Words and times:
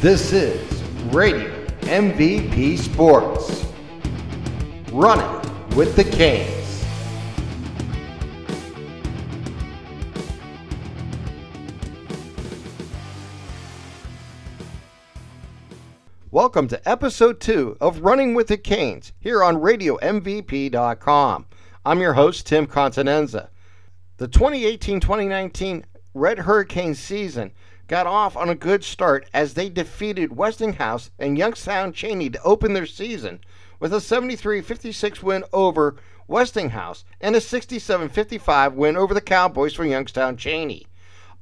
This 0.00 0.32
is 0.32 0.82
Radio 1.12 1.66
MVP 1.80 2.78
Sports. 2.78 3.66
Running 4.90 5.76
with 5.76 5.94
the 5.94 6.04
Canes. 6.04 6.86
Welcome 16.30 16.66
to 16.68 16.88
episode 16.88 17.38
two 17.38 17.76
of 17.78 18.00
Running 18.00 18.32
with 18.32 18.46
the 18.46 18.56
Canes 18.56 19.12
here 19.20 19.44
on 19.44 19.56
RadioMVP.com. 19.56 21.46
I'm 21.84 22.00
your 22.00 22.14
host, 22.14 22.46
Tim 22.46 22.66
Continenza. 22.66 23.50
The 24.16 24.28
2018 24.28 25.00
2019 25.00 25.84
Red 26.14 26.38
Hurricane 26.38 26.94
season 26.94 27.52
got 27.90 28.06
off 28.06 28.36
on 28.36 28.48
a 28.48 28.54
good 28.54 28.84
start 28.84 29.28
as 29.34 29.54
they 29.54 29.68
defeated 29.68 30.36
Westinghouse 30.36 31.10
and 31.18 31.36
Youngstown 31.36 31.92
Chaney 31.92 32.30
to 32.30 32.40
open 32.44 32.72
their 32.72 32.86
season 32.86 33.40
with 33.80 33.92
a 33.92 34.00
73 34.00 34.60
56 34.60 35.24
win 35.24 35.42
over 35.52 35.96
Westinghouse 36.28 37.04
and 37.20 37.34
a 37.34 37.40
67 37.40 38.08
55 38.08 38.74
win 38.74 38.96
over 38.96 39.12
the 39.12 39.20
Cowboys 39.20 39.74
for 39.74 39.84
Youngstown 39.84 40.36
Chaney. 40.36 40.86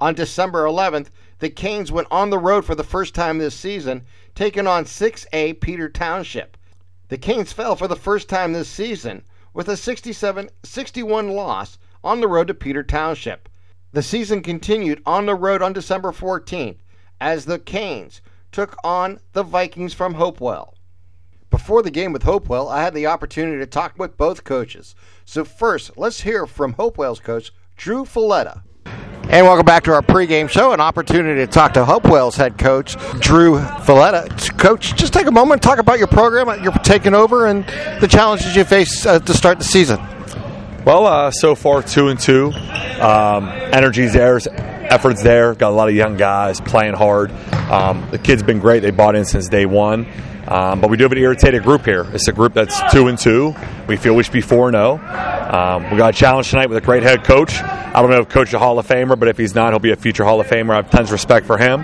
On 0.01 0.15
December 0.15 0.65
11th, 0.65 1.09
the 1.39 1.51
Canes 1.51 1.93
went 1.93 2.09
on 2.11 2.31
the 2.31 2.39
road 2.39 2.65
for 2.65 2.75
the 2.75 2.83
first 2.83 3.15
time 3.15 3.37
this 3.37 3.55
season, 3.55 4.07
taking 4.35 4.67
on 4.67 4.87
6A 4.87 5.61
Peters 5.61 5.93
Township. 5.93 6.57
The 7.09 7.19
Canes 7.19 7.53
fell 7.53 7.77
for 7.77 7.89
the 7.89 7.95
first 7.95 8.27
time 8.27 8.55
this 8.55 8.69
season 8.69 9.23
with 9.53 9.69
a 9.69 9.77
67 9.77 10.49
61 10.63 11.29
loss 11.29 11.79
on 12.03 12.23
the 12.23 12.29
road 12.29 12.49
to 12.49 12.55
Peters 12.55 12.87
Township. 12.89 13.48
The 13.91 14.03
season 14.03 14.43
continued 14.43 15.03
on 15.07 15.25
the 15.25 15.35
road 15.35 15.63
on 15.63 15.73
December 15.73 16.13
14th 16.13 16.77
as 17.23 17.47
the 17.47 17.59
Canes 17.59 18.21
took 18.53 18.77
on 18.85 19.19
the 19.33 19.43
Vikings 19.43 19.95
from 19.95 20.15
Hopewell. 20.15 20.75
Before 21.49 21.83
the 21.83 21.91
game 21.91 22.13
with 22.13 22.25
Hopewell, 22.25 22.69
I 22.69 22.83
had 22.83 22.93
the 22.93 23.07
opportunity 23.07 23.57
to 23.59 23.67
talk 23.67 23.99
with 23.99 24.19
both 24.19 24.45
coaches. 24.45 24.95
So, 25.25 25.43
first, 25.43 25.97
let's 25.97 26.21
hear 26.21 26.47
from 26.47 26.75
Hopewell's 26.75 27.19
coach, 27.19 27.51
Drew 27.79 28.05
Folletta. 28.05 28.61
And 29.31 29.47
welcome 29.47 29.65
back 29.65 29.85
to 29.85 29.95
our 29.95 30.03
pregame 30.03 30.51
show. 30.51 30.73
An 30.73 30.81
opportunity 30.81 31.41
to 31.41 31.51
talk 31.51 31.73
to 31.73 31.85
Hopewell's 31.87 32.37
head 32.37 32.59
coach, 32.59 32.95
Drew 33.21 33.59
Folletta. 33.59 34.59
Coach, 34.59 34.97
just 34.97 35.15
take 35.15 35.27
a 35.27 35.31
moment, 35.31 35.53
and 35.55 35.63
talk 35.63 35.79
about 35.79 35.99
your 35.99 36.09
program 36.09 36.63
you're 36.63 36.73
taking 36.85 37.15
over 37.15 37.47
and 37.47 37.65
the 38.03 38.09
challenges 38.09 38.55
you 38.55 38.65
face 38.65 39.07
uh, 39.07 39.19
to 39.19 39.33
start 39.33 39.57
the 39.57 39.65
season. 39.65 39.99
Well, 40.85 41.07
uh, 41.07 41.31
so 41.31 41.55
far 41.55 41.83
two 41.83 42.09
and 42.09 42.19
two. 42.19 42.53
Um, 43.01 43.49
energy's 43.49 44.13
there, 44.13 44.41
effort's 44.47 45.23
there. 45.23 45.55
Got 45.55 45.71
a 45.71 45.75
lot 45.75 45.89
of 45.89 45.95
young 45.95 46.17
guys 46.17 46.61
playing 46.61 46.95
hard. 46.95 47.31
Um, 47.53 48.09
the 48.11 48.19
kids 48.19 48.43
been 48.43 48.59
great. 48.59 48.81
They 48.81 48.91
bought 48.91 49.15
in 49.15 49.25
since 49.25 49.49
day 49.49 49.67
one. 49.67 50.07
Um, 50.47 50.81
but 50.81 50.89
we 50.89 50.97
do 50.97 51.05
have 51.05 51.13
an 51.13 51.19
irritated 51.19 51.63
group 51.63 51.85
here. 51.85 52.07
It's 52.15 52.27
a 52.27 52.33
group 52.33 52.55
that's 52.55 52.81
two 52.91 53.09
and 53.09 53.19
two. 53.19 53.55
We 53.87 53.99
feel 53.99 54.17
we 54.17 54.23
should 54.23 54.33
be 54.33 54.41
four 54.41 54.69
and 54.69 54.75
zero. 54.75 54.93
Um, 54.97 55.91
we 55.91 55.99
got 55.99 56.15
a 56.15 56.17
challenge 56.17 56.49
tonight 56.49 56.71
with 56.71 56.79
a 56.79 56.81
great 56.81 57.03
head 57.03 57.23
coach. 57.23 57.61
I 57.61 58.01
don't 58.01 58.11
know 58.11 58.21
if 58.21 58.31
coach 58.31 58.55
a 58.55 58.59
Hall 58.59 58.79
of 58.79 58.87
Famer, 58.87 59.19
but 59.19 59.29
if 59.29 59.37
he's 59.37 59.55
not, 59.55 59.75
he'll 59.75 59.79
be 59.79 59.91
a 59.91 59.97
future 59.97 60.25
Hall 60.25 60.41
of 60.41 60.47
Famer. 60.47 60.71
I 60.71 60.77
have 60.77 60.91
tons 60.91 61.09
of 61.09 61.13
respect 61.13 61.47
for 61.47 61.59
him. 61.59 61.81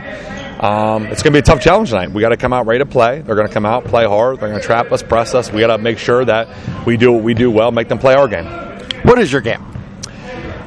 Um, 0.61 1.07
it's 1.09 1.23
going 1.23 1.33
to 1.35 1.37
be 1.37 1.39
a 1.41 1.43
tough 1.43 1.61
challenge 1.61 1.91
tonight. 1.91 2.11
We 2.13 2.23
got 2.23 2.31
to 2.31 2.39
come 2.39 2.55
out 2.55 2.67
ready 2.67 2.79
to 2.79 2.87
play. 2.87 3.21
They're 3.21 3.35
going 3.35 3.49
to 3.49 3.53
come 3.53 3.67
out, 3.67 3.85
play 3.85 4.07
hard. 4.07 4.41
They're 4.41 4.49
going 4.49 4.61
to 4.61 4.67
trap 4.67 4.91
us, 4.93 5.03
press 5.03 5.35
us. 5.35 5.53
We 5.53 5.61
got 5.61 5.77
to 5.77 5.83
make 5.83 5.99
sure 5.99 6.25
that 6.25 6.87
we 6.87 6.97
do 6.97 7.13
what 7.13 7.23
we 7.23 7.35
do 7.35 7.51
well, 7.51 7.71
make 7.71 7.89
them 7.89 7.99
play 7.99 8.15
our 8.15 8.29
game. 8.29 8.74
What 9.05 9.19
is 9.19 9.31
your 9.31 9.43
game? 9.43 9.63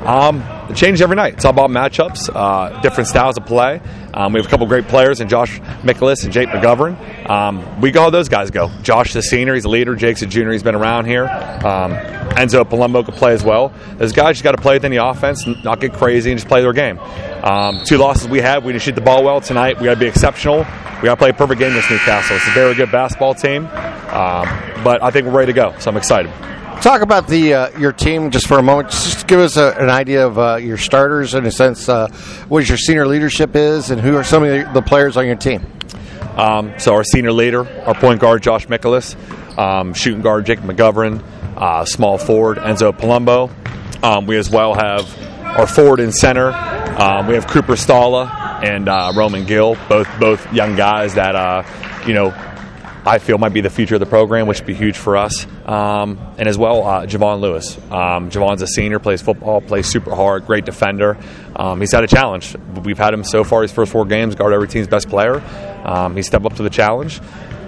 Um, 0.05 0.41
it 0.69 0.75
changes 0.75 1.01
every 1.01 1.15
night. 1.15 1.33
It's 1.33 1.43
all 1.45 1.51
about 1.51 1.69
matchups, 1.69 2.29
uh, 2.33 2.81
different 2.81 3.07
styles 3.07 3.35
of 3.37 3.45
play. 3.45 3.81
Um, 4.13 4.31
we 4.31 4.39
have 4.39 4.47
a 4.47 4.49
couple 4.49 4.65
great 4.67 4.87
players 4.87 5.19
in 5.19 5.27
Josh 5.27 5.59
Mikolas 5.81 6.23
and 6.23 6.31
Jake 6.31 6.49
McGovern. 6.49 7.29
Um, 7.29 7.81
we 7.81 7.91
go 7.91 8.01
how 8.01 8.09
those 8.09 8.29
guys 8.29 8.51
go. 8.51 8.69
Josh 8.83 9.13
the 9.13 9.21
senior, 9.21 9.53
he's 9.53 9.65
a 9.65 9.69
leader. 9.69 9.95
Jake's 9.95 10.21
a 10.21 10.27
junior, 10.27 10.51
he's 10.51 10.63
been 10.63 10.75
around 10.75 11.05
here. 11.05 11.25
Um, 11.25 11.93
Enzo 12.37 12.63
Palumbo 12.63 13.03
can 13.03 13.15
play 13.15 13.33
as 13.33 13.43
well. 13.43 13.73
Those 13.97 14.13
guys 14.13 14.35
just 14.35 14.43
got 14.43 14.51
to 14.51 14.61
play 14.61 14.75
within 14.75 14.91
the 14.91 15.03
offense, 15.03 15.45
not 15.63 15.79
get 15.79 15.93
crazy, 15.93 16.31
and 16.31 16.39
just 16.39 16.47
play 16.47 16.61
their 16.61 16.73
game. 16.73 16.99
Um, 17.43 17.81
two 17.83 17.97
losses 17.97 18.27
we 18.27 18.39
have, 18.41 18.63
we 18.63 18.71
didn't 18.71 18.83
shoot 18.83 18.95
the 18.95 19.01
ball 19.01 19.23
well 19.23 19.41
tonight. 19.41 19.79
We 19.79 19.85
got 19.85 19.95
to 19.95 19.99
be 19.99 20.07
exceptional. 20.07 20.59
We 20.59 21.05
got 21.05 21.15
to 21.15 21.17
play 21.17 21.29
a 21.29 21.33
perfect 21.33 21.59
game 21.59 21.71
against 21.71 21.89
Newcastle. 21.89 22.35
It's 22.35 22.47
a 22.47 22.51
very 22.51 22.75
good 22.75 22.91
basketball 22.91 23.33
team, 23.33 23.65
um, 23.65 24.47
but 24.83 25.01
I 25.01 25.09
think 25.11 25.25
we're 25.25 25.33
ready 25.33 25.53
to 25.53 25.55
go, 25.55 25.75
so 25.79 25.89
I'm 25.89 25.97
excited. 25.97 26.31
Talk 26.81 27.01
about 27.01 27.27
the 27.27 27.53
uh, 27.53 27.79
your 27.79 27.91
team 27.91 28.29
just 28.29 28.47
for 28.47 28.59
a 28.59 28.63
moment. 28.63 28.91
Just 28.91 29.27
give 29.27 29.39
us 29.39 29.57
a, 29.57 29.71
an 29.79 29.89
idea 29.89 30.25
of 30.25 30.37
uh, 30.37 30.55
your 30.55 30.77
starters 30.77 31.33
in 31.33 31.45
a 31.45 31.51
sense. 31.51 31.89
Uh, 31.89 32.07
what 32.47 32.69
your 32.69 32.77
senior 32.77 33.07
leadership 33.07 33.55
is, 33.55 33.89
and 33.89 33.99
who 33.99 34.15
are 34.15 34.23
some 34.23 34.43
of 34.43 34.73
the, 34.73 34.81
players 34.81 35.17
on 35.17 35.25
your 35.25 35.35
team. 35.35 35.65
Um, 36.37 36.73
so 36.77 36.93
our 36.93 37.03
senior 37.03 37.31
leader, 37.31 37.67
our 37.85 37.95
point 37.95 38.21
guard 38.21 38.43
Josh 38.43 38.67
Mikolas, 38.67 39.17
um, 39.57 39.93
shooting 39.93 40.21
guard 40.21 40.45
Jake 40.45 40.59
McGovern, 40.59 41.23
uh, 41.57 41.83
small 41.83 42.19
forward 42.19 42.57
Enzo 42.57 42.95
Palumbo. 42.95 43.51
Um, 44.03 44.27
we 44.27 44.37
as 44.37 44.49
well 44.49 44.75
have 44.75 45.11
our 45.43 45.65
forward 45.67 45.99
and 45.99 46.13
center. 46.13 46.51
Um, 46.51 47.27
we 47.27 47.33
have 47.33 47.47
Cooper 47.47 47.73
Stalla 47.73 48.63
and 48.63 48.87
uh, 48.87 49.13
Roman 49.15 49.45
Gill, 49.45 49.75
both 49.89 50.07
both 50.19 50.53
young 50.53 50.75
guys 50.75 51.15
that 51.15 51.35
uh, 51.35 51.63
you 52.05 52.13
know 52.13 52.29
I 53.07 53.19
feel 53.19 53.37
might 53.37 53.53
be 53.53 53.61
the 53.61 53.69
future 53.69 53.95
of 53.95 54.01
the 54.01 54.05
program, 54.05 54.47
which 54.47 54.59
would 54.59 54.67
be 54.67 54.73
huge 54.73 54.97
for 54.97 55.15
us. 55.15 55.47
Um, 55.65 56.19
and 56.37 56.47
as 56.49 56.57
well, 56.57 56.83
uh, 56.83 57.05
Javon 57.05 57.39
Lewis. 57.39 57.77
Um, 57.89 58.29
Javon's 58.29 58.61
a 58.61 58.67
senior, 58.67 58.99
plays 58.99 59.21
football, 59.21 59.61
plays 59.61 59.87
super 59.87 60.13
hard, 60.13 60.45
great 60.45 60.65
defender. 60.65 61.17
Um, 61.55 61.79
he's 61.79 61.93
had 61.93 62.03
a 62.03 62.07
challenge. 62.07 62.53
We've 62.83 62.97
had 62.97 63.13
him 63.13 63.23
so 63.23 63.45
far 63.45 63.61
his 63.61 63.71
first 63.71 63.93
four 63.93 64.05
games, 64.05 64.35
guard 64.35 64.51
every 64.51 64.67
team's 64.67 64.87
best 64.89 65.07
player. 65.07 65.41
Um, 65.85 66.17
he 66.17 66.21
stepped 66.21 66.45
up 66.45 66.55
to 66.55 66.63
the 66.63 66.69
challenge. 66.69 67.21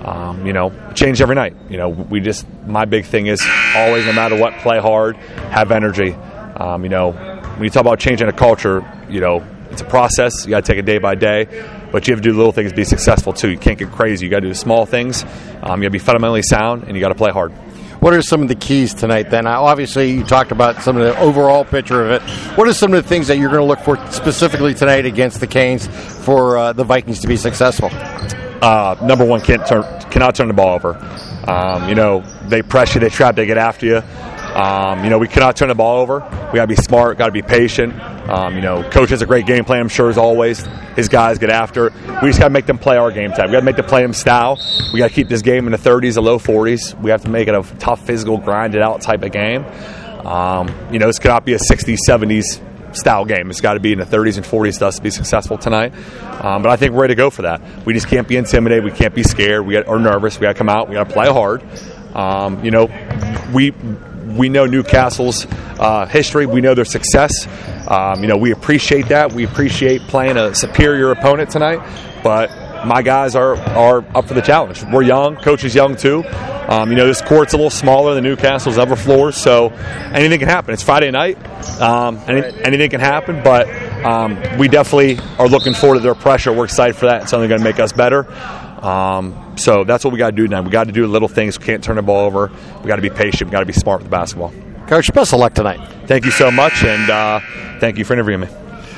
Um, 0.04 0.46
you 0.46 0.52
know, 0.52 0.74
change 0.94 1.22
every 1.22 1.36
night. 1.36 1.56
You 1.70 1.78
know, 1.78 1.90
we 1.90 2.20
just, 2.20 2.46
my 2.66 2.84
big 2.84 3.06
thing 3.06 3.28
is 3.28 3.42
always, 3.76 4.06
no 4.06 4.14
matter 4.14 4.38
what, 4.38 4.54
play 4.60 4.80
hard, 4.80 5.16
have 5.16 5.72
energy. 5.72 6.14
Um, 6.58 6.84
you 6.84 6.90
know, 6.90 7.12
when 7.12 7.64
you 7.64 7.70
talk 7.70 7.82
about 7.82 8.00
changing 8.00 8.28
a 8.28 8.34
culture, 8.34 8.86
you 9.10 9.22
know, 9.22 9.46
it's 9.72 9.82
a 9.82 9.86
process. 9.86 10.46
You 10.46 10.50
got 10.52 10.66
to 10.66 10.72
take 10.72 10.80
it 10.80 10.86
day 10.86 10.98
by 10.98 11.16
day, 11.16 11.46
but 11.92 12.08
you 12.08 12.14
have 12.14 12.22
to 12.22 12.30
do 12.30 12.36
little 12.36 12.52
things 12.52 12.72
to 12.72 12.76
be 12.76 12.84
successful 12.84 13.34
too. 13.34 13.50
You 13.50 13.58
can't 13.58 13.78
get 13.78 13.92
crazy. 13.92 14.26
You 14.26 14.30
got 14.30 14.42
to 14.42 14.48
do 14.48 14.54
small 14.54 14.86
things. 14.86 15.24
Um, 15.62 15.82
you 15.82 15.88
got 15.88 15.88
to 15.88 15.90
be 15.90 16.00
fundamentally 16.00 16.44
sound, 16.44 16.84
and 16.84 16.96
you 16.96 17.02
got 17.02 17.10
to 17.10 17.16
play 17.16 17.32
hard. 17.32 17.52
What 18.00 18.14
are 18.14 18.22
some 18.22 18.42
of 18.42 18.48
the 18.48 18.56
keys 18.56 18.94
tonight? 18.94 19.30
Then, 19.30 19.46
obviously, 19.46 20.12
you 20.12 20.24
talked 20.24 20.54
about 20.54 20.82
some 20.84 20.96
of 20.96 21.04
the 21.04 21.20
overall 21.20 21.66
picture 21.66 22.06
of 22.06 22.12
it. 22.12 22.22
What 22.58 22.66
are 22.66 22.74
some 22.74 22.94
of 22.94 23.04
the 23.04 23.10
things 23.10 23.28
that 23.28 23.38
you're 23.38 23.50
going 23.50 23.60
to 23.60 23.66
look 23.66 23.80
for 23.80 23.98
specifically 24.10 24.74
tonight 24.74 25.06
against 25.06 25.42
the 25.42 25.48
Canes 25.48 25.86
for 26.24 26.58
uh, 26.58 26.72
the 26.72 26.86
Vikings 26.86 27.20
to 27.20 27.28
be 27.28 27.36
successful? 27.36 27.90
Uh, 27.92 28.96
number 29.02 29.26
one, 29.26 29.42
can't 29.42 29.68
turn, 29.68 29.84
cannot 30.12 30.34
turn 30.36 30.48
the 30.48 30.54
ball 30.54 30.76
over. 30.76 30.96
Um, 31.46 31.90
you 31.90 31.96
know, 31.96 32.22
they 32.48 32.62
press 32.62 32.96
you, 32.96 33.02
they 33.02 33.10
trap, 33.10 33.36
they 33.36 33.46
get 33.46 33.58
after 33.58 33.86
you. 33.86 33.98
Um, 33.98 35.04
you 35.04 35.10
know, 35.10 35.18
we 35.18 35.28
cannot 35.28 35.58
turn 35.58 35.68
the 35.68 35.76
ball 35.76 36.00
over. 36.02 36.20
We 36.54 36.58
got 36.58 36.64
to 36.64 36.68
be 36.68 36.76
smart, 36.76 37.18
got 37.18 37.28
to 37.28 37.32
be 37.34 37.42
patient. 37.42 37.94
Um, 38.30 38.56
you 38.56 38.62
know, 38.62 38.88
coach 38.92 39.10
has 39.10 39.24
a 39.24 39.26
great 39.26 39.48
game 39.48 39.66
plan, 39.66 39.82
I'm 39.82 39.90
sure, 39.90 40.10
as 40.10 40.18
always. 40.18 40.64
His 40.96 41.10
guys 41.10 41.40
get 41.40 41.50
after. 41.50 41.90
We 42.22 42.30
just 42.30 42.40
got 42.40 42.46
to 42.46 42.50
make 42.52 42.68
them 42.68 42.78
play 42.78 42.96
our 42.96 43.12
game 43.12 43.32
type. 43.32 43.48
We 43.48 43.54
got 43.54 43.62
to 43.62 43.66
make 43.66 43.76
them 43.76 43.86
play 43.86 44.04
them 44.04 44.14
style. 44.14 44.60
We 44.94 45.00
got 45.00 45.08
to 45.08 45.14
keep 45.14 45.30
this 45.30 45.42
game 45.42 45.66
in 45.66 45.72
the 45.72 45.80
30s, 45.80 46.14
the 46.14 46.22
low 46.22 46.38
40s. 46.38 47.00
We 47.02 47.10
have 47.10 47.24
to 47.24 47.30
make 47.30 47.48
it 47.48 47.56
a 47.56 47.64
tough, 47.80 48.06
physical, 48.06 48.38
grinded 48.38 48.82
out 48.82 49.02
type 49.02 49.24
of 49.24 49.32
game. 49.32 49.66
Um, 50.26 50.70
you 50.92 51.00
know, 51.00 51.08
this 51.08 51.18
cannot 51.18 51.44
be 51.44 51.54
a 51.54 51.58
60s, 51.58 51.98
70s 52.08 52.62
style 52.96 53.26
game. 53.26 53.50
It's 53.50 53.62
got 53.62 53.74
to 53.74 53.80
be 53.80 53.94
in 53.94 54.00
the 54.00 54.06
30s 54.06 54.38
and 54.38 54.46
40s 54.46 54.80
to 54.80 54.88
us 54.88 54.98
to 54.98 55.02
be 55.02 55.10
successful 55.10 55.58
tonight. 55.58 55.94
Um, 56.44 56.62
but 56.62 56.70
I 56.70 56.76
think 56.76 56.94
we're 56.94 57.02
ready 57.02 57.16
to 57.16 57.18
go 57.18 57.30
for 57.30 57.44
that. 57.44 57.62
We 57.86 57.94
just 57.94 58.08
can't 58.08 58.28
be 58.28 58.38
intimidated. 58.38 58.84
We 58.84 58.92
can't 58.92 59.16
be 59.16 59.24
scared. 59.24 59.66
We 59.66 59.74
got, 59.74 59.88
or 59.88 60.00
nervous. 60.00 60.40
We 60.40 60.44
got 60.44 60.54
to 60.54 60.58
come 60.58 60.70
out. 60.70 60.88
We 60.88 60.96
got 60.96 61.08
to 61.08 61.14
play 61.14 61.32
hard. 61.32 61.64
Um, 62.16 62.64
you 62.64 62.72
know, 62.72 62.86
we 63.54 63.74
we 64.40 64.50
know 64.50 64.66
Newcastle's 64.66 65.46
uh, 65.80 66.06
history. 66.06 66.46
We 66.46 66.62
know 66.62 66.74
their 66.74 66.86
success. 66.86 67.48
Um, 67.88 68.22
you 68.24 68.28
know, 68.28 68.38
we 68.38 68.52
appreciate 68.52 69.10
that. 69.10 69.34
We 69.34 69.44
appreciate 69.44 70.02
playing 70.04 70.38
a 70.38 70.56
superior 70.56 71.12
opponent 71.12 71.50
tonight. 71.50 71.80
But 72.24 72.50
my 72.86 73.02
guys 73.02 73.36
are 73.36 73.56
are 73.58 74.06
up 74.16 74.26
for 74.26 74.34
the 74.34 74.42
challenge. 74.42 74.84
We're 74.84 75.04
young. 75.04 75.36
Coach 75.36 75.64
is 75.66 75.76
young 75.76 75.98
too. 75.98 76.24
Um, 76.70 76.92
you 76.92 76.96
know, 76.98 77.08
this 77.08 77.22
court's 77.22 77.54
a 77.54 77.58
little 77.58 77.70
smaller 77.72 78.14
than 78.14 78.24
Newcastle's 78.24 78.78
ever 78.78 78.96
floors, 78.96 79.36
so 79.36 79.70
anything 80.14 80.40
can 80.40 80.48
happen. 80.48 80.74
It's 80.74 80.84
Friday 80.84 81.10
night. 81.10 81.38
Um, 81.82 82.20
any, 82.28 82.42
anything 82.62 82.92
can 82.92 83.00
happen, 83.00 83.42
but 83.44 83.68
um, 84.06 84.38
we 84.60 84.68
definitely 84.68 85.20
are 85.40 85.48
looking 85.48 85.74
forward 85.74 85.96
to 85.96 86.02
their 86.02 86.16
pressure. 86.16 86.54
We're 86.54 86.66
excited 86.66 86.96
for 86.96 87.08
that. 87.08 87.24
It's 87.24 87.34
only 87.34 87.48
going 87.48 87.60
to 87.60 87.64
make 87.64 87.80
us 87.80 87.92
better. 87.92 88.28
So 89.60 89.84
that's 89.84 90.04
what 90.04 90.14
we 90.14 90.18
got 90.18 90.32
to 90.32 90.36
do 90.36 90.48
now. 90.48 90.62
We 90.62 90.70
got 90.70 90.86
to 90.86 90.92
do 90.92 91.06
little 91.08 91.28
things. 91.28 91.60
We 91.60 91.66
can't 91.66 91.84
turn 91.84 91.98
the 91.98 92.02
ball 92.02 92.26
over. 92.26 92.52
We 92.82 92.88
got 92.88 92.96
to 92.98 93.02
be 93.02 93.10
patient. 93.10 93.50
We 93.50 93.52
got 93.52 93.60
to 93.60 93.66
be 93.66 93.74
smart 93.74 94.00
with 94.02 94.08
the 94.08 94.12
basketball. 94.12 94.54
Coach, 94.88 95.14
best 95.14 95.34
of 95.34 95.40
luck 95.40 95.54
tonight. 95.54 95.80
Thank 96.08 96.26
you 96.26 96.32
so 96.32 96.50
much, 96.50 96.84
and 96.84 97.10
uh, 97.10 97.40
thank 97.80 97.98
you 97.98 98.06
for 98.06 98.14
interviewing 98.14 98.42
me. 98.42 98.48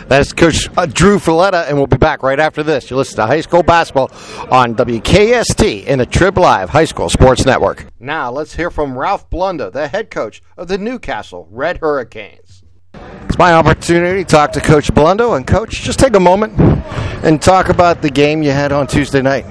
That's 0.08 0.34
Coach 0.34 0.70
uh, 0.78 0.86
Drew 0.86 1.20
Folletta, 1.20 1.68
and 1.68 1.78
we'll 1.78 1.88
be 1.88 1.98
back 1.98 2.22
right 2.22 2.40
after 2.40 2.64
this. 2.64 2.90
You 2.90 2.98
listen 2.98 3.16
to 3.16 3.26
high 3.26 3.42
school 3.42 3.64
basketball 3.64 4.12
on 4.52 4.76
WKST 4.76 5.86
in 5.86 6.00
the 6.00 6.06
Trib 6.06 6.38
Live 6.38 6.70
High 6.70 6.86
School 6.86 7.10
Sports 7.10 7.46
Network. 7.46 7.86
Now 8.00 8.30
let's 8.30 8.56
hear 8.56 8.70
from 8.70 8.98
Ralph 8.98 9.30
Blundo, 9.30 9.72
the 9.72 9.88
head 9.88 10.10
coach 10.10 10.42
of 10.58 10.68
the 10.68 10.78
Newcastle 10.78 11.48
Red 11.50 11.78
Hurricanes. 11.78 12.64
It's 12.94 13.38
my 13.38 13.54
opportunity 13.54 14.26
to 14.26 14.30
talk 14.30 14.52
to 14.54 14.62
Coach 14.62 14.94
Blundo. 14.94 15.38
And, 15.38 15.48
Coach, 15.48 15.82
just 15.82 16.00
take 16.00 16.16
a 16.16 16.20
moment 16.20 16.60
and 17.24 17.42
talk 17.42 17.70
about 17.70 18.02
the 18.02 18.10
game 18.10 18.44
you 18.44 18.52
had 18.52 18.74
on 18.74 18.88
Tuesday 18.88 19.22
night. 19.22 19.46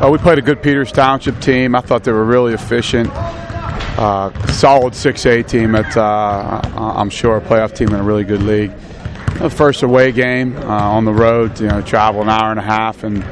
Uh, 0.00 0.08
we 0.10 0.16
played 0.16 0.38
a 0.38 0.42
good 0.42 0.62
Peters 0.62 0.90
Township 0.90 1.38
team. 1.40 1.74
I 1.74 1.82
thought 1.82 2.04
they 2.04 2.12
were 2.12 2.24
really 2.24 2.54
efficient. 2.54 3.10
Uh, 3.12 4.30
solid 4.46 4.94
6A 4.94 5.46
team 5.46 5.74
at, 5.74 5.94
uh, 5.94 6.62
I'm 6.74 7.10
sure, 7.10 7.36
a 7.36 7.40
playoff 7.42 7.74
team 7.76 7.88
in 7.88 7.96
a 7.96 8.02
really 8.02 8.24
good 8.24 8.42
league. 8.42 8.72
The 9.40 9.50
first 9.50 9.82
away 9.82 10.10
game 10.12 10.56
uh, 10.56 10.62
on 10.62 11.04
the 11.04 11.12
road, 11.12 11.60
you 11.60 11.68
know, 11.68 11.82
travel 11.82 12.22
an 12.22 12.30
hour 12.30 12.50
and 12.50 12.58
a 12.58 12.62
half, 12.62 13.04
and 13.04 13.22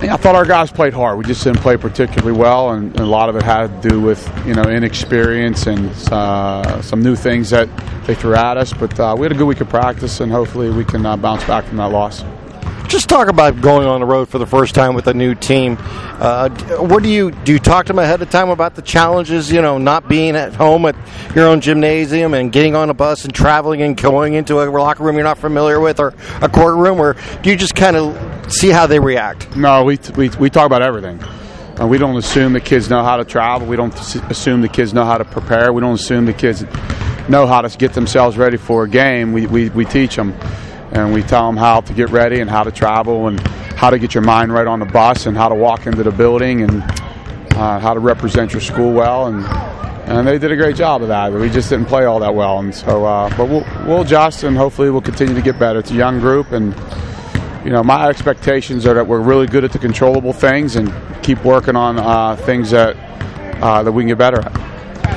I 0.00 0.16
thought 0.16 0.36
our 0.36 0.44
guys 0.44 0.70
played 0.70 0.92
hard. 0.92 1.18
We 1.18 1.24
just 1.24 1.42
didn't 1.42 1.60
play 1.60 1.76
particularly 1.76 2.38
well, 2.38 2.70
and, 2.70 2.96
a 3.00 3.04
lot 3.04 3.28
of 3.28 3.34
it 3.34 3.42
had 3.42 3.82
to 3.82 3.88
do 3.88 4.00
with 4.00 4.24
you 4.46 4.54
know 4.54 4.62
inexperience 4.62 5.66
and 5.66 5.88
uh, 6.12 6.82
some 6.82 7.02
new 7.02 7.16
things 7.16 7.50
that 7.50 7.68
they 8.06 8.14
threw 8.14 8.34
at 8.34 8.56
us. 8.56 8.72
But 8.72 8.98
uh, 8.98 9.16
we 9.18 9.24
had 9.24 9.32
a 9.32 9.36
good 9.36 9.46
week 9.46 9.60
of 9.60 9.68
practice, 9.68 10.20
and 10.20 10.30
hopefully 10.30 10.70
we 10.70 10.84
can 10.84 11.02
bounce 11.20 11.44
back 11.44 11.64
from 11.64 11.78
that 11.78 11.90
loss. 11.90 12.22
Just 12.92 13.08
talk 13.08 13.28
about 13.28 13.58
going 13.62 13.88
on 13.88 14.00
the 14.00 14.06
road 14.06 14.28
for 14.28 14.36
the 14.36 14.44
first 14.44 14.74
time 14.74 14.94
with 14.94 15.06
a 15.06 15.14
new 15.14 15.34
team. 15.34 15.78
Uh, 15.80 16.50
what 16.76 17.02
do 17.02 17.08
you 17.08 17.30
do? 17.30 17.54
You 17.54 17.58
talk 17.58 17.86
to 17.86 17.94
them 17.94 17.98
ahead 17.98 18.20
of 18.20 18.28
time 18.28 18.50
about 18.50 18.74
the 18.74 18.82
challenges, 18.82 19.50
you 19.50 19.62
know, 19.62 19.78
not 19.78 20.10
being 20.10 20.36
at 20.36 20.52
home 20.52 20.84
at 20.84 20.94
your 21.34 21.46
own 21.46 21.62
gymnasium 21.62 22.34
and 22.34 22.52
getting 22.52 22.76
on 22.76 22.90
a 22.90 22.94
bus 22.94 23.24
and 23.24 23.32
traveling 23.32 23.80
and 23.80 23.96
going 23.96 24.34
into 24.34 24.60
a 24.60 24.68
locker 24.68 25.04
room 25.04 25.14
you're 25.14 25.24
not 25.24 25.38
familiar 25.38 25.80
with 25.80 26.00
or 26.00 26.12
a 26.42 26.50
courtroom, 26.50 27.00
or 27.00 27.16
do 27.40 27.48
you 27.48 27.56
just 27.56 27.74
kind 27.74 27.96
of 27.96 28.52
see 28.52 28.68
how 28.68 28.86
they 28.86 29.00
react? 29.00 29.56
No, 29.56 29.84
we 29.84 29.98
we, 30.14 30.28
we 30.28 30.50
talk 30.50 30.66
about 30.66 30.82
everything. 30.82 31.18
Uh, 31.80 31.86
we 31.86 31.96
don't 31.96 32.18
assume 32.18 32.52
the 32.52 32.60
kids 32.60 32.90
know 32.90 33.02
how 33.02 33.16
to 33.16 33.24
travel. 33.24 33.66
We 33.66 33.76
don't 33.76 33.94
assume 34.30 34.60
the 34.60 34.68
kids 34.68 34.92
know 34.92 35.06
how 35.06 35.16
to 35.16 35.24
prepare. 35.24 35.72
We 35.72 35.80
don't 35.80 35.94
assume 35.94 36.26
the 36.26 36.34
kids 36.34 36.62
know 37.30 37.46
how 37.46 37.62
to 37.62 37.74
get 37.78 37.94
themselves 37.94 38.36
ready 38.36 38.58
for 38.58 38.84
a 38.84 38.88
game. 38.88 39.32
We, 39.32 39.46
we, 39.46 39.70
we 39.70 39.86
teach 39.86 40.14
them 40.14 40.34
and 40.92 41.12
we 41.12 41.22
tell 41.22 41.46
them 41.46 41.56
how 41.56 41.80
to 41.80 41.92
get 41.92 42.10
ready 42.10 42.40
and 42.40 42.48
how 42.48 42.62
to 42.62 42.70
travel 42.70 43.26
and 43.26 43.40
how 43.76 43.90
to 43.90 43.98
get 43.98 44.14
your 44.14 44.22
mind 44.22 44.52
right 44.52 44.66
on 44.66 44.78
the 44.78 44.86
bus 44.86 45.26
and 45.26 45.36
how 45.36 45.48
to 45.48 45.54
walk 45.54 45.86
into 45.86 46.02
the 46.02 46.12
building 46.12 46.62
and 46.62 46.82
uh, 47.54 47.78
how 47.78 47.94
to 47.94 48.00
represent 48.00 48.52
your 48.52 48.60
school 48.60 48.92
well 48.92 49.26
and 49.26 49.44
and 50.04 50.26
they 50.26 50.36
did 50.36 50.50
a 50.50 50.56
great 50.56 50.74
job 50.74 51.00
of 51.02 51.08
that. 51.08 51.32
We 51.32 51.48
just 51.48 51.70
didn't 51.70 51.86
play 51.86 52.04
all 52.04 52.18
that 52.20 52.34
well, 52.34 52.58
and 52.58 52.74
so 52.74 53.04
uh, 53.04 53.34
but 53.36 53.48
we'll 53.48 53.64
we'll 53.86 54.02
adjust 54.02 54.42
and 54.42 54.56
hopefully 54.56 54.90
we'll 54.90 55.00
continue 55.00 55.34
to 55.34 55.40
get 55.40 55.58
better. 55.58 55.78
It's 55.78 55.92
a 55.92 55.94
young 55.94 56.18
group, 56.18 56.50
and 56.50 56.74
you 57.64 57.70
know 57.70 57.82
my 57.82 58.08
expectations 58.08 58.84
are 58.84 58.94
that 58.94 59.06
we're 59.06 59.20
really 59.20 59.46
good 59.46 59.64
at 59.64 59.72
the 59.72 59.78
controllable 59.78 60.32
things 60.32 60.74
and 60.74 60.92
keep 61.22 61.44
working 61.44 61.76
on 61.76 61.98
uh, 61.98 62.36
things 62.36 62.72
that 62.72 62.96
uh, 63.62 63.84
that 63.84 63.92
we 63.92 64.02
can 64.02 64.08
get 64.08 64.18
better 64.18 64.40
at. 64.40 64.71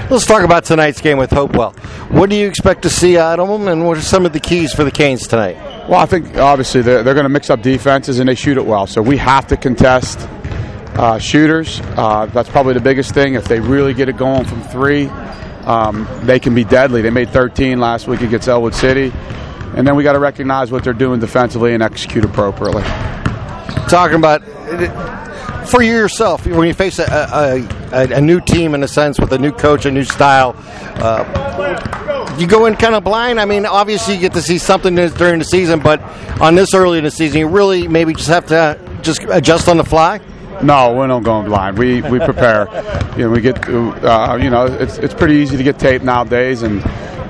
Let's 0.07 0.27
talk 0.27 0.43
about 0.43 0.65
tonight's 0.65 1.01
game 1.01 1.17
with 1.17 1.31
Hopewell. 1.31 1.71
What 2.09 2.29
do 2.29 2.35
you 2.35 2.47
expect 2.47 2.83
to 2.83 2.91
see 2.91 3.17
out 3.17 3.39
of 3.39 3.47
them, 3.49 3.67
and 3.67 3.87
what 3.87 3.97
are 3.97 4.01
some 4.01 4.23
of 4.23 4.33
the 4.33 4.39
keys 4.39 4.71
for 4.71 4.83
the 4.83 4.91
Canes 4.91 5.25
tonight? 5.27 5.55
Well, 5.89 5.99
I 5.99 6.05
think 6.05 6.37
obviously 6.37 6.83
they're, 6.83 7.01
they're 7.01 7.15
going 7.15 7.25
to 7.25 7.29
mix 7.29 7.49
up 7.49 7.63
defenses 7.63 8.19
and 8.19 8.29
they 8.29 8.35
shoot 8.35 8.57
it 8.57 8.65
well. 8.65 8.85
So 8.85 9.01
we 9.01 9.17
have 9.17 9.47
to 9.47 9.57
contest 9.57 10.19
uh, 10.19 11.17
shooters. 11.17 11.81
Uh, 11.83 12.27
that's 12.27 12.49
probably 12.49 12.75
the 12.75 12.81
biggest 12.81 13.15
thing. 13.15 13.33
If 13.33 13.45
they 13.45 13.59
really 13.59 13.95
get 13.95 14.07
it 14.07 14.15
going 14.15 14.45
from 14.45 14.61
three, 14.61 15.07
um, 15.65 16.07
they 16.21 16.39
can 16.39 16.53
be 16.53 16.63
deadly. 16.63 17.01
They 17.01 17.09
made 17.09 17.31
13 17.31 17.79
last 17.79 18.07
week 18.07 18.21
against 18.21 18.47
Ellwood 18.47 18.75
City. 18.75 19.11
And 19.75 19.87
then 19.87 19.95
we 19.95 20.03
got 20.03 20.13
to 20.13 20.19
recognize 20.19 20.71
what 20.71 20.83
they're 20.83 20.93
doing 20.93 21.19
defensively 21.19 21.73
and 21.73 21.81
execute 21.81 22.23
appropriately. 22.25 22.83
Talking 23.89 24.17
about 24.17 24.43
for 25.65 25.81
you 25.81 25.91
yourself, 25.91 26.45
when 26.45 26.67
you 26.67 26.73
face 26.73 26.99
a, 26.99 27.05
a, 27.91 28.13
a, 28.13 28.21
new 28.21 28.41
team 28.41 28.73
in 28.75 28.83
a 28.83 28.87
sense 28.87 29.19
with 29.19 29.31
a 29.33 29.37
new 29.37 29.51
coach, 29.51 29.85
a 29.85 29.91
new 29.91 30.03
style, 30.03 30.55
uh, 30.97 32.35
you 32.37 32.47
go 32.47 32.65
in 32.65 32.75
kind 32.75 32.95
of 32.95 33.03
blind. 33.03 33.39
I 33.39 33.45
mean, 33.45 33.65
obviously 33.65 34.15
you 34.15 34.21
get 34.21 34.33
to 34.33 34.41
see 34.41 34.57
something 34.57 34.95
during 34.95 35.39
the 35.39 35.45
season, 35.45 35.79
but 35.79 36.01
on 36.41 36.55
this 36.55 36.73
early 36.73 36.97
in 36.97 37.03
the 37.03 37.11
season, 37.11 37.39
you 37.39 37.47
really 37.47 37.87
maybe 37.87 38.13
just 38.13 38.29
have 38.29 38.45
to 38.47 38.79
just 39.01 39.23
adjust 39.29 39.67
on 39.67 39.77
the 39.77 39.83
fly. 39.83 40.19
No, 40.63 40.93
we're 40.93 41.07
not 41.07 41.23
going 41.23 41.45
blind. 41.45 41.77
We 41.77 42.01
we 42.01 42.19
prepare. 42.19 42.67
you 43.17 43.25
know, 43.25 43.29
we 43.29 43.41
get 43.41 43.67
uh, 43.67 44.37
you 44.41 44.49
know 44.49 44.65
it's 44.65 44.97
it's 44.97 45.13
pretty 45.13 45.35
easy 45.35 45.57
to 45.57 45.63
get 45.63 45.79
tape 45.79 46.01
nowadays, 46.01 46.61
and 46.63 46.83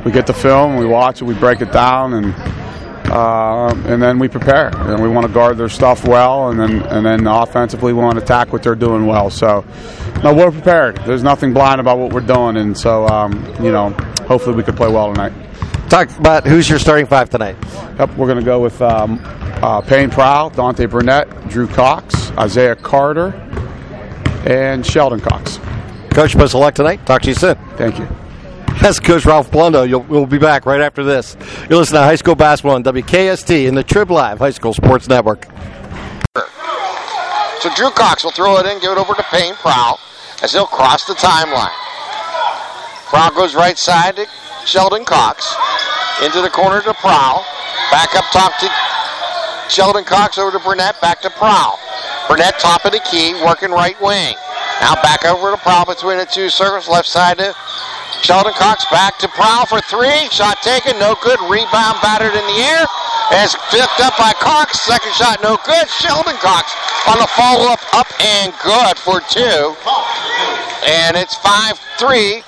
we 0.05 0.11
get 0.11 0.27
the 0.27 0.33
film, 0.33 0.77
we 0.77 0.85
watch 0.85 1.21
it, 1.21 1.25
we 1.25 1.33
break 1.33 1.61
it 1.61 1.71
down, 1.71 2.13
and 2.13 2.35
uh, 3.15 3.73
and 3.85 4.01
then 4.01 4.19
we 4.19 4.27
prepare. 4.27 4.75
And 4.75 5.01
we 5.01 5.07
want 5.07 5.25
to 5.25 5.31
guard 5.31 5.57
their 5.57 5.69
stuff 5.69 6.05
well, 6.05 6.49
and 6.49 6.59
then 6.59 6.81
and 6.83 7.05
then 7.05 7.27
offensively 7.27 7.93
we 7.93 8.01
want 8.01 8.17
to 8.17 8.23
attack 8.23 8.51
what 8.51 8.61
they're 8.61 8.75
doing 8.75 9.05
well. 9.05 9.29
So, 9.29 9.63
no, 10.21 10.33
we're 10.33 10.51
prepared. 10.51 10.97
There's 11.05 11.23
nothing 11.23 11.53
blind 11.53 11.79
about 11.79 11.97
what 11.97 12.11
we're 12.11 12.19
doing, 12.19 12.57
and 12.57 12.77
so 12.77 13.07
um, 13.07 13.33
you 13.63 13.71
know, 13.71 13.91
hopefully 14.27 14.57
we 14.57 14.63
can 14.63 14.75
play 14.75 14.91
well 14.91 15.13
tonight. 15.13 15.31
Talk 15.89 16.09
about 16.17 16.45
who's 16.45 16.69
your 16.69 16.77
starting 16.77 17.05
five 17.05 17.29
tonight. 17.29 17.55
Yep, 17.97 18.17
we're 18.17 18.27
going 18.27 18.39
to 18.39 18.43
go 18.43 18.59
with 18.59 18.81
um, 18.81 19.21
uh, 19.23 19.79
Payne 19.79 20.09
Prowl, 20.09 20.49
Dante 20.49 20.85
Burnett, 20.85 21.47
Drew 21.47 21.67
Cox, 21.67 22.31
Isaiah 22.31 22.75
Carter, 22.75 23.27
and 24.45 24.85
Sheldon 24.85 25.21
Cox. 25.21 25.57
Coach, 26.09 26.37
best 26.37 26.53
of 26.53 26.59
luck 26.59 26.75
tonight. 26.75 27.05
Talk 27.05 27.21
to 27.21 27.29
you 27.29 27.35
soon. 27.35 27.55
Thank 27.77 27.97
you. 27.97 28.24
That's 28.81 28.99
Coach 28.99 29.25
Ralph 29.25 29.49
Blundo. 29.49 29.87
You'll, 29.87 30.03
we'll 30.03 30.25
be 30.25 30.37
back 30.37 30.65
right 30.65 30.81
after 30.81 31.03
this. 31.03 31.35
You're 31.69 31.79
listening 31.79 32.01
to 32.01 32.05
High 32.05 32.15
School 32.15 32.35
Basketball 32.35 32.75
on 32.75 32.83
WKST 32.83 33.67
in 33.67 33.73
the 33.73 33.83
Trib 33.83 34.11
Live 34.11 34.39
High 34.39 34.51
School 34.51 34.73
Sports 34.73 35.07
Network. 35.07 35.47
So 37.59 37.73
Drew 37.75 37.89
Cox 37.91 38.23
will 38.23 38.31
throw 38.31 38.57
it 38.59 38.65
in, 38.67 38.79
give 38.79 38.91
it 38.91 38.97
over 38.97 39.15
to 39.15 39.23
Payne 39.31 39.55
Prowl 39.55 39.99
as 40.43 40.51
he'll 40.51 40.67
cross 40.67 41.05
the 41.05 41.13
timeline. 41.13 41.73
Prowl 43.07 43.31
goes 43.31 43.55
right 43.55 43.77
side 43.77 44.17
to 44.17 44.27
Sheldon 44.65 45.05
Cox. 45.05 45.55
Into 46.23 46.41
the 46.41 46.49
corner 46.49 46.81
to 46.81 46.93
Prowl. 46.93 47.43
Back 47.91 48.15
up 48.15 48.25
top 48.31 48.53
to 48.59 48.69
Sheldon 49.69 50.03
Cox 50.03 50.37
over 50.37 50.51
to 50.51 50.59
Burnett. 50.59 51.01
Back 51.01 51.21
to 51.21 51.29
Prowl. 51.31 51.79
Burnett 52.27 52.59
top 52.59 52.85
of 52.85 52.91
the 52.91 52.99
key, 53.09 53.33
working 53.43 53.71
right 53.71 53.99
wing. 54.01 54.35
Now 54.81 54.95
back 55.01 55.25
over 55.25 55.51
to 55.51 55.57
Prowl 55.57 55.85
between 55.85 56.17
the 56.17 56.25
two 56.25 56.49
circles. 56.49 56.87
Left 56.87 57.07
side 57.07 57.37
to 57.37 57.55
Sheldon 58.21 58.53
Cox 58.53 58.85
back 58.89 59.17
to 59.19 59.27
Prowl 59.29 59.65
for 59.65 59.81
three. 59.81 60.29
Shot 60.31 60.61
taken, 60.61 60.97
no 60.99 61.15
good. 61.21 61.39
Rebound 61.45 62.01
battered 62.01 62.33
in 62.33 62.45
the 62.45 62.59
air. 62.63 62.85
As 63.31 63.55
picked 63.69 63.99
up 64.01 64.17
by 64.17 64.33
Cox. 64.39 64.81
Second 64.81 65.13
shot, 65.13 65.41
no 65.41 65.57
good. 65.65 65.87
Sheldon 65.89 66.37
Cox 66.37 66.73
on 67.07 67.17
the 67.19 67.27
follow 67.37 67.71
up, 67.71 67.81
up 67.93 68.07
and 68.21 68.53
good 68.63 68.97
for 68.97 69.21
two. 69.29 69.75
And 70.85 71.17
it's 71.17 71.35
5 71.35 71.79
3. 71.99 72.43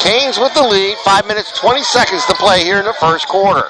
Canes 0.00 0.38
with 0.38 0.54
the 0.54 0.62
lead. 0.62 0.96
Five 1.04 1.26
minutes, 1.26 1.58
20 1.58 1.82
seconds 1.82 2.24
to 2.26 2.34
play 2.34 2.64
here 2.64 2.78
in 2.78 2.84
the 2.84 2.96
first 3.00 3.28
quarter. 3.28 3.68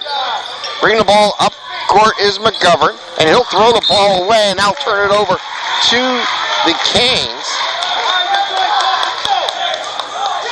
Bringing 0.81 0.99
the 0.99 1.05
ball 1.05 1.35
up 1.41 1.53
court 1.89 2.15
is 2.21 2.39
McGovern, 2.39 2.99
and 3.19 3.29
he'll 3.29 3.45
throw 3.45 3.73
the 3.73 3.85
ball 3.89 4.25
away 4.25 4.53
and 4.53 4.59
now 4.59 4.73
turn 4.85 5.11
it 5.11 5.15
over 5.15 5.35
to 5.35 6.01
the 6.67 6.75
Canes 6.85 7.49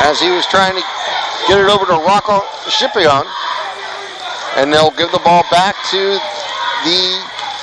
as 0.00 0.21
he 0.21 0.31
was 0.31 0.47
trying 0.47 0.75
to 0.75 0.85
get 1.49 1.59
it 1.59 1.71
over 1.71 1.87
to 1.87 1.99
Rocco 2.05 2.41
Scipion. 2.69 3.25
And 4.57 4.73
they'll 4.73 4.91
give 4.93 5.12
the 5.12 5.21
ball 5.21 5.45
back 5.50 5.76
to 5.91 6.19
the 6.85 7.00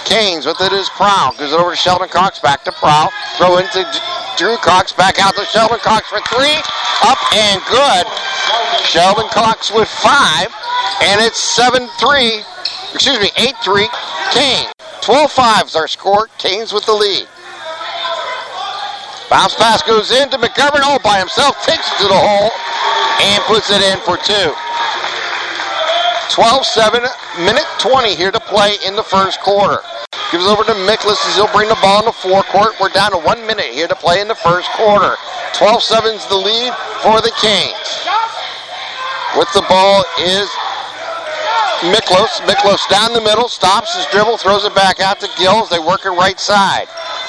Canes. 0.05 0.45
With 0.45 0.61
it 0.61 0.73
is 0.73 0.89
Prowl. 0.89 1.33
Gives 1.37 1.53
it 1.53 1.59
over 1.59 1.71
to 1.71 1.75
Sheldon 1.75 2.09
Cox. 2.09 2.39
Back 2.39 2.63
to 2.65 2.71
Prowl. 2.71 3.09
Throw 3.37 3.57
into 3.57 3.83
Drew 4.37 4.57
Cox. 4.57 4.93
Back 4.93 5.19
out 5.19 5.35
to 5.35 5.45
Sheldon 5.45 5.79
Cox 5.79 6.07
for 6.09 6.19
three. 6.29 6.57
Up 7.01 7.17
and 7.33 7.61
good. 7.65 8.05
Sheldon 8.85 9.27
Cox 9.29 9.71
with 9.71 9.87
five. 9.87 10.53
And 11.01 11.19
it's 11.21 11.39
7 11.39 11.87
3. 11.99 12.41
Excuse 12.93 13.19
me, 13.19 13.29
8 13.37 13.55
3. 13.63 13.87
Kane. 14.31 14.67
12 15.01 15.31
5 15.31 15.65
is 15.67 15.75
our 15.75 15.87
score. 15.87 16.27
Canes 16.37 16.71
with 16.71 16.85
the 16.85 16.93
lead. 16.93 17.27
Bounce 19.33 19.55
pass 19.55 19.81
goes 19.81 20.11
into 20.13 20.37
McGovern 20.37 20.85
all 20.85 21.01
by 21.01 21.17
himself, 21.17 21.57
takes 21.65 21.89
it 21.89 21.97
to 21.97 22.07
the 22.07 22.13
hole, 22.13 22.53
and 23.17 23.41
puts 23.49 23.73
it 23.73 23.81
in 23.81 23.97
for 24.05 24.13
two. 24.21 24.53
12-7, 26.29 27.01
minute 27.41 27.65
20 27.79 28.13
here 28.13 28.29
to 28.29 28.39
play 28.39 28.77
in 28.85 28.95
the 28.95 29.01
first 29.01 29.41
quarter. 29.41 29.81
Gives 30.29 30.45
it 30.45 30.49
over 30.53 30.61
to 30.63 30.77
Miklas 30.85 31.17
as 31.25 31.33
he'll 31.33 31.49
bring 31.49 31.67
the 31.67 31.81
ball 31.81 32.01
in 32.01 32.05
the 32.05 32.13
forecourt. 32.13 32.77
We're 32.79 32.93
down 32.93 33.09
to 33.09 33.17
one 33.17 33.41
minute 33.47 33.73
here 33.73 33.87
to 33.87 33.95
play 33.95 34.21
in 34.21 34.27
the 34.27 34.37
first 34.37 34.69
quarter. 34.77 35.17
12-7 35.57 36.13
is 36.13 36.25
the 36.29 36.37
lead 36.37 36.69
for 37.01 37.17
the 37.17 37.33
Canes. 37.41 37.89
With 39.33 39.49
the 39.57 39.65
ball 39.65 40.05
is 40.21 40.45
Miklos. 41.89 42.37
Miklos 42.45 42.87
down 42.87 43.13
the 43.13 43.21
middle, 43.21 43.49
stops 43.49 43.95
his 43.97 44.05
dribble, 44.13 44.37
throws 44.37 44.63
it 44.63 44.75
back 44.75 44.99
out 44.99 45.19
to 45.21 45.29
Gills. 45.39 45.69
They 45.69 45.79
work 45.79 46.05
it 46.05 46.11
right 46.11 46.39
side. 46.39 46.85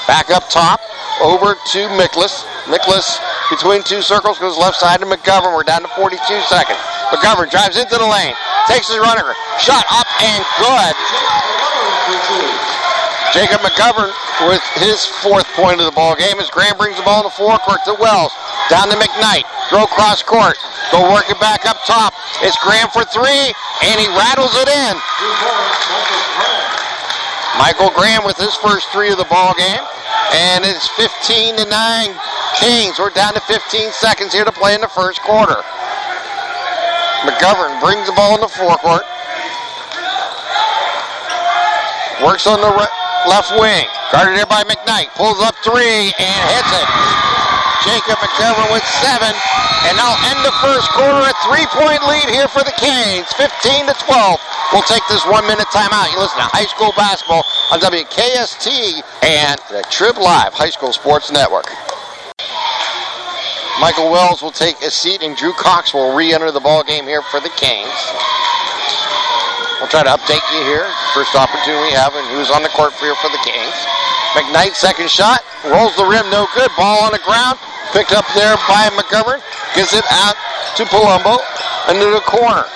Back 0.07 0.29
up 0.29 0.49
top, 0.51 0.79
over 1.21 1.55
to 1.55 1.79
Miklas. 1.95 2.43
Miklas 2.65 3.19
between 3.49 3.83
two 3.83 4.01
circles 4.01 4.39
goes 4.39 4.57
left 4.57 4.77
side 4.77 4.99
to 4.99 5.05
McGovern. 5.05 5.55
We're 5.55 5.63
down 5.63 5.81
to 5.83 5.91
42 5.95 6.17
seconds. 6.49 6.79
McGovern 7.13 7.49
drives 7.49 7.77
into 7.77 7.95
the 7.95 8.07
lane, 8.07 8.33
takes 8.67 8.87
his 8.87 8.97
runner, 8.99 9.33
shot 9.59 9.85
up 9.91 10.07
and 10.21 10.43
good. 10.59 10.93
Jacob 13.33 13.59
McGovern 13.61 14.11
with 14.47 14.63
his 14.79 15.05
fourth 15.19 15.47
point 15.59 15.79
of 15.79 15.85
the 15.85 15.91
ball 15.91 16.15
game 16.15 16.39
as 16.39 16.49
Graham 16.49 16.77
brings 16.77 16.97
the 16.97 17.03
ball 17.03 17.23
to 17.23 17.29
forecourt 17.29 17.83
to 17.85 17.95
Wells. 17.99 18.31
Down 18.69 18.89
to 18.89 18.95
McKnight. 18.95 19.43
Throw 19.69 19.85
cross 19.87 20.23
court. 20.23 20.55
Go 20.91 21.11
work 21.11 21.29
it 21.29 21.39
back 21.39 21.65
up 21.65 21.77
top 21.85 22.13
It's 22.41 22.57
Graham 22.63 22.87
for 22.89 23.03
three, 23.03 23.51
and 23.83 23.95
he 23.99 24.07
rattles 24.15 24.55
it 24.55 24.69
in. 24.69 24.95
Michael 27.59 27.91
Graham 27.91 28.23
with 28.25 28.37
his 28.37 28.55
first 28.55 28.89
three 28.89 29.11
of 29.11 29.17
the 29.17 29.27
ball 29.29 29.53
game. 29.55 29.83
And 30.35 30.65
it's 30.65 30.87
15 30.99 31.55
to 31.57 31.65
9 31.65 32.09
Kings. 32.59 32.99
We're 32.99 33.09
down 33.11 33.33
to 33.35 33.39
15 33.39 33.91
seconds 33.93 34.33
here 34.33 34.43
to 34.43 34.51
play 34.51 34.75
in 34.75 34.81
the 34.81 34.91
first 34.91 35.21
quarter. 35.21 35.63
McGovern 37.23 37.79
brings 37.79 38.05
the 38.05 38.13
ball 38.19 38.35
in 38.35 38.41
the 38.41 38.51
forecourt. 38.51 39.07
Works 42.19 42.47
on 42.47 42.59
the 42.59 42.67
re- 42.67 42.95
left 43.31 43.51
wing. 43.59 43.87
Guarded 44.11 44.35
there 44.35 44.45
by 44.45 44.63
McKnight. 44.63 45.15
Pulls 45.15 45.39
up 45.39 45.55
three 45.63 46.11
and 46.19 46.49
hits 46.51 46.71
it. 46.83 47.34
Jacob 47.85 48.17
McGovern 48.17 48.69
with 48.73 48.83
seven. 49.05 49.31
And 49.85 49.93
now 49.95 50.17
end 50.33 50.41
the 50.41 50.55
first 50.59 50.89
quarter. 50.97 51.21
A 51.21 51.35
three-point 51.45 52.01
lead 52.09 52.27
here 52.33 52.49
for 52.49 52.65
the 52.65 52.73
Canes. 52.81 53.29
15 53.37 53.87
to 53.87 53.95
12. 54.09 54.41
We'll 54.73 54.89
take 54.89 55.05
this 55.07 55.21
one-minute 55.29 55.69
timeout. 55.69 56.09
You 56.09 56.19
listen 56.19 56.41
to 56.41 56.49
high 56.49 56.65
school 56.65 56.91
basketball 56.97 57.45
on 57.69 57.77
WKST 57.79 59.05
and 59.21 59.61
the 59.69 59.85
Trib 59.93 60.17
Live 60.17 60.57
High 60.57 60.73
School 60.73 60.91
Sports 60.91 61.31
Network. 61.31 61.69
Michael 63.79 64.09
Wells 64.09 64.41
will 64.41 64.55
take 64.55 64.79
a 64.81 64.89
seat, 64.89 65.21
and 65.21 65.35
Drew 65.35 65.53
Cox 65.53 65.93
will 65.93 66.15
re-enter 66.15 66.49
the 66.49 66.63
ball 66.63 66.83
game 66.83 67.05
here 67.05 67.21
for 67.21 67.39
the 67.39 67.51
Canes. 67.59 67.91
We'll 69.79 69.91
try 69.91 70.07
to 70.07 70.15
update 70.15 70.41
you 70.55 70.63
here. 70.63 70.87
First 71.13 71.35
opportunity 71.35 71.83
we 71.83 71.93
have, 71.93 72.15
and 72.15 72.25
who's 72.31 72.49
on 72.49 72.63
the 72.63 72.71
court 72.71 72.95
for 72.95 73.05
here 73.05 73.19
for 73.19 73.29
the 73.29 73.41
Canes. 73.43 73.79
McKnight, 74.33 74.73
second 74.75 75.11
shot, 75.11 75.43
rolls 75.67 75.95
the 75.95 76.07
rim, 76.07 76.27
no 76.31 76.47
good. 76.55 76.71
Ball 76.79 77.03
on 77.03 77.11
the 77.11 77.23
ground, 77.27 77.59
picked 77.95 78.11
up 78.11 78.27
there 78.35 78.59
by 78.67 78.91
McGovern, 78.91 79.39
gives 79.73 79.93
it 79.93 80.03
out 80.11 80.35
to 80.75 80.83
Palumbo 80.83 81.39
into 81.87 82.11
the 82.11 82.19
corner. 82.27 82.67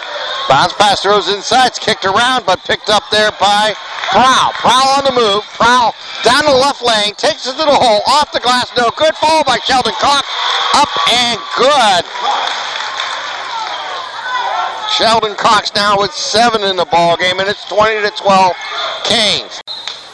Bounce 0.47 0.71
pass 0.79 1.01
throws 1.03 1.27
inside, 1.27 1.67
it's 1.67 1.77
kicked 1.77 2.05
around, 2.05 2.45
but 2.45 2.63
picked 2.63 2.89
up 2.89 3.03
there 3.11 3.31
by 3.35 3.75
Prowl. 4.15 4.51
Prowl 4.53 4.87
on 4.95 5.03
the 5.03 5.11
move. 5.11 5.43
Prowl 5.59 5.93
down 6.23 6.45
the 6.45 6.55
left 6.55 6.81
lane, 6.81 7.13
takes 7.15 7.45
it 7.45 7.51
to 7.51 7.65
the 7.67 7.75
hole, 7.75 8.01
off 8.07 8.31
the 8.31 8.39
glass, 8.39 8.71
no 8.77 8.89
good. 8.95 9.13
Followed 9.15 9.45
by 9.45 9.59
Sheldon 9.59 9.93
Cox, 9.99 10.25
up 10.73 10.89
and 11.11 11.39
good. 11.59 12.07
Sheldon 14.95 15.35
Cox 15.35 15.75
now 15.75 15.99
with 15.99 16.13
seven 16.13 16.63
in 16.63 16.77
the 16.77 16.85
ball 16.85 17.17
game, 17.17 17.39
and 17.39 17.49
it's 17.49 17.65
20 17.65 18.07
to 18.07 18.11
12 18.15 18.55
Canes. 19.03 19.61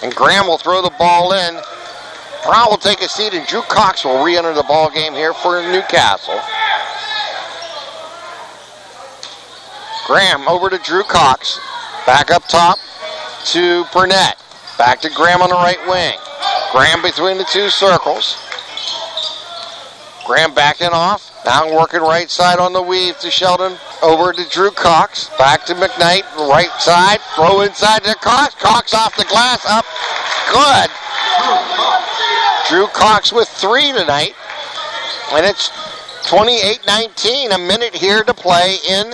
And 0.01 0.13
Graham 0.15 0.47
will 0.47 0.57
throw 0.57 0.81
the 0.81 0.93
ball 0.97 1.31
in. 1.33 1.61
Prowl 2.45 2.69
will 2.69 2.77
take 2.77 3.01
a 3.01 3.09
seat, 3.09 3.33
and 3.33 3.45
Drew 3.47 3.63
Cox 3.63 4.05
will 4.05 4.23
re-enter 4.23 4.53
the 4.53 4.63
ball 4.63 4.91
game 4.91 5.13
here 5.13 5.33
for 5.33 5.59
Newcastle. 5.63 6.39
Graham 10.05 10.47
over 10.47 10.69
to 10.69 10.77
Drew 10.77 11.01
Cox. 11.03 11.59
Back 12.05 12.29
up 12.29 12.47
top 12.47 12.77
to 13.45 13.85
Burnett. 13.91 14.37
Back 14.77 15.01
to 15.01 15.09
Graham 15.09 15.41
on 15.41 15.49
the 15.49 15.55
right 15.55 15.79
wing. 15.87 16.19
Graham 16.71 17.01
between 17.01 17.39
the 17.39 17.45
two 17.45 17.71
circles. 17.71 18.37
Graham 20.27 20.53
backing 20.53 20.89
off. 20.93 21.31
Now 21.45 21.75
working 21.75 22.01
right 22.01 22.29
side 22.29 22.59
on 22.59 22.73
the 22.73 22.81
weave 22.81 23.17
to 23.19 23.31
Sheldon. 23.31 23.75
Over 24.03 24.33
to 24.33 24.47
Drew 24.49 24.69
Cox. 24.69 25.29
Back 25.39 25.65
to 25.65 25.73
McKnight. 25.73 26.23
Right 26.47 26.69
side. 26.77 27.21
Throw 27.35 27.61
inside 27.61 28.03
to 28.03 28.13
Cox. 28.15 28.53
Cox 28.53 28.93
off 28.93 29.17
the 29.17 29.25
glass. 29.25 29.65
Up. 29.65 29.85
Good. 30.51 31.04
Drew 32.67 32.87
Cox 32.87 33.31
with 33.31 33.47
three 33.47 33.91
tonight. 33.91 34.33
And 35.31 35.45
it's 35.45 35.71
28 36.27 36.81
19. 36.85 37.51
A 37.51 37.57
minute 37.57 37.93
here 37.93 38.23
to 38.23 38.33
play 38.33 38.77
in 38.89 39.11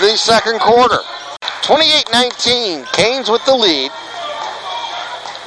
the 0.00 0.16
second 0.16 0.60
quarter. 0.60 0.98
28 1.62 2.04
19. 2.10 2.84
Canes 2.92 3.30
with 3.30 3.44
the 3.44 3.54
lead. 3.54 3.90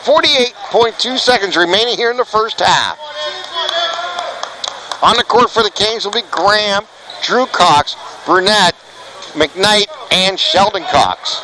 48.2 0.04 1.20
seconds 1.20 1.56
remaining 1.56 1.96
here 1.96 2.10
in 2.10 2.18
the 2.18 2.26
first 2.26 2.60
half. 2.60 2.98
On 5.04 5.16
the 5.16 5.24
court 5.24 5.50
for 5.52 5.62
the 5.62 5.70
Canes 5.70 6.06
will 6.06 6.12
be 6.12 6.24
Graham, 6.32 6.86
Drew 7.24 7.46
Cox, 7.46 7.96
Burnett, 8.26 8.74
McKnight, 9.34 9.86
and 10.12 10.40
Sheldon 10.40 10.84
Cox. 10.92 11.42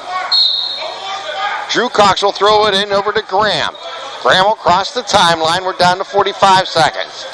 Drew 1.72 1.90
Cox 1.90 2.24
will 2.24 2.32
throw 2.32 2.66
it 2.66 2.74
in 2.74 2.92
over 2.92 3.12
to 3.12 3.22
Graham. 3.28 3.76
Graham 4.28 4.44
will 4.44 4.56
cross 4.56 4.92
the 4.92 5.04
timeline. 5.04 5.64
We're 5.64 5.80
down 5.80 6.00
to 6.00 6.04
45 6.04 6.68
seconds. 6.68 7.26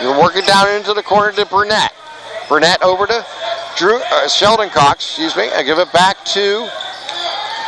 You're 0.00 0.18
working 0.18 0.46
down 0.46 0.66
into 0.70 0.94
the 0.94 1.02
corner 1.02 1.30
to 1.32 1.44
Burnett. 1.44 1.92
Burnett 2.48 2.82
over 2.82 3.06
to 3.06 3.26
Drew 3.76 4.00
uh, 4.00 4.28
Sheldon 4.28 4.70
Cox. 4.70 5.04
Excuse 5.04 5.36
me. 5.36 5.50
I 5.52 5.62
give 5.62 5.78
it 5.78 5.92
back 5.92 6.24
to 6.32 6.66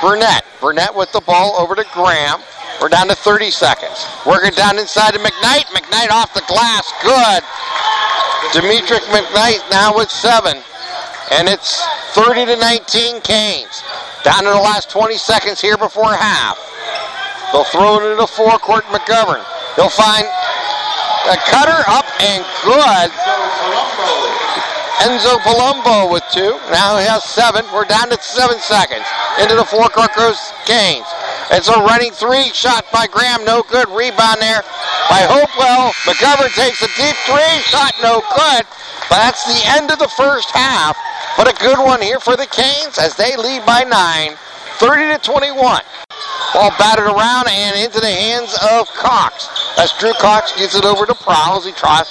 Burnett. 0.00 0.46
Burnett 0.62 0.96
with 0.96 1.12
the 1.12 1.20
ball 1.20 1.60
over 1.60 1.75
to 1.75 1.84
Graham. 1.92 2.40
We're 2.80 2.88
down 2.88 3.08
to 3.08 3.14
30 3.14 3.50
seconds. 3.50 4.06
Working 4.25 4.52
down 4.52 4.78
inside 4.78 5.12
to 5.12 5.20
McKnight. 5.20 5.68
McKnight 5.76 6.10
off 6.10 6.32
the 6.32 6.44
glass. 6.49 6.90
Good. 7.04 7.44
Dimitri 8.56 8.96
McKnight 9.12 9.60
now 9.70 9.94
with 9.94 10.08
seven. 10.08 10.56
And 11.32 11.49
it's 11.50 11.84
30 12.16 12.46
to 12.46 12.56
19 12.56 13.20
Canes. 13.20 13.82
Down 14.25 14.44
to 14.44 14.49
the 14.49 14.56
last 14.56 14.88
20 14.88 15.18
seconds 15.18 15.60
here 15.60 15.76
before 15.76 16.14
half. 16.14 16.56
They'll 17.52 17.64
throw 17.64 17.99
it 17.99 18.04
into 18.04 18.16
the 18.16 18.26
forecourt. 18.26 18.85
McGovern. 18.95 19.42
He'll 19.76 19.90
find 19.90 20.26
a 21.28 21.37
cutter 21.47 21.83
up 21.90 22.07
and 22.23 22.45
good. 22.62 23.11
Enzo 25.00 25.40
Palumbo 25.40 26.12
with 26.12 26.25
two. 26.30 26.61
Now 26.71 27.00
he 27.00 27.07
has 27.09 27.25
seven. 27.25 27.64
We're 27.73 27.88
down 27.88 28.11
to 28.11 28.21
seven 28.21 28.61
seconds. 28.61 29.07
Into 29.40 29.57
the 29.57 29.64
forecourt 29.64 30.12
goes 30.14 30.37
Canes. 30.69 31.09
It's 31.50 31.69
a 31.69 31.80
running 31.83 32.12
three 32.12 32.52
shot 32.52 32.85
by 32.92 33.07
Graham. 33.07 33.45
No 33.45 33.62
good. 33.64 33.88
Rebound 33.88 34.38
there 34.45 34.62
by 35.09 35.25
Hopewell. 35.25 35.97
McGovern 36.04 36.52
takes 36.52 36.83
a 36.85 36.90
deep 37.00 37.16
three 37.25 37.57
shot. 37.64 37.97
No 38.02 38.21
good. 38.37 38.69
But 39.09 39.25
that's 39.25 39.42
the 39.49 39.61
end 39.75 39.90
of 39.90 39.99
the 39.99 40.12
first 40.14 40.50
half. 40.52 40.97
But 41.37 41.49
a 41.49 41.57
good 41.59 41.78
one 41.78 42.02
here 42.02 42.21
for 42.21 42.37
the 42.37 42.47
Canes 42.47 42.99
as 42.99 43.16
they 43.16 43.37
lead 43.37 43.64
by 43.64 43.83
nine. 43.83 44.37
30 44.80 45.12
to 45.12 45.18
21. 45.20 45.82
Ball 46.54 46.70
batted 46.78 47.04
around 47.04 47.46
and 47.50 47.76
into 47.76 48.00
the 48.00 48.10
hands 48.10 48.56
of 48.72 48.88
Cox. 48.96 49.46
As 49.76 49.92
Drew 50.00 50.14
Cox 50.14 50.56
gets 50.56 50.75
it 50.75 50.87
over 50.87 51.04
to 51.04 51.14
Prowl 51.14 51.58
as 51.58 51.66
he 51.66 51.72
tries 51.72 52.08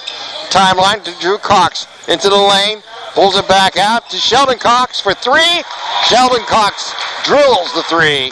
timeline 0.54 1.04
to 1.04 1.12
Drew 1.20 1.40
Cox 1.40 1.88
into 2.08 2.30
the 2.30 2.38
lane. 2.38 2.84
Pulls 3.16 3.36
it 3.36 3.48
back 3.48 3.76
out 3.76 4.08
to 4.12 4.18
Sheldon 4.18 4.60
Cox 4.60 5.02
for 5.02 5.16
three. 5.16 5.64
Sheldon 6.06 6.46
Cox 6.46 6.94
drills 7.26 7.74
the 7.74 7.82
three. 7.90 8.32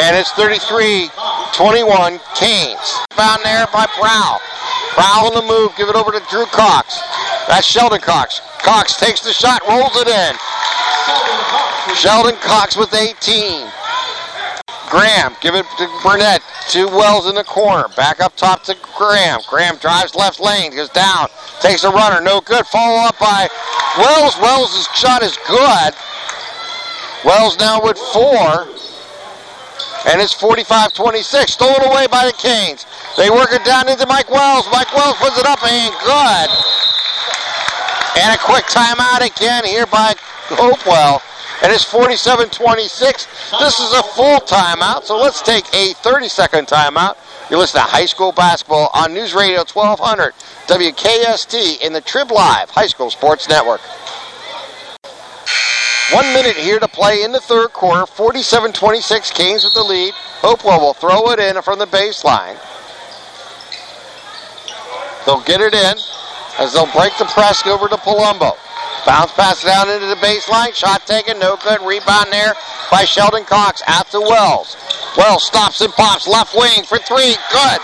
And 0.00 0.16
it's 0.16 0.32
33 0.32 1.10
21 1.52 2.20
Canes. 2.34 3.04
Found 3.12 3.44
there 3.44 3.66
by 3.68 3.84
Prowl. 4.00 4.40
Prowl 4.92 5.26
on 5.26 5.34
the 5.34 5.42
move. 5.42 5.72
Give 5.76 5.88
it 5.88 5.96
over 5.96 6.12
to 6.12 6.20
Drew 6.30 6.46
Cox. 6.46 7.00
That's 7.48 7.66
Sheldon 7.66 8.00
Cox. 8.00 8.40
Cox 8.62 8.94
takes 8.96 9.20
the 9.20 9.32
shot, 9.32 9.62
rolls 9.68 9.96
it 9.96 10.08
in. 10.08 10.36
Sheldon 11.96 12.36
Cox 12.40 12.76
with 12.76 12.94
18. 12.94 13.68
Graham, 14.92 15.34
give 15.40 15.54
it 15.54 15.64
to 15.78 15.88
Burnett. 16.04 16.42
Two 16.68 16.86
Wells 16.86 17.26
in 17.26 17.34
the 17.34 17.44
corner. 17.44 17.88
Back 17.96 18.20
up 18.20 18.36
top 18.36 18.62
to 18.64 18.76
Graham. 18.96 19.40
Graham 19.48 19.76
drives 19.78 20.14
left 20.14 20.38
lane, 20.38 20.76
goes 20.76 20.90
down, 20.90 21.28
takes 21.60 21.84
a 21.84 21.90
runner, 21.90 22.20
no 22.20 22.40
good. 22.42 22.66
Follow 22.66 23.08
up 23.08 23.18
by 23.18 23.48
Wells. 23.96 24.36
Wells' 24.38 24.86
shot 24.94 25.22
is 25.22 25.36
good. 25.48 25.94
Wells 27.24 27.58
now 27.58 27.82
with 27.82 27.96
four. 28.12 28.68
And 30.06 30.20
it's 30.20 30.32
45 30.32 30.92
26. 30.92 31.52
Stolen 31.52 31.82
away 31.84 32.06
by 32.06 32.26
the 32.26 32.32
Canes. 32.32 32.86
They 33.16 33.30
work 33.30 33.52
it 33.52 33.64
down 33.64 33.88
into 33.88 34.06
Mike 34.06 34.30
Wells. 34.30 34.66
Mike 34.72 34.92
Wells 34.94 35.16
puts 35.16 35.38
it 35.38 35.46
up 35.46 35.62
and 35.62 35.94
good. 36.02 36.48
And 38.18 38.34
a 38.34 38.38
quick 38.42 38.64
timeout 38.66 39.24
again 39.24 39.64
here 39.64 39.86
by 39.86 40.14
Hopewell. 40.50 41.22
And 41.62 41.72
it's 41.72 41.84
47 41.84 42.50
26. 42.50 43.26
This 43.60 43.78
is 43.78 43.92
a 43.92 44.02
full 44.02 44.40
timeout, 44.40 45.04
so 45.04 45.16
let's 45.16 45.40
take 45.40 45.64
a 45.72 45.94
30 45.94 46.28
second 46.28 46.66
timeout. 46.66 47.16
You 47.50 47.58
listen 47.58 47.80
to 47.80 47.86
high 47.86 48.06
school 48.06 48.32
basketball 48.32 48.90
on 48.94 49.14
News 49.14 49.34
Radio 49.34 49.58
1200, 49.58 50.32
WKST, 50.66 51.80
in 51.82 51.92
the 51.92 52.00
Trib 52.00 52.32
Live 52.32 52.70
High 52.70 52.86
School 52.86 53.10
Sports 53.10 53.48
Network. 53.48 53.80
One 56.12 56.26
minute 56.34 56.56
here 56.56 56.78
to 56.78 56.88
play 56.88 57.22
in 57.22 57.32
the 57.32 57.40
third 57.40 57.72
quarter. 57.72 58.04
47 58.04 58.72
26, 58.72 59.30
Canes 59.30 59.64
with 59.64 59.72
the 59.72 59.82
lead. 59.82 60.12
Hopewell 60.44 60.80
will 60.80 60.92
throw 60.92 61.30
it 61.30 61.38
in 61.38 61.60
from 61.62 61.78
the 61.78 61.86
baseline. 61.86 62.58
They'll 65.24 65.40
get 65.40 65.60
it 65.60 65.72
in 65.72 65.96
as 66.58 66.74
they'll 66.74 66.92
break 66.92 67.16
the 67.16 67.24
press 67.32 67.66
over 67.66 67.88
to 67.88 67.96
Palumbo. 67.96 68.52
Bounce 69.06 69.32
pass 69.32 69.64
down 69.64 69.88
into 69.88 70.06
the 70.06 70.16
baseline. 70.16 70.74
Shot 70.74 71.06
taken, 71.06 71.38
no 71.38 71.56
good. 71.64 71.80
Rebound 71.80 72.28
there 72.30 72.54
by 72.90 73.04
Sheldon 73.04 73.44
Cox 73.44 73.80
out 73.86 74.10
to 74.10 74.20
Wells. 74.20 74.76
Wells 75.16 75.46
stops 75.46 75.80
and 75.80 75.92
pops 75.94 76.28
left 76.28 76.54
wing 76.54 76.84
for 76.84 76.98
three. 76.98 77.36
Good. 77.50 77.80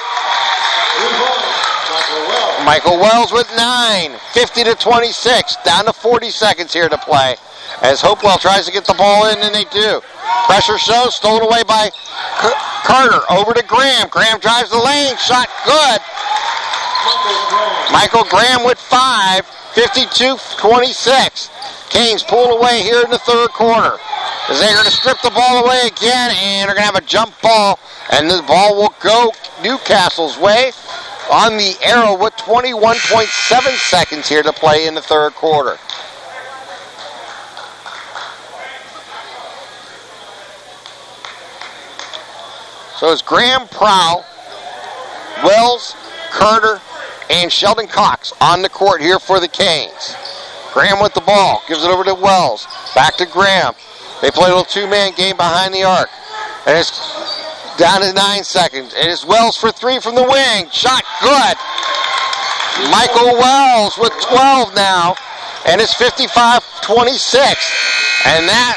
Michael 2.69 3.01
Wells 3.01 3.33
with 3.33 3.49
nine, 3.57 4.13
50 4.35 4.65
to 4.65 4.75
26, 4.75 5.57
down 5.65 5.87
to 5.87 5.93
40 5.95 6.29
seconds 6.29 6.71
here 6.71 6.87
to 6.91 6.99
play. 6.99 7.35
As 7.81 8.03
Hopewell 8.03 8.37
tries 8.37 8.67
to 8.67 8.73
get 8.73 8.85
the 8.85 8.93
ball 8.93 9.25
in, 9.33 9.39
and 9.39 9.55
they 9.55 9.65
do. 9.73 10.03
Pressure 10.45 10.77
shows, 10.77 11.17
stolen 11.17 11.49
away 11.49 11.63
by 11.67 11.89
Carter. 12.85 13.25
Over 13.33 13.55
to 13.55 13.65
Graham. 13.65 14.09
Graham 14.11 14.39
drives 14.41 14.69
the 14.69 14.77
lane, 14.77 15.17
shot 15.17 15.49
good. 15.65 16.01
Michael 17.91 18.29
Graham 18.29 18.67
with 18.67 18.77
five, 18.77 19.47
52 19.73 20.37
26. 20.61 21.49
Canes 21.89 22.23
pulled 22.23 22.61
away 22.61 22.83
here 22.83 23.01
in 23.01 23.11
the 23.11 23.25
third 23.25 23.49
quarter. 23.57 23.97
They're 24.61 24.77
going 24.77 24.85
to 24.85 24.93
strip 24.93 25.17
the 25.23 25.33
ball 25.33 25.65
away 25.65 25.89
again, 25.89 26.37
and 26.37 26.69
they're 26.69 26.77
going 26.77 26.85
to 26.85 26.93
have 26.93 27.01
a 27.01 27.07
jump 27.09 27.33
ball, 27.41 27.79
and 28.13 28.29
the 28.29 28.45
ball 28.47 28.77
will 28.77 28.93
go 29.01 29.33
Newcastle's 29.65 30.37
way 30.37 30.73
on 31.31 31.57
the 31.57 31.77
arrow 31.83 32.17
with 32.17 32.35
21.7 32.35 33.79
seconds 33.79 34.29
here 34.29 34.43
to 34.43 34.53
play 34.53 34.87
in 34.87 34.95
the 34.95 35.03
third 35.03 35.35
quarter. 35.35 35.77
So 42.99 43.13
it's 43.13 43.23
Graham 43.23 43.69
Prowl, 43.69 44.25
Wells, 45.45 45.95
Carter, 46.31 46.81
and 47.31 47.53
Sheldon 47.53 47.87
Cox 47.87 48.33
on 48.41 48.63
the 48.63 48.69
court 48.69 49.01
here 49.01 49.21
for 49.21 49.39
the 49.39 49.47
Canes. 49.47 50.17
Graham 50.73 51.01
with 51.01 51.15
the 51.15 51.21
ball, 51.21 51.63
gives 51.69 51.85
it 51.85 51.91
over 51.91 52.05
to 52.05 52.15
Wells. 52.15 52.67
Back 52.95 53.17
to 53.19 53.27
Graham. 53.27 53.75
They 54.21 54.31
play 54.31 54.47
a 54.47 54.49
little 54.49 54.65
two-man 54.65 55.13
game 55.15 55.37
behind 55.37 55.73
the 55.73 55.85
arc. 55.85 56.09
And 56.67 56.77
it's 56.77 57.38
down 57.79 58.01
to 58.03 58.13
nine 58.13 58.43
seconds. 58.43 58.93
It 58.93 59.07
is 59.07 59.25
Wells 59.25 59.57
for 59.57 59.71
three 59.71 60.01
from 60.01 60.17
the 60.17 60.23
wing. 60.23 60.69
Shot 60.71 61.03
good. 61.23 61.57
Michael 62.91 63.39
Wells 63.39 63.97
with 63.97 64.13
12 64.21 64.75
now. 64.75 65.15
And 65.67 65.81
it's 65.81 65.95
55 65.95 66.83
26. 66.83 67.45
And 68.27 68.49
that 68.49 68.75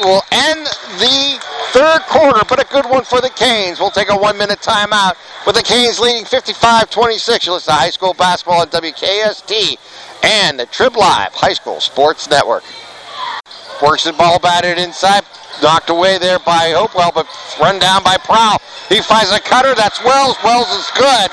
will 0.00 0.22
end 0.30 0.66
the 0.98 1.42
third 1.72 2.00
quarter, 2.08 2.44
but 2.48 2.60
a 2.60 2.66
good 2.72 2.86
one 2.88 3.04
for 3.04 3.20
the 3.20 3.30
Canes. 3.30 3.80
We'll 3.80 3.90
take 3.90 4.10
a 4.10 4.16
one 4.16 4.38
minute 4.38 4.60
timeout 4.60 5.16
with 5.44 5.56
the 5.56 5.62
Canes 5.62 5.98
leading 5.98 6.24
55 6.24 6.90
26. 6.90 7.46
You 7.46 7.52
listen 7.52 7.72
to 7.72 7.78
high 7.78 7.90
school 7.90 8.14
basketball 8.14 8.62
at 8.62 8.70
WKST 8.70 9.76
and 10.22 10.58
the 10.58 10.66
Trib 10.66 10.96
Live 10.96 11.34
High 11.34 11.54
School 11.54 11.80
Sports 11.80 12.30
Network. 12.30 12.62
Works 13.82 14.04
the 14.04 14.12
ball 14.12 14.38
batted 14.38 14.78
inside, 14.78 15.22
knocked 15.62 15.90
away 15.90 16.18
there 16.18 16.38
by 16.40 16.74
Hopewell, 16.74 17.12
but 17.14 17.26
run 17.60 17.78
down 17.78 18.02
by 18.02 18.16
Prowl. 18.16 18.60
He 18.88 19.00
finds 19.00 19.30
a 19.30 19.38
cutter. 19.38 19.74
That's 19.74 20.02
Wells. 20.02 20.36
Wells 20.42 20.68
is 20.70 20.90
good. 20.96 21.30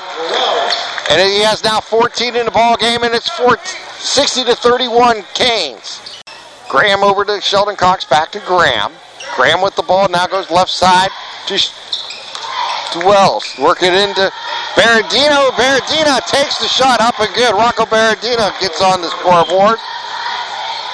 And 1.10 1.20
he 1.20 1.42
has 1.42 1.64
now 1.64 1.80
14 1.80 2.36
in 2.36 2.46
the 2.46 2.50
ball 2.50 2.76
game, 2.76 3.02
and 3.02 3.14
it's 3.14 3.30
60 3.30 4.44
to 4.44 4.54
31 4.54 5.22
Canes. 5.34 6.22
Graham 6.68 7.02
over 7.02 7.24
to 7.24 7.40
Sheldon 7.40 7.76
Cox, 7.76 8.04
back 8.04 8.32
to 8.32 8.40
Graham. 8.40 8.92
Graham 9.36 9.62
with 9.62 9.74
the 9.76 9.82
ball, 9.82 10.08
now 10.08 10.26
goes 10.26 10.50
left 10.50 10.70
side 10.70 11.10
to, 11.46 11.58
to 11.58 13.06
Wells. 13.06 13.44
Work 13.58 13.82
it 13.82 13.94
into 13.94 14.30
Berardino. 14.74 15.50
Berardino 15.52 16.20
takes 16.26 16.58
the 16.58 16.68
shot 16.68 17.00
up 17.00 17.18
and 17.20 17.32
good. 17.34 17.54
Rocco 17.54 17.84
Berardino 17.84 18.52
gets 18.60 18.82
on 18.82 19.00
the 19.00 19.08
scoreboard. 19.10 19.78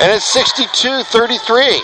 And 0.00 0.10
it's 0.10 0.26
62 0.32 1.02
33. 1.04 1.82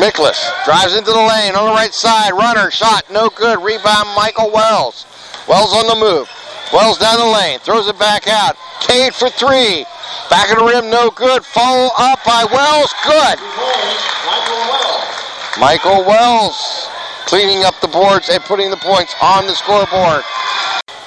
Miklas 0.00 0.40
drives 0.64 0.96
into 0.96 1.10
the 1.10 1.18
lane 1.18 1.54
on 1.54 1.66
the 1.66 1.72
right 1.72 1.92
side. 1.92 2.32
Runner, 2.32 2.70
shot, 2.70 3.04
no 3.10 3.28
good. 3.28 3.62
Rebound, 3.62 4.08
Michael 4.16 4.50
Wells. 4.50 5.04
Wells 5.48 5.74
on 5.74 5.86
the 5.86 5.96
move. 5.96 6.28
Wells 6.72 6.96
down 6.96 7.18
the 7.18 7.26
lane, 7.26 7.58
throws 7.58 7.86
it 7.86 7.98
back 7.98 8.26
out. 8.26 8.56
Cade 8.80 9.14
for 9.14 9.28
three. 9.28 9.84
Back 10.30 10.50
of 10.50 10.58
the 10.58 10.64
rim, 10.64 10.88
no 10.88 11.10
good. 11.10 11.44
Follow 11.44 11.90
up 11.98 12.24
by 12.24 12.46
Wells, 12.48 12.92
good. 13.04 13.36
Michael 15.60 16.04
Wells 16.08 16.88
cleaning 17.26 17.64
up 17.64 17.78
the 17.82 17.88
boards 17.88 18.30
and 18.30 18.42
putting 18.44 18.70
the 18.70 18.78
points 18.78 19.14
on 19.20 19.46
the 19.46 19.54
scoreboard. 19.54 20.24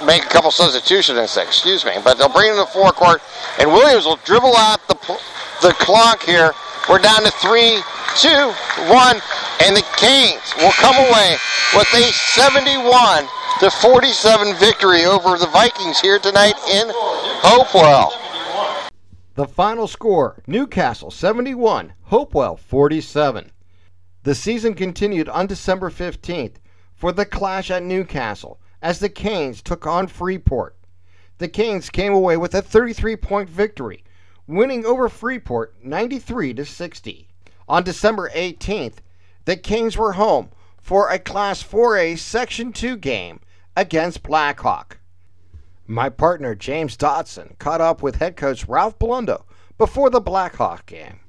Make 0.03 0.25
a 0.25 0.27
couple 0.27 0.51
substitutions, 0.51 1.38
excuse 1.38 1.86
me, 1.86 1.93
but 2.03 2.17
they'll 2.17 2.27
bring 2.27 2.51
in 2.51 2.58
the 2.58 2.65
forecourt, 2.65 3.21
and 3.60 3.71
Williams 3.71 4.05
will 4.05 4.19
dribble 4.25 4.55
out 4.58 4.86
the 4.88 4.95
the 5.62 5.73
clock 5.73 6.23
here. 6.23 6.51
We're 6.89 6.99
down 6.99 7.23
to 7.23 7.31
three, 7.31 7.81
two, 8.17 8.51
one, 8.91 9.21
and 9.63 9.75
the 9.75 9.86
Canes 9.97 10.53
will 10.58 10.71
come 10.73 10.95
away 10.95 11.38
with 11.73 11.88
a 11.93 12.12
71 12.12 13.25
to 13.60 13.71
47 13.71 14.55
victory 14.55 15.05
over 15.05 15.38
the 15.38 15.47
Vikings 15.47 15.99
here 15.99 16.19
tonight 16.19 16.55
in 16.69 16.88
Hopewell. 17.41 18.13
The 19.36 19.47
final 19.47 19.88
score 19.88 20.43
Newcastle 20.45 21.10
71, 21.10 21.93
Hopewell 22.03 22.58
47. 22.58 23.51
The 24.23 24.36
season 24.36 24.73
continued 24.73 25.29
on 25.29 25.47
December 25.47 25.89
15th 25.89 26.55
for 26.95 27.12
the 27.12 27.25
clash 27.25 27.71
at 27.71 27.84
Newcastle 27.84 28.60
as 28.81 28.99
the 28.99 29.09
Canes 29.09 29.61
took 29.61 29.85
on 29.85 30.07
Freeport. 30.07 30.75
The 31.38 31.47
Canes 31.47 31.89
came 31.89 32.13
away 32.13 32.38
with 32.38 32.55
a 32.55 32.61
33 32.61 33.15
point 33.15 33.49
victory, 33.49 34.03
winning 34.47 34.85
over 34.85 35.09
Freeport 35.09 35.75
93 35.83 36.53
to 36.53 36.65
60. 36.65 37.27
On 37.67 37.83
December 37.83 38.29
18th, 38.29 38.97
the 39.45 39.57
Canes 39.57 39.97
were 39.97 40.13
home 40.13 40.49
for 40.77 41.09
a 41.09 41.19
Class 41.19 41.63
4A 41.63 42.17
Section 42.17 42.71
2 42.71 42.97
game 42.97 43.39
against 43.75 44.23
Blackhawk. 44.23 44.99
My 45.88 46.09
partner 46.09 46.55
James 46.55 46.97
Dotson 46.97 47.57
caught 47.59 47.81
up 47.81 48.01
with 48.01 48.15
head 48.15 48.35
coach 48.35 48.67
Ralph 48.67 48.97
Blundo 48.97 49.43
before 49.77 50.09
the 50.09 50.21
Blackhawk 50.21 50.85
game. 50.85 51.19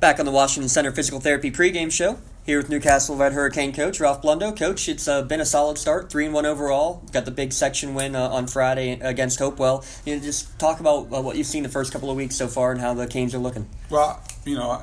Back 0.00 0.18
on 0.18 0.26
the 0.26 0.32
Washington 0.32 0.68
Center 0.68 0.92
Physical 0.92 1.20
Therapy 1.20 1.50
pregame 1.50 1.90
show, 1.90 2.18
here 2.44 2.58
with 2.58 2.68
Newcastle 2.68 3.16
Red 3.16 3.32
Hurricane 3.32 3.72
coach 3.72 3.98
Ralph 4.00 4.22
Blundo. 4.22 4.56
Coach, 4.56 4.88
it's 4.88 5.08
uh, 5.08 5.22
been 5.22 5.40
a 5.40 5.46
solid 5.46 5.78
start, 5.78 6.10
three 6.10 6.26
and 6.26 6.34
one 6.34 6.46
overall. 6.46 7.02
Got 7.10 7.24
the 7.24 7.30
big 7.30 7.52
section 7.52 7.94
win 7.94 8.14
uh, 8.14 8.28
on 8.28 8.46
Friday 8.46 8.92
against 9.00 9.38
Hopewell. 9.38 9.84
You 10.04 10.16
know, 10.16 10.22
just 10.22 10.58
talk 10.58 10.80
about 10.80 11.12
uh, 11.12 11.22
what 11.22 11.36
you've 11.36 11.46
seen 11.46 11.62
the 11.62 11.68
first 11.68 11.92
couple 11.92 12.10
of 12.10 12.16
weeks 12.16 12.36
so 12.36 12.46
far 12.46 12.70
and 12.72 12.80
how 12.80 12.94
the 12.94 13.06
Canes 13.06 13.34
are 13.34 13.38
looking. 13.38 13.66
Well, 13.90 14.22
you 14.44 14.56
know, 14.56 14.82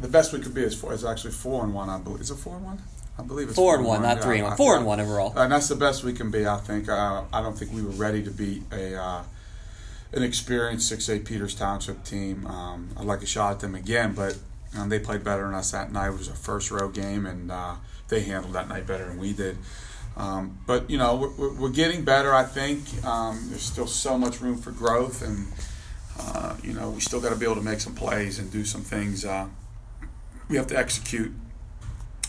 the 0.00 0.08
best 0.08 0.32
we 0.32 0.40
could 0.40 0.54
be 0.54 0.62
is 0.62 0.74
four. 0.74 0.92
Is 0.92 1.04
actually 1.04 1.32
four 1.32 1.64
and 1.64 1.72
one. 1.72 1.88
I 1.88 1.98
believe. 1.98 2.20
Is 2.20 2.30
it 2.30 2.36
four 2.36 2.56
and 2.56 2.64
one? 2.64 2.82
I 3.16 3.22
believe 3.22 3.46
it's 3.46 3.56
four, 3.56 3.74
four 3.74 3.78
and 3.78 3.86
one, 3.86 4.02
not 4.02 4.16
yeah, 4.16 4.22
three 4.24 4.38
and 4.38 4.48
one. 4.48 4.56
Four 4.56 4.76
and 4.76 4.84
one 4.84 5.00
overall. 5.00 5.32
And 5.36 5.52
that's 5.52 5.68
the 5.68 5.76
best 5.76 6.02
we 6.02 6.12
can 6.12 6.32
be. 6.32 6.46
I 6.46 6.56
think. 6.56 6.88
Uh, 6.88 7.22
I 7.32 7.40
don't 7.40 7.56
think 7.56 7.72
we 7.72 7.82
were 7.82 7.90
ready 7.90 8.24
to 8.24 8.30
beat 8.30 8.64
a 8.72 9.00
uh, 9.00 9.22
an 10.12 10.24
experienced 10.24 10.88
six 10.88 11.08
A 11.08 11.20
Peters 11.20 11.54
Township 11.54 12.02
team. 12.02 12.46
Um, 12.48 12.90
I'd 12.96 13.04
like 13.04 13.22
a 13.22 13.26
shot 13.26 13.52
at 13.52 13.60
them 13.60 13.76
again, 13.76 14.14
but 14.14 14.36
they 14.90 14.98
played 14.98 15.24
better 15.24 15.44
than 15.44 15.54
us 15.54 15.70
that 15.70 15.92
night. 15.92 16.08
It 16.08 16.18
was 16.18 16.28
a 16.28 16.34
first 16.34 16.70
row 16.70 16.88
game, 16.88 17.26
and 17.26 17.50
uh, 17.50 17.76
they 18.08 18.20
handled 18.20 18.54
that 18.54 18.68
night 18.68 18.86
better 18.86 19.06
than 19.06 19.18
we 19.18 19.32
did. 19.32 19.56
Um, 20.16 20.58
but 20.66 20.88
you 20.88 20.98
know, 20.98 21.16
we're, 21.16 21.54
we're, 21.54 21.70
getting 21.70 22.04
better. 22.04 22.32
I 22.32 22.44
think 22.44 23.04
um, 23.04 23.46
there's 23.48 23.62
still 23.62 23.88
so 23.88 24.16
much 24.16 24.40
room 24.40 24.56
for 24.58 24.70
growth, 24.70 25.22
and 25.22 25.46
uh, 26.20 26.56
you 26.62 26.72
know, 26.72 26.90
we 26.90 27.00
still 27.00 27.20
got 27.20 27.30
to 27.30 27.36
be 27.36 27.44
able 27.44 27.56
to 27.56 27.62
make 27.62 27.80
some 27.80 27.94
plays 27.94 28.38
and 28.38 28.50
do 28.50 28.64
some 28.64 28.82
things. 28.82 29.24
Uh, 29.24 29.48
we 30.48 30.56
have 30.56 30.68
to 30.68 30.78
execute 30.78 31.32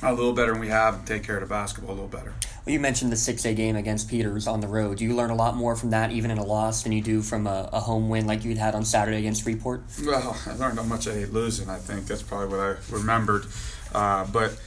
a 0.01 0.13
little 0.13 0.33
better 0.33 0.51
than 0.51 0.61
we 0.61 0.67
have 0.67 0.95
and 0.95 1.07
take 1.07 1.23
care 1.23 1.37
of 1.37 1.41
the 1.41 1.47
basketball 1.47 1.91
a 1.91 1.95
little 1.95 2.07
better. 2.07 2.33
Well, 2.65 2.73
you 2.73 2.79
mentioned 2.79 3.11
the 3.11 3.15
6A 3.15 3.55
game 3.55 3.75
against 3.75 4.09
Peters 4.09 4.47
on 4.47 4.59
the 4.59 4.67
road. 4.67 4.97
Do 4.97 5.03
you 5.03 5.15
learn 5.15 5.29
a 5.29 5.35
lot 5.35 5.55
more 5.55 5.75
from 5.75 5.91
that, 5.91 6.11
even 6.11 6.31
in 6.31 6.37
a 6.37 6.43
loss, 6.43 6.83
than 6.83 6.91
you 6.91 7.01
do 7.01 7.21
from 7.21 7.47
a, 7.47 7.69
a 7.71 7.79
home 7.79 8.09
win 8.09 8.25
like 8.27 8.43
you 8.43 8.55
had 8.55 8.75
on 8.75 8.83
Saturday 8.83 9.17
against 9.17 9.43
Freeport? 9.43 9.83
Well, 10.03 10.37
I 10.45 10.53
learned 10.55 10.79
how 10.79 10.85
much 10.85 11.07
I 11.07 11.13
hate 11.13 11.31
losing. 11.31 11.69
I 11.69 11.77
think 11.77 12.07
that's 12.07 12.23
probably 12.23 12.57
what 12.57 12.59
I 12.59 12.75
remembered. 12.91 13.45
Uh, 13.93 14.25
but 14.25 14.59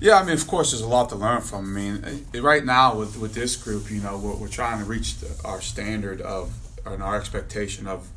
yeah, 0.00 0.18
I 0.18 0.24
mean, 0.24 0.34
of 0.34 0.46
course, 0.46 0.70
there's 0.70 0.82
a 0.82 0.88
lot 0.88 1.08
to 1.10 1.16
learn 1.16 1.42
from. 1.42 1.76
I 1.76 1.80
mean, 1.80 2.26
eh, 2.32 2.40
right 2.40 2.64
now 2.64 2.96
with, 2.96 3.18
with 3.18 3.34
this 3.34 3.56
group, 3.56 3.90
you 3.90 4.00
know, 4.00 4.16
we're, 4.16 4.36
we're 4.36 4.48
trying 4.48 4.78
to 4.78 4.84
reach 4.84 5.18
the, 5.18 5.36
our 5.44 5.60
standard 5.60 6.20
of 6.20 6.54
and 6.86 7.02
our 7.02 7.16
expectation 7.16 7.86
of 7.86 8.08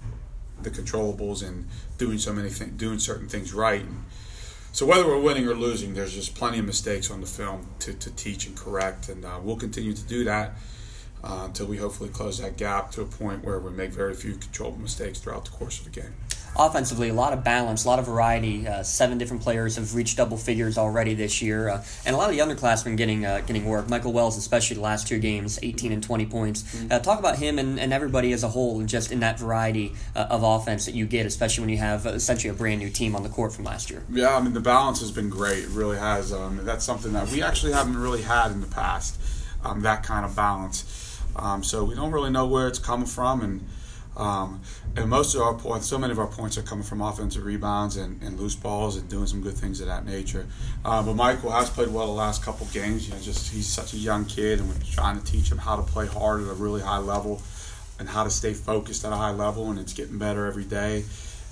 the 0.62 0.69
controllables 0.69 1.45
and 1.45 1.67
doing 1.97 2.17
so 2.17 2.32
many 2.32 2.49
things, 2.49 2.71
doing 2.78 2.99
certain 2.99 3.28
things 3.28 3.54
right. 3.54 3.82
And, 3.82 4.06
so 4.73 4.88
whether 4.88 5.05
we're 5.05 5.19
winning 5.19 5.47
or 5.47 5.53
losing, 5.53 5.93
there's 5.93 6.15
just 6.15 6.33
plenty 6.33 6.57
of 6.57 6.65
mistakes 6.65 7.12
on 7.12 7.21
the 7.21 7.27
film 7.27 7.67
to, 7.77 7.93
to 7.93 8.09
teach 8.09 8.47
and 8.47 8.57
correct, 8.57 9.07
and 9.07 9.23
uh, 9.23 9.39
we'll 9.41 9.55
continue 9.55 9.93
to 9.93 10.03
do 10.03 10.23
that 10.23 10.55
uh, 11.23 11.43
until 11.45 11.67
we 11.67 11.77
hopefully 11.77 12.09
close 12.09 12.39
that 12.39 12.57
gap 12.57 12.91
to 12.91 13.01
a 13.01 13.05
point 13.05 13.45
where 13.45 13.59
we 13.59 13.69
make 13.69 13.91
very 13.91 14.15
few 14.15 14.33
controllable 14.33 14.79
mistakes 14.79 15.19
throughout 15.19 15.45
the 15.45 15.51
course 15.51 15.77
of 15.77 15.86
the 15.86 16.01
game 16.01 16.15
offensively, 16.56 17.10
a 17.10 17.13
lot 17.13 17.34
of 17.34 17.44
balance, 17.44 17.86
a 17.86 17.88
lot 17.88 18.00
of 18.00 18.06
variety. 18.06 18.68
Uh, 18.68 18.84
seven 18.84 19.18
different 19.18 19.42
players 19.42 19.76
have 19.76 19.96
reached 19.96 20.18
double 20.18 20.38
figures 20.38 20.78
already 20.78 21.13
this 21.13 21.42
year, 21.42 21.70
uh, 21.70 21.84
and 22.06 22.16
a 22.16 22.18
lot 22.18 22.30
of 22.30 22.36
the 22.36 22.42
underclassmen 22.42 22.98
getting 22.98 23.26
uh, 23.26 23.42
getting 23.46 23.66
work. 23.66 23.89
Michael 23.89 24.13
Wells, 24.13 24.38
especially 24.38 24.76
the 24.76 24.82
last 24.82 25.08
two 25.08 25.20
games, 25.20 25.60
18 25.62 25.92
and 25.92 26.04
20 26.04 26.26
points. 26.26 26.63
Mm-hmm. 26.63 26.92
Uh, 26.92 27.00
talk 27.00 27.20
about 27.20 27.38
him 27.38 27.60
and, 27.60 27.80
and 27.80 27.94
everybody 27.94 28.34
as 28.34 28.44
a 28.44 28.50
whole, 28.50 28.82
just 28.84 29.12
in 29.12 29.20
that 29.22 29.39
variety 29.39 29.94
uh, 30.16 30.28
of 30.30 30.44
offense 30.44 30.86
that 30.86 30.96
you 30.96 31.06
get, 31.06 31.26
especially 31.26 31.62
when 31.62 31.70
you 31.70 31.78
have 31.78 32.06
uh, 32.06 32.10
essentially 32.10 32.50
a 32.50 32.54
brand 32.54 32.80
new 32.80 32.89
team 32.89 33.16
on 33.16 33.24
the 33.24 33.30
court 33.30 33.54
from 33.54 33.66
last 33.66 33.89
year. 33.89 34.04
Yeah, 34.10 34.36
I 34.36 34.42
mean 34.42 34.54
the 34.54 34.60
balance 34.60 35.00
has 35.02 35.12
been 35.12 35.30
great. 35.30 35.63
It 35.63 35.70
really 35.70 35.98
has. 35.98 36.34
Um, 36.34 36.60
that's 36.63 36.86
something 36.86 37.13
that 37.13 37.30
we 37.30 37.42
actually 37.42 37.74
haven't 37.74 37.98
really 37.98 38.22
had 38.22 38.52
in 38.52 38.62
the 38.62 38.68
past. 38.68 39.20
Um, 39.63 39.82
that 39.82 40.04
kind 40.04 40.26
of 40.26 40.36
balance. 40.36 41.20
Um, 41.36 41.63
so 41.63 41.84
we 41.84 41.96
don't 41.96 42.12
really 42.12 42.30
know 42.30 42.46
where 42.46 42.68
it's 42.68 42.80
coming 42.80 43.08
from, 43.08 43.42
and 43.42 43.68
um, 44.15 44.62
and 44.95 45.10
most 45.10 45.34
of 45.34 45.41
our 45.41 45.54
points, 45.56 45.88
so 45.88 45.97
many 45.97 46.12
of 46.12 46.19
our 46.19 46.28
points 46.28 46.58
are 46.58 46.62
coming 46.62 46.84
from 46.84 47.02
offensive 47.02 47.43
rebounds 47.43 47.97
and, 47.97 48.21
and 48.21 48.39
loose 48.39 48.56
balls 48.56 48.95
and 48.95 49.10
doing 49.10 49.26
some 49.26 49.41
good 49.41 49.56
things 49.56 49.82
of 49.82 49.88
that 49.88 50.06
nature. 50.06 50.45
Uh, 50.86 51.02
but 51.02 51.15
Michael 51.15 51.52
has 51.52 51.69
played 51.69 51.89
well 51.89 52.06
the 52.08 52.13
last 52.13 52.43
couple 52.43 52.67
games. 52.67 53.08
You 53.08 53.15
know, 53.15 53.21
just 53.21 53.52
he's 53.52 53.67
such 53.67 53.93
a 53.93 53.97
young 53.97 54.26
kid, 54.26 54.60
and 54.60 54.69
we're 54.69 54.76
trying 54.91 55.19
to 55.19 55.26
teach 55.26 55.52
him 55.52 55.58
how 55.58 55.76
to 55.76 55.82
play 55.82 56.06
hard 56.06 56.41
at 56.41 56.47
a 56.47 56.54
really 56.54 56.82
high 56.82 56.99
level 56.99 57.41
and 57.99 58.08
how 58.08 58.23
to 58.23 58.30
stay 58.30 58.54
focused 58.54 59.04
at 59.06 59.13
a 59.13 59.15
high 59.15 59.32
level, 59.32 59.69
and 59.69 59.80
it's 59.80 59.93
getting 59.93 60.17
better 60.17 60.45
every 60.45 60.65
day. 60.65 61.06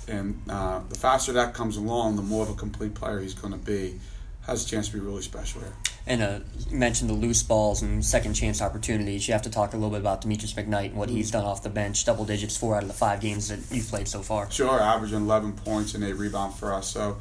And 0.08 0.40
uh, 0.48 0.80
the 0.88 0.96
faster 0.96 1.32
that 1.32 1.54
comes 1.54 1.76
along, 1.76 2.16
the 2.16 2.22
more 2.22 2.42
of 2.42 2.50
a 2.50 2.54
complete 2.54 2.94
player 2.94 3.20
he's 3.20 3.34
going 3.34 3.52
to 3.52 3.58
be. 3.58 4.00
Has 4.46 4.64
a 4.64 4.68
chance 4.68 4.88
to 4.88 4.94
be 4.94 5.00
really 5.00 5.22
special 5.22 5.60
here. 5.60 5.72
And 6.06 6.20
uh, 6.20 6.40
mentioned 6.70 7.08
the 7.08 7.14
loose 7.14 7.42
balls 7.42 7.82
and 7.82 8.04
second 8.04 8.34
chance 8.34 8.60
opportunities. 8.60 9.28
You 9.28 9.32
have 9.32 9.42
to 9.42 9.50
talk 9.50 9.72
a 9.72 9.76
little 9.76 9.90
bit 9.90 10.00
about 10.00 10.22
Demetrius 10.22 10.52
McKnight 10.54 10.86
and 10.86 10.96
what 10.96 11.08
he's 11.08 11.30
done 11.30 11.44
off 11.44 11.62
the 11.62 11.68
bench. 11.68 12.04
Double 12.04 12.24
digits, 12.24 12.56
four 12.56 12.74
out 12.74 12.82
of 12.82 12.88
the 12.88 12.94
five 12.94 13.20
games 13.20 13.48
that 13.48 13.60
you've 13.74 13.86
played 13.86 14.08
so 14.08 14.20
far. 14.20 14.50
Sure, 14.50 14.80
averaging 14.80 15.22
11 15.22 15.52
points 15.52 15.94
and 15.94 16.02
eight 16.02 16.14
rebounds 16.14 16.58
for 16.58 16.72
us. 16.72 16.88
So, 16.88 17.18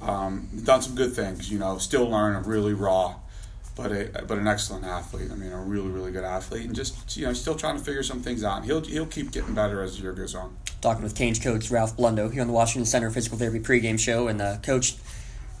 um, 0.00 0.48
done 0.64 0.82
some 0.82 0.94
good 0.94 1.12
things. 1.12 1.50
You 1.50 1.58
know, 1.58 1.78
still 1.78 2.08
learning, 2.08 2.48
really 2.48 2.72
raw, 2.72 3.16
but 3.76 3.92
a, 3.92 4.24
but 4.26 4.38
an 4.38 4.46
excellent 4.46 4.84
athlete. 4.84 5.30
I 5.30 5.34
mean, 5.34 5.52
a 5.52 5.58
really 5.58 5.88
really 5.88 6.12
good 6.12 6.24
athlete, 6.24 6.66
and 6.66 6.74
just 6.74 7.16
you 7.16 7.26
know, 7.26 7.32
still 7.32 7.54
trying 7.54 7.78
to 7.78 7.84
figure 7.84 8.02
some 8.02 8.22
things 8.22 8.44
out. 8.44 8.58
And 8.58 8.66
he'll 8.66 8.80
he'll 8.80 9.06
keep 9.06 9.32
getting 9.32 9.54
better 9.54 9.82
as 9.82 9.96
the 9.96 10.02
year 10.02 10.12
goes 10.12 10.34
on. 10.34 10.56
Talking 10.80 11.02
with 11.02 11.14
Canes 11.14 11.38
coach 11.38 11.70
Ralph 11.70 11.96
Blundo 11.96 12.32
here 12.32 12.40
on 12.40 12.46
the 12.46 12.54
Washington 12.54 12.86
Center 12.86 13.10
Physical 13.10 13.36
Therapy 13.36 13.60
pregame 13.60 13.98
show, 13.98 14.28
and 14.28 14.40
uh, 14.40 14.56
coach 14.58 14.96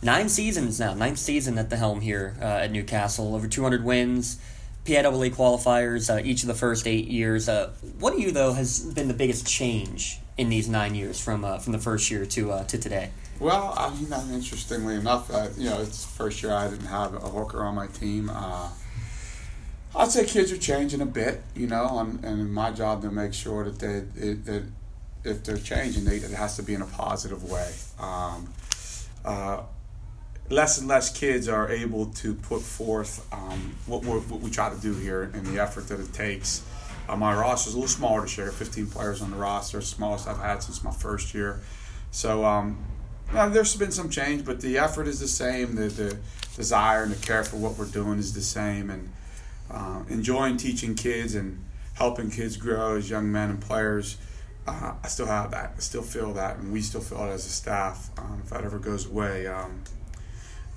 nine 0.02 0.28
seasons 0.28 0.80
now, 0.80 0.94
ninth 0.94 1.18
season 1.18 1.58
at 1.58 1.70
the 1.70 1.76
helm 1.76 2.00
here 2.00 2.36
uh, 2.40 2.44
at 2.44 2.72
Newcastle, 2.72 3.34
over 3.34 3.46
200 3.46 3.84
wins, 3.84 4.38
PIAA 4.84 5.34
qualifiers 5.34 6.14
uh, 6.14 6.22
each 6.24 6.42
of 6.42 6.48
the 6.48 6.54
first 6.54 6.86
eight 6.86 7.06
years. 7.08 7.48
Uh, 7.48 7.70
what 7.98 8.14
do 8.14 8.20
you 8.20 8.30
though 8.30 8.52
has 8.52 8.80
been 8.80 9.08
the 9.08 9.14
biggest 9.14 9.46
change 9.46 10.18
in 10.38 10.48
these 10.48 10.68
nine 10.68 10.94
years 10.94 11.20
from 11.20 11.44
uh, 11.44 11.58
from 11.58 11.72
the 11.72 11.78
first 11.78 12.10
year 12.10 12.24
to 12.26 12.52
uh, 12.52 12.64
to 12.64 12.78
today? 12.78 13.10
Well, 13.38 13.74
I 13.76 13.88
mean, 13.94 14.12
interestingly 14.34 14.96
enough, 14.96 15.32
uh, 15.32 15.48
you 15.56 15.70
know, 15.70 15.80
it's 15.80 16.04
first 16.04 16.42
year 16.42 16.52
I 16.52 16.68
didn't 16.68 16.86
have 16.86 17.14
a 17.14 17.28
hooker 17.28 17.62
on 17.62 17.74
my 17.74 17.86
team. 17.86 18.30
I'd 19.92 20.10
say 20.10 20.24
kids 20.24 20.52
are 20.52 20.58
changing 20.58 21.00
a 21.00 21.06
bit, 21.06 21.42
you 21.56 21.66
know, 21.66 21.98
and, 21.98 22.24
and 22.24 22.54
my 22.54 22.70
job 22.70 23.02
to 23.02 23.10
make 23.10 23.34
sure 23.34 23.64
that 23.64 23.78
they 23.80 24.00
that 24.34 24.64
if 25.24 25.44
they're 25.44 25.58
changing, 25.58 26.04
they, 26.04 26.16
it 26.16 26.30
has 26.30 26.56
to 26.56 26.62
be 26.62 26.74
in 26.74 26.82
a 26.82 26.86
positive 26.86 27.44
way. 27.50 27.70
Um, 27.98 28.48
less 30.50 30.78
and 30.78 30.88
less 30.88 31.16
kids 31.16 31.48
are 31.48 31.70
able 31.70 32.06
to 32.06 32.34
put 32.34 32.60
forth 32.60 33.26
um, 33.32 33.76
what, 33.86 34.04
what, 34.04 34.40
we 34.40 34.50
try 34.50 34.68
to 34.68 34.80
do 34.80 34.92
here 34.94 35.30
and 35.32 35.46
the 35.46 35.60
effort 35.60 35.88
that 35.88 36.00
it 36.00 36.12
takes. 36.12 36.62
Uh, 37.08 37.16
my 37.16 37.34
roster 37.34 37.68
is 37.68 37.74
a 37.74 37.76
little 37.76 37.88
smaller 37.88 38.22
this 38.22 38.36
year, 38.36 38.50
15 38.50 38.88
players 38.88 39.22
on 39.22 39.30
the 39.30 39.36
roster, 39.36 39.80
smallest 39.80 40.28
I've 40.28 40.38
had 40.38 40.62
since 40.62 40.84
my 40.84 40.90
first 40.90 41.34
year. 41.34 41.60
So 42.10 42.44
um, 42.44 42.84
there's 43.32 43.76
been 43.76 43.92
some 43.92 44.10
change, 44.10 44.44
but 44.44 44.60
the 44.60 44.78
effort 44.78 45.06
is 45.06 45.20
the 45.20 45.28
same. 45.28 45.76
The, 45.76 45.88
the 45.88 46.18
desire 46.56 47.04
and 47.04 47.12
the 47.12 47.26
care 47.26 47.44
for 47.44 47.56
what 47.56 47.78
we're 47.78 47.86
doing 47.86 48.18
is 48.18 48.34
the 48.34 48.40
same. 48.40 48.90
And 48.90 49.12
uh, 49.70 50.02
enjoying 50.08 50.56
teaching 50.56 50.96
kids 50.96 51.36
and 51.36 51.64
helping 51.94 52.30
kids 52.30 52.56
grow 52.56 52.96
as 52.96 53.08
young 53.08 53.30
men 53.30 53.50
and 53.50 53.60
players. 53.60 54.16
Uh, 54.66 54.94
I 55.02 55.08
still 55.08 55.26
have 55.26 55.52
that. 55.52 55.74
I 55.76 55.80
still 55.80 56.02
feel 56.02 56.32
that, 56.34 56.58
and 56.58 56.72
we 56.72 56.80
still 56.80 57.00
feel 57.00 57.24
it 57.24 57.30
as 57.30 57.46
a 57.46 57.50
staff. 57.50 58.10
Um, 58.18 58.40
if 58.44 58.50
that 58.50 58.64
ever 58.64 58.78
goes 58.78 59.06
away, 59.06 59.46
um, 59.46 59.82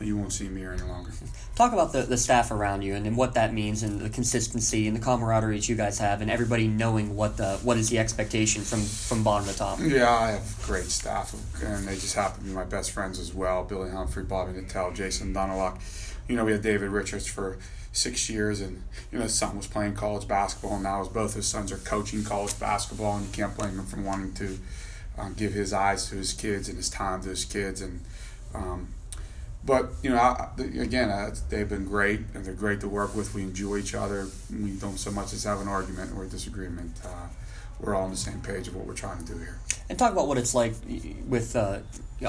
you 0.05 0.17
won't 0.17 0.33
see 0.33 0.47
me 0.47 0.61
here 0.61 0.71
any 0.71 0.83
longer. 0.83 1.11
Talk 1.55 1.73
about 1.73 1.93
the, 1.93 2.03
the 2.03 2.17
staff 2.17 2.51
around 2.51 2.81
you 2.81 2.95
and, 2.95 3.05
and 3.05 3.15
what 3.15 3.33
that 3.35 3.53
means 3.53 3.83
and 3.83 3.99
the 3.99 4.09
consistency 4.09 4.87
and 4.87 4.95
the 4.95 5.01
camaraderie 5.01 5.57
that 5.57 5.69
you 5.69 5.75
guys 5.75 5.99
have 5.99 6.21
and 6.21 6.29
everybody 6.29 6.67
knowing 6.67 7.15
what 7.15 7.37
the 7.37 7.57
what 7.63 7.77
is 7.77 7.89
the 7.89 7.99
expectation 7.99 8.63
from, 8.63 8.81
from 8.81 9.23
bottom 9.23 9.47
to 9.47 9.55
top. 9.55 9.79
Yeah, 9.81 10.09
I 10.09 10.31
have 10.31 10.61
great 10.63 10.85
staff 10.85 11.33
and 11.63 11.87
they 11.87 11.95
just 11.95 12.15
happen 12.15 12.41
to 12.41 12.45
be 12.45 12.53
my 12.53 12.63
best 12.63 12.91
friends 12.91 13.19
as 13.19 13.33
well. 13.33 13.63
Billy 13.63 13.89
Humphrey, 13.89 14.23
Bobby 14.23 14.53
Nattel, 14.53 14.93
Jason 14.95 15.33
Dunalock. 15.33 15.79
You 16.27 16.35
know, 16.35 16.45
we 16.45 16.53
had 16.53 16.61
David 16.61 16.89
Richards 16.89 17.27
for 17.27 17.57
six 17.93 18.27
years 18.27 18.59
and 18.59 18.81
you 19.11 19.19
know 19.19 19.23
his 19.23 19.35
son 19.35 19.55
was 19.55 19.67
playing 19.67 19.93
college 19.93 20.27
basketball 20.27 20.73
and 20.73 20.83
now 20.83 20.99
his, 20.99 21.07
both 21.09 21.35
his 21.35 21.45
sons 21.45 21.71
are 21.71 21.77
coaching 21.77 22.23
college 22.23 22.59
basketball 22.59 23.17
and 23.17 23.27
you 23.27 23.31
can't 23.31 23.55
blame 23.55 23.77
him 23.77 23.85
for 23.85 24.01
wanting 24.01 24.33
to 24.33 24.57
um, 25.17 25.33
give 25.35 25.53
his 25.53 25.71
eyes 25.71 26.09
to 26.09 26.15
his 26.15 26.33
kids 26.33 26.67
and 26.67 26.77
his 26.77 26.89
time 26.89 27.21
to 27.21 27.29
his 27.29 27.45
kids 27.45 27.81
and 27.81 28.01
um, 28.55 28.87
but 29.65 29.91
you 30.01 30.09
know, 30.09 30.17
I, 30.17 30.49
again, 30.57 31.09
uh, 31.09 31.33
they've 31.49 31.67
been 31.67 31.85
great, 31.85 32.21
and 32.33 32.43
they're 32.43 32.53
great 32.53 32.81
to 32.81 32.89
work 32.89 33.15
with. 33.15 33.33
We 33.33 33.43
enjoy 33.43 33.77
each 33.77 33.95
other. 33.95 34.27
We 34.51 34.71
don't 34.71 34.97
so 34.97 35.11
much 35.11 35.33
as 35.33 35.45
have 35.45 35.61
an 35.61 35.67
argument 35.67 36.11
or 36.15 36.23
a 36.23 36.27
disagreement. 36.27 36.99
Uh, 37.05 37.27
we're 37.79 37.95
all 37.95 38.03
on 38.03 38.11
the 38.11 38.17
same 38.17 38.41
page 38.41 38.67
of 38.67 38.75
what 38.75 38.85
we're 38.85 38.93
trying 38.93 39.23
to 39.23 39.33
do 39.33 39.37
here. 39.37 39.59
And 39.89 39.99
talk 39.99 40.11
about 40.11 40.27
what 40.27 40.37
it's 40.37 40.55
like 40.55 40.73
with 41.27 41.55
uh, 41.55 41.79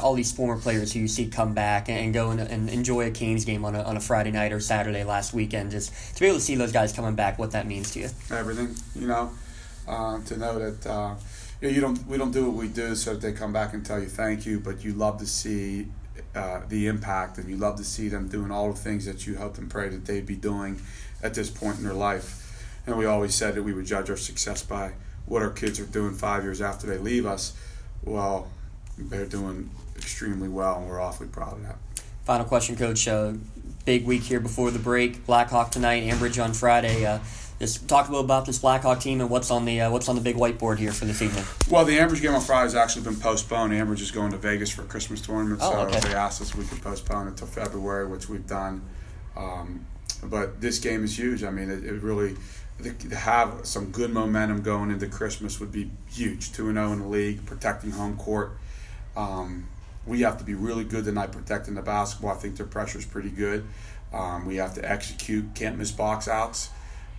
all 0.00 0.14
these 0.14 0.32
former 0.32 0.60
players 0.60 0.92
who 0.92 1.00
you 1.00 1.08
see 1.08 1.26
come 1.26 1.54
back 1.54 1.88
and 1.88 2.12
go 2.12 2.30
and, 2.30 2.40
and, 2.40 2.68
enjoy 2.68 3.06
a 3.06 3.10
Canes 3.10 3.44
game 3.44 3.64
on 3.64 3.76
a, 3.76 3.82
on 3.82 3.96
a 3.96 4.00
Friday 4.00 4.32
night 4.32 4.52
or 4.52 4.58
Saturday 4.58 5.04
last 5.04 5.32
weekend. 5.32 5.70
Just 5.70 6.14
to 6.16 6.20
be 6.20 6.26
able 6.26 6.38
to 6.38 6.44
see 6.44 6.56
those 6.56 6.72
guys 6.72 6.92
coming 6.92 7.14
back, 7.14 7.38
what 7.38 7.52
that 7.52 7.66
means 7.66 7.92
to 7.92 8.00
you. 8.00 8.08
Everything, 8.30 8.74
you 8.94 9.06
know, 9.06 9.30
uh, 9.86 10.20
to 10.22 10.36
know 10.36 10.58
that. 10.58 10.86
Uh, 10.86 11.14
you, 11.60 11.68
know, 11.68 11.74
you 11.74 11.80
don't. 11.80 12.06
We 12.06 12.18
don't 12.18 12.32
do 12.32 12.46
what 12.46 12.54
we 12.54 12.68
do 12.68 12.94
so 12.94 13.12
that 13.14 13.20
they 13.20 13.32
come 13.32 13.52
back 13.52 13.74
and 13.74 13.84
tell 13.86 14.00
you 14.00 14.06
thank 14.06 14.44
you, 14.46 14.60
but 14.60 14.84
you 14.84 14.92
love 14.92 15.18
to 15.18 15.26
see 15.26 15.86
uh, 16.34 16.60
the 16.68 16.86
impact, 16.86 17.38
and 17.38 17.48
you 17.48 17.56
love 17.56 17.76
to 17.76 17.84
see 17.84 18.08
them 18.08 18.28
doing 18.28 18.50
all 18.50 18.72
the 18.72 18.78
things 18.78 19.04
that 19.06 19.26
you 19.26 19.36
hope 19.36 19.58
and 19.58 19.70
pray 19.70 19.88
that 19.88 20.04
they'd 20.04 20.26
be 20.26 20.36
doing 20.36 20.80
at 21.22 21.34
this 21.34 21.50
point 21.50 21.78
in 21.78 21.84
their 21.84 21.94
life. 21.94 22.40
And 22.86 22.98
we 22.98 23.06
always 23.06 23.34
said 23.34 23.54
that 23.54 23.62
we 23.62 23.72
would 23.72 23.86
judge 23.86 24.10
our 24.10 24.16
success 24.16 24.62
by 24.62 24.92
what 25.26 25.42
our 25.42 25.50
kids 25.50 25.80
are 25.80 25.86
doing 25.86 26.14
five 26.14 26.42
years 26.42 26.60
after 26.60 26.86
they 26.86 26.98
leave 26.98 27.24
us. 27.24 27.54
Well, 28.04 28.50
they're 28.98 29.26
doing 29.26 29.70
extremely 29.96 30.48
well, 30.48 30.78
and 30.78 30.88
we're 30.88 31.00
awfully 31.00 31.28
proud 31.28 31.54
of 31.54 31.62
that. 31.62 31.76
Final 32.24 32.44
question, 32.44 32.76
Coach. 32.76 33.08
Uh, 33.08 33.34
big 33.84 34.06
week 34.06 34.22
here 34.22 34.40
before 34.40 34.70
the 34.70 34.78
break. 34.78 35.26
Blackhawk 35.26 35.70
tonight, 35.70 36.04
Ambridge 36.04 36.42
on 36.42 36.52
Friday. 36.52 37.04
Uh, 37.04 37.18
just 37.60 37.88
talk 37.88 38.08
a 38.08 38.10
little 38.10 38.24
about 38.24 38.46
this 38.46 38.58
Blackhawk 38.58 39.00
team 39.00 39.20
and 39.20 39.30
what's 39.30 39.50
on 39.50 39.64
the 39.64 39.82
uh, 39.82 39.90
what's 39.90 40.08
on 40.08 40.16
the 40.16 40.20
big 40.20 40.36
whiteboard 40.36 40.78
here 40.78 40.92
for 40.92 41.04
this 41.04 41.22
evening. 41.22 41.44
Well, 41.70 41.84
the 41.84 41.98
Ambridge 41.98 42.20
game 42.20 42.34
on 42.34 42.40
Friday 42.40 42.64
has 42.64 42.74
actually 42.74 43.04
been 43.04 43.16
postponed. 43.16 43.72
Ambridge 43.72 44.00
is 44.00 44.10
going 44.10 44.32
to 44.32 44.38
Vegas 44.38 44.70
for 44.70 44.82
a 44.82 44.86
Christmas 44.86 45.20
tournament, 45.20 45.60
oh, 45.62 45.70
so 45.70 45.78
okay. 45.96 46.00
they 46.00 46.14
asked 46.14 46.40
us 46.40 46.50
if 46.50 46.56
we 46.56 46.64
could 46.64 46.82
postpone 46.82 47.26
it 47.26 47.30
until 47.30 47.46
February, 47.46 48.06
which 48.06 48.28
we've 48.28 48.46
done. 48.46 48.82
Um, 49.36 49.86
but 50.22 50.60
this 50.60 50.78
game 50.78 51.04
is 51.04 51.18
huge. 51.18 51.44
I 51.44 51.50
mean, 51.50 51.70
it, 51.70 51.84
it 51.84 52.02
really 52.02 52.36
to 52.82 53.14
have 53.14 53.64
some 53.64 53.90
good 53.90 54.12
momentum 54.12 54.60
going 54.62 54.90
into 54.90 55.06
Christmas 55.06 55.60
would 55.60 55.70
be 55.70 55.90
huge. 56.10 56.52
Two 56.52 56.68
and 56.68 56.76
zero 56.76 56.92
in 56.92 57.00
the 57.00 57.06
league, 57.08 57.46
protecting 57.46 57.92
home 57.92 58.16
court. 58.16 58.58
Um, 59.16 59.68
we 60.06 60.22
have 60.22 60.38
to 60.38 60.44
be 60.44 60.54
really 60.54 60.84
good 60.84 61.04
tonight 61.04 61.30
protecting 61.30 61.74
the 61.74 61.82
basketball. 61.82 62.32
I 62.32 62.34
think 62.34 62.56
their 62.56 62.66
pressure 62.66 62.98
is 62.98 63.06
pretty 63.06 63.30
good. 63.30 63.64
Um, 64.12 64.44
we 64.44 64.56
have 64.56 64.74
to 64.74 64.88
execute, 64.88 65.54
can't 65.54 65.78
miss 65.78 65.90
box 65.90 66.28
outs 66.28 66.70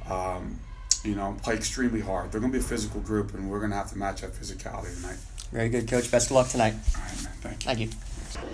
um, 0.09 0.59
you 1.03 1.15
know, 1.15 1.37
play 1.43 1.55
extremely 1.55 2.01
hard. 2.01 2.31
They're 2.31 2.41
going 2.41 2.51
to 2.51 2.57
be 2.57 2.63
a 2.63 2.67
physical 2.67 3.01
group, 3.01 3.33
and 3.33 3.49
we're 3.49 3.59
going 3.59 3.71
to 3.71 3.77
have 3.77 3.91
to 3.91 3.97
match 3.97 4.21
that 4.21 4.33
physicality 4.33 4.95
tonight. 4.95 5.17
Very 5.51 5.69
good, 5.69 5.87
Coach. 5.87 6.09
Best 6.09 6.27
of 6.27 6.35
luck 6.35 6.47
tonight. 6.47 6.73
All 6.95 7.01
right, 7.01 7.23
man. 7.23 7.33
Thank 7.41 7.79
you. 7.79 7.87
Thank 7.87 8.45
you. 8.45 8.49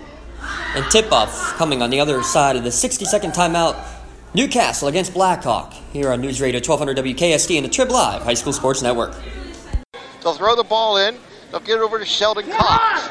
And 0.74 0.90
tip 0.90 1.10
off 1.12 1.54
coming 1.56 1.82
on 1.82 1.90
the 1.90 2.00
other 2.00 2.22
side 2.22 2.56
of 2.56 2.64
the 2.64 2.72
60 2.72 3.04
second 3.04 3.32
timeout. 3.32 3.82
Newcastle 4.34 4.88
against 4.88 5.12
Blackhawk 5.12 5.74
here 5.92 6.10
on 6.10 6.20
News 6.20 6.40
Radio 6.40 6.58
1200 6.58 6.96
WKST 7.04 7.56
and 7.56 7.66
the 7.66 7.68
Trib 7.68 7.90
Live 7.90 8.22
High 8.22 8.34
School 8.34 8.52
Sports 8.52 8.80
Network. 8.80 9.14
They'll 10.22 10.34
throw 10.34 10.56
the 10.56 10.64
ball 10.64 10.96
in. 10.96 11.18
They'll 11.50 11.60
get 11.60 11.76
it 11.76 11.82
over 11.82 11.98
to 11.98 12.04
Sheldon 12.04 12.50
Cox. 12.50 13.10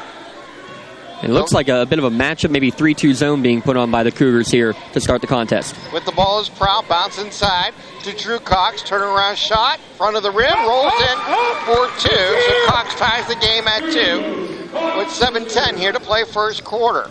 It 1.22 1.30
looks 1.30 1.52
like 1.52 1.68
a, 1.68 1.86
bit 1.86 1.98
of 2.00 2.04
a 2.04 2.10
matchup, 2.10 2.50
maybe 2.50 2.70
3 2.70 2.94
2 2.94 3.14
zone 3.14 3.42
being 3.42 3.62
put 3.62 3.76
on 3.76 3.90
by 3.90 4.02
the 4.02 4.10
Cougars 4.10 4.50
here 4.50 4.74
to 4.92 5.00
start 5.00 5.20
the 5.20 5.28
contest. 5.28 5.76
With 5.92 6.04
the 6.04 6.12
ball 6.12 6.40
is 6.40 6.48
Prowl, 6.48 6.82
bounce 6.88 7.18
inside 7.18 7.74
to 8.02 8.16
Drew 8.16 8.40
Cox, 8.40 8.82
turn 8.82 9.02
around 9.02 9.38
shot, 9.38 9.78
front 9.96 10.16
of 10.16 10.24
the 10.24 10.32
rim, 10.32 10.52
rolls 10.66 10.92
in 10.92 11.18
for 11.64 11.86
two. 11.98 12.08
So 12.08 12.66
Cox 12.66 12.94
ties 12.96 13.28
the 13.28 13.36
game 13.36 13.68
at 13.68 13.92
two 13.92 14.52
with 14.98 15.10
7 15.10 15.46
10 15.46 15.76
here 15.76 15.92
to 15.92 16.00
play 16.00 16.24
first 16.24 16.64
quarter. 16.64 17.10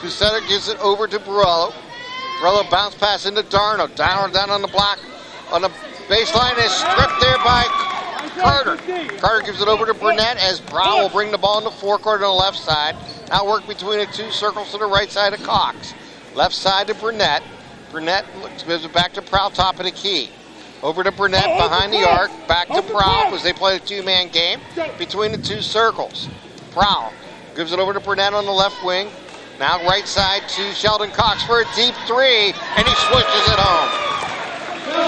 Fusetta 0.00 0.46
gives 0.48 0.68
it 0.68 0.78
over 0.78 1.08
to 1.08 1.18
Borello. 1.18 1.72
Borello 2.40 2.70
bounce 2.70 2.94
pass 2.94 3.26
into 3.26 3.42
Darno. 3.42 3.92
Down 3.96 4.32
down 4.32 4.50
on 4.50 4.62
the 4.62 4.68
block. 4.68 4.98
On 5.50 5.62
the 5.62 5.70
baseline 6.08 6.56
is 6.58 6.70
stripped 6.70 7.20
there 7.20 7.38
by 7.38 7.64
Carter. 8.40 8.76
Carter 9.18 9.46
gives 9.46 9.60
it 9.60 9.68
over 9.68 9.86
to 9.86 9.94
Burnett 9.94 10.36
as 10.38 10.60
Brown 10.60 11.00
will 11.00 11.08
bring 11.08 11.30
the 11.30 11.38
ball 11.38 11.58
in 11.58 11.64
the 11.64 11.70
forecourt 11.70 12.22
on 12.22 12.28
the 12.28 12.32
left 12.32 12.58
side. 12.58 12.96
Now 13.28 13.46
work 13.46 13.66
between 13.66 13.98
the 13.98 14.06
two 14.06 14.30
circles 14.30 14.70
to 14.72 14.78
the 14.78 14.86
right 14.86 15.10
side 15.10 15.32
of 15.32 15.42
Cox. 15.42 15.94
Left 16.34 16.54
side 16.54 16.86
to 16.88 16.94
Burnett. 16.94 17.42
Burnett 17.90 18.24
gives 18.66 18.84
it 18.84 18.92
back 18.92 19.12
to 19.14 19.22
Prowl, 19.22 19.50
top 19.50 19.78
of 19.78 19.84
the 19.84 19.90
key. 19.90 20.30
Over 20.82 21.02
to 21.02 21.10
Burnett 21.10 21.44
behind 21.44 21.92
the 21.92 22.08
arc. 22.08 22.30
Back 22.46 22.68
to 22.68 22.82
Prowl 22.82 23.34
as 23.34 23.42
they 23.42 23.52
play 23.52 23.76
a 23.76 23.80
two-man 23.80 24.28
game 24.28 24.60
between 24.98 25.32
the 25.32 25.38
two 25.38 25.62
circles. 25.62 26.28
Prowl 26.72 27.12
gives 27.54 27.72
it 27.72 27.78
over 27.78 27.94
to 27.94 28.00
Burnett 28.00 28.34
on 28.34 28.44
the 28.44 28.52
left 28.52 28.84
wing. 28.84 29.08
Now 29.58 29.82
right 29.88 30.06
side 30.06 30.46
to 30.50 30.72
Sheldon 30.74 31.10
Cox 31.12 31.42
for 31.44 31.60
a 31.60 31.64
deep 31.74 31.94
three, 32.06 32.52
and 32.52 32.86
he 32.86 32.94
switches 33.08 33.48
it 33.48 33.58
home. 33.58 33.88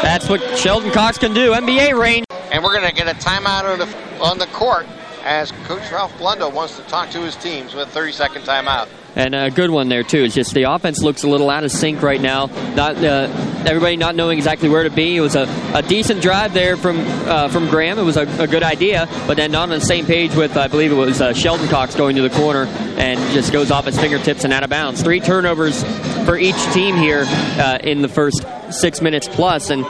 That's 0.03 0.29
what 0.29 0.59
Sheldon 0.59 0.91
Cox 0.91 1.19
can 1.19 1.35
do. 1.35 1.53
NBA 1.53 1.99
range. 1.99 2.25
And 2.51 2.63
we're 2.63 2.75
going 2.75 2.89
to 2.89 2.95
get 2.95 3.09
a 3.09 3.19
timeout 3.19 3.65
on 3.65 3.79
the, 3.79 4.23
on 4.23 4.39
the 4.39 4.47
court 4.47 4.87
as 5.23 5.53
Coach 5.65 5.91
Ralph 5.93 6.17
Blundo 6.19 6.53
wants 6.53 6.77
to 6.77 6.83
talk 6.85 7.11
to 7.11 7.21
his 7.21 7.37
teams 7.37 7.75
with 7.75 7.89
a 7.89 7.91
30 7.91 8.13
second 8.13 8.43
timeout. 8.43 8.89
And 9.17 9.35
a 9.35 9.51
good 9.51 9.71
one 9.71 9.89
there 9.89 10.03
too. 10.03 10.23
It's 10.23 10.35
just 10.35 10.55
the 10.55 10.71
offense 10.71 11.03
looks 11.03 11.25
a 11.25 11.29
little 11.29 11.51
out 11.51 11.65
of 11.65 11.73
sync 11.73 12.03
right 12.03 12.21
now. 12.21 12.47
Not 12.75 13.03
uh, 13.03 13.29
everybody 13.67 13.97
not 13.97 14.15
knowing 14.15 14.39
exactly 14.39 14.69
where 14.69 14.85
to 14.85 14.91
be. 14.91 15.17
It 15.17 15.21
was 15.21 15.35
a, 15.35 15.47
a 15.75 15.83
decent 15.83 16.23
drive 16.23 16.55
there 16.55 16.77
from 16.77 16.99
uh, 17.01 17.49
from 17.49 17.69
Graham. 17.69 17.99
It 17.99 18.05
was 18.05 18.17
a, 18.17 18.27
a, 18.41 18.47
good 18.47 18.63
idea, 18.63 19.09
but 19.27 19.37
then 19.37 19.51
not 19.51 19.65
on 19.65 19.71
the 19.71 19.81
same 19.81 20.07
page 20.07 20.35
with 20.35 20.57
I 20.57 20.69
believe 20.69 20.93
it 20.93 20.97
was 20.97 21.21
uh, 21.21 21.33
Sheldon 21.33 21.69
Cox 21.69 21.97
going 21.97 22.17
to 22.17 22.23
the 22.23 22.31
corner 22.31 22.67
and 22.97 23.19
just 23.33 23.53
goes 23.53 23.71
off 23.71 23.87
his 23.87 23.99
fingertips 23.99 24.45
and 24.45 24.53
out 24.53 24.63
of 24.63 24.71
bounds. 24.71 25.03
Three 25.03 25.21
turnovers 25.21 25.83
for 26.25 26.39
each 26.39 26.63
team 26.73 26.97
here 26.97 27.25
uh, 27.27 27.79
in 27.83 28.03
the 28.03 28.09
first 28.09 28.45
six 28.71 29.01
minutes 29.01 29.29
plus, 29.29 29.71
and 29.71 29.85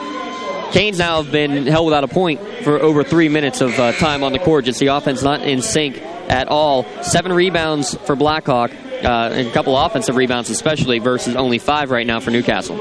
Canes 0.71 0.99
now 0.99 1.23
have 1.23 1.31
been 1.31 1.65
held 1.65 1.85
without 1.85 2.03
a 2.03 2.07
point 2.07 2.39
for 2.63 2.79
over 2.79 3.03
three 3.03 3.29
minutes 3.29 3.61
of 3.61 3.77
uh, 3.79 3.91
time 3.93 4.23
on 4.23 4.33
the 4.33 4.39
court. 4.39 4.65
Just 4.65 4.79
the 4.79 4.87
offense 4.87 5.23
not 5.23 5.41
in 5.41 5.61
sync 5.61 5.97
at 6.29 6.47
all. 6.47 6.85
Seven 7.01 7.33
rebounds 7.33 7.95
for 8.05 8.15
Blackhawk 8.15 8.71
uh, 8.71 9.31
and 9.33 9.47
a 9.47 9.51
couple 9.51 9.77
offensive 9.77 10.15
rebounds, 10.15 10.49
especially, 10.49 10.99
versus 10.99 11.35
only 11.35 11.57
five 11.57 11.89
right 11.91 12.05
now 12.05 12.19
for 12.19 12.31
Newcastle. 12.31 12.79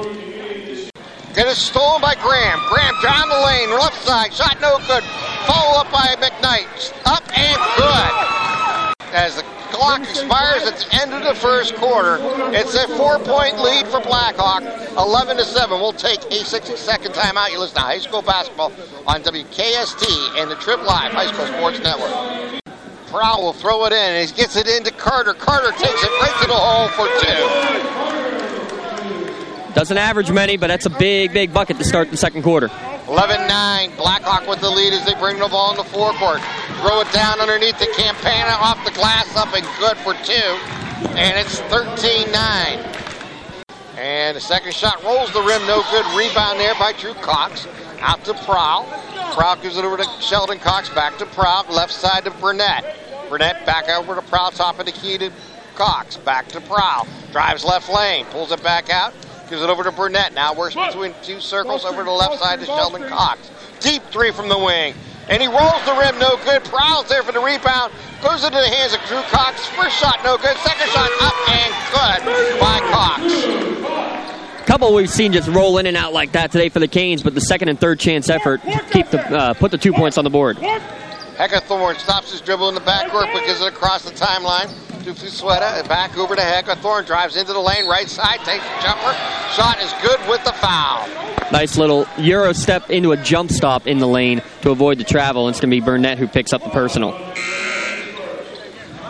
It 1.36 1.56
stolen 1.56 2.02
by 2.02 2.14
Graham. 2.16 2.58
Graham 2.68 2.94
down 3.00 3.28
the 3.28 3.40
lane, 3.46 3.70
left 3.70 4.02
side, 4.02 4.32
shot 4.32 4.58
no 4.60 4.76
good. 4.88 5.04
Follow 5.46 5.78
up 5.78 5.90
by 5.92 6.16
McKnight. 6.18 6.92
Up 7.06 7.22
and 7.38 7.58
good. 7.76 9.14
As 9.14 9.36
the 9.36 9.57
clock 9.78 10.00
expires 10.00 10.64
at 10.64 10.76
the 10.76 11.00
end 11.00 11.14
of 11.14 11.22
the 11.22 11.34
first 11.34 11.76
quarter, 11.76 12.18
it's 12.52 12.74
a 12.74 12.88
four-point 12.96 13.60
lead 13.60 13.86
for 13.86 14.00
Blackhawk, 14.00 14.64
11 14.98 15.36
to 15.36 15.44
7. 15.44 15.78
We'll 15.78 15.92
take 15.92 16.20
a 16.24 16.42
60-second 16.42 17.12
timeout. 17.12 17.52
You 17.52 17.60
listen 17.60 17.76
to 17.76 17.82
high 17.82 17.98
school 17.98 18.22
basketball 18.22 18.72
on 19.06 19.22
WKST 19.22 20.40
and 20.40 20.50
the 20.50 20.56
Trib 20.56 20.80
Live 20.80 21.12
High 21.12 21.32
School 21.32 21.46
Sports 21.46 21.78
Network. 21.78 22.10
Prowl 23.06 23.42
will 23.42 23.52
throw 23.52 23.84
it 23.86 23.92
in. 23.92 24.26
He 24.26 24.34
gets 24.34 24.56
it 24.56 24.66
into 24.66 24.90
Carter. 24.90 25.32
Carter 25.32 25.70
takes 25.70 26.02
it 26.02 26.10
right 26.20 26.36
to 26.42 26.48
the 26.48 26.54
hole 26.54 26.88
for 26.88 27.06
two. 27.22 28.08
Doesn't 29.74 29.96
average 29.96 30.32
many, 30.32 30.56
but 30.56 30.66
that's 30.66 30.86
a 30.86 30.90
big, 30.90 31.32
big 31.32 31.54
bucket 31.54 31.78
to 31.78 31.84
start 31.84 32.10
the 32.10 32.16
second 32.16 32.42
quarter. 32.42 32.66
11-9. 33.06 33.96
Blackhawk 33.96 34.48
with 34.48 34.58
the 34.60 34.70
lead 34.70 34.92
as 34.92 35.04
they 35.06 35.14
bring 35.14 35.38
the 35.38 35.46
ball 35.46 35.70
in 35.70 35.76
the 35.76 35.84
forecourt. 35.84 36.40
Throw 36.80 37.00
it 37.00 37.10
down 37.12 37.40
underneath 37.40 37.78
the 37.78 37.88
Campana 37.96 38.54
off 38.60 38.84
the 38.84 38.92
glass 38.92 39.34
up 39.36 39.52
and 39.52 39.66
good 39.80 39.96
for 39.98 40.14
two. 40.24 40.32
And 41.18 41.36
it's 41.36 41.60
13-9. 41.62 42.28
And 43.98 44.36
the 44.36 44.40
second 44.40 44.72
shot 44.74 45.02
rolls 45.02 45.32
the 45.32 45.42
rim, 45.42 45.66
no 45.66 45.82
good. 45.90 46.06
Rebound 46.16 46.60
there 46.60 46.74
by 46.76 46.92
Drew 46.92 47.14
Cox. 47.14 47.66
Out 48.00 48.24
to 48.26 48.34
Prowl. 48.44 48.84
Prowl 49.34 49.56
gives 49.56 49.76
it 49.76 49.84
over 49.84 49.96
to 49.96 50.04
Sheldon 50.20 50.60
Cox. 50.60 50.88
Back 50.90 51.18
to 51.18 51.26
Prowl. 51.26 51.64
Left 51.68 51.92
side 51.92 52.24
to 52.24 52.30
Burnett. 52.30 52.84
Burnett 53.28 53.66
back 53.66 53.88
over 53.88 54.14
to 54.14 54.22
Prowl. 54.22 54.52
Top 54.52 54.78
of 54.78 54.86
the 54.86 54.92
key 54.92 55.18
to 55.18 55.32
Cox. 55.74 56.16
Back 56.16 56.46
to 56.50 56.60
Prowl. 56.60 57.08
Drives 57.32 57.64
left 57.64 57.92
lane. 57.92 58.24
Pulls 58.26 58.52
it 58.52 58.62
back 58.62 58.88
out. 58.88 59.12
Gives 59.50 59.62
it 59.62 59.68
over 59.68 59.82
to 59.82 59.90
Burnett. 59.90 60.32
Now 60.32 60.54
works 60.54 60.76
between 60.76 61.12
two 61.24 61.40
circles 61.40 61.84
over 61.84 61.98
to 61.98 62.04
the 62.04 62.10
left 62.10 62.38
side 62.38 62.60
to 62.60 62.66
Sheldon 62.66 63.08
Cox. 63.08 63.50
Deep 63.80 64.02
three 64.12 64.30
from 64.30 64.48
the 64.48 64.58
wing. 64.58 64.94
And 65.28 65.42
he 65.42 65.48
rolls 65.48 65.84
the 65.84 65.94
rim, 65.94 66.18
no 66.18 66.36
good. 66.44 66.64
Prowl's 66.64 67.08
there 67.08 67.22
for 67.22 67.32
the 67.32 67.40
rebound. 67.40 67.92
Goes 68.22 68.44
into 68.44 68.56
the 68.56 68.68
hands 68.68 68.94
of 68.94 69.00
Drew 69.06 69.20
Cox. 69.28 69.66
First 69.68 70.00
shot, 70.00 70.20
no 70.24 70.36
good. 70.38 70.56
Second 70.58 70.88
shot, 70.88 71.10
up 71.20 71.36
and 71.48 71.72
good 71.92 72.60
by 72.60 72.80
Cox 72.90 73.78
couple 74.68 74.92
we've 74.92 75.08
seen 75.08 75.32
just 75.32 75.48
roll 75.48 75.78
in 75.78 75.86
and 75.86 75.96
out 75.96 76.12
like 76.12 76.32
that 76.32 76.52
today 76.52 76.68
for 76.68 76.78
the 76.78 76.86
Canes, 76.86 77.22
but 77.22 77.34
the 77.34 77.40
second 77.40 77.70
and 77.70 77.80
third 77.80 77.98
chance 77.98 78.28
effort 78.28 78.60
keep 78.92 79.08
the 79.08 79.18
uh, 79.18 79.54
put 79.54 79.70
the 79.70 79.78
two 79.78 79.94
points 79.94 80.18
on 80.18 80.24
the 80.24 80.30
board. 80.30 80.58
Heckathorn 80.58 81.96
stops 81.96 82.32
his 82.32 82.42
dribble 82.42 82.68
in 82.68 82.74
the 82.74 82.82
backcourt, 82.82 83.32
but 83.32 83.46
gets 83.46 83.62
it 83.62 83.68
across 83.68 84.04
the 84.04 84.10
timeline 84.10 84.70
to 85.04 85.12
Fusueta, 85.12 85.78
and 85.78 85.88
back 85.88 86.16
over 86.16 86.34
to 86.34 86.42
Heckathorn, 86.42 87.06
drives 87.06 87.36
into 87.36 87.52
the 87.52 87.60
lane, 87.60 87.86
right 87.86 88.08
side, 88.08 88.38
takes 88.40 88.64
the 88.64 88.82
jumper. 88.82 89.12
Shot 89.52 89.80
is 89.80 89.92
good 90.02 90.20
with 90.28 90.42
the 90.44 90.52
foul. 90.52 91.08
Nice 91.50 91.78
little 91.78 92.06
Euro 92.18 92.52
step 92.52 92.90
into 92.90 93.12
a 93.12 93.16
jump 93.16 93.50
stop 93.50 93.86
in 93.86 93.98
the 93.98 94.06
lane 94.06 94.42
to 94.62 94.70
avoid 94.70 94.98
the 94.98 95.04
travel. 95.04 95.48
It's 95.48 95.60
going 95.60 95.70
to 95.70 95.76
be 95.76 95.80
Burnett 95.80 96.18
who 96.18 96.28
picks 96.28 96.52
up 96.52 96.62
the 96.62 96.70
personal. 96.70 97.12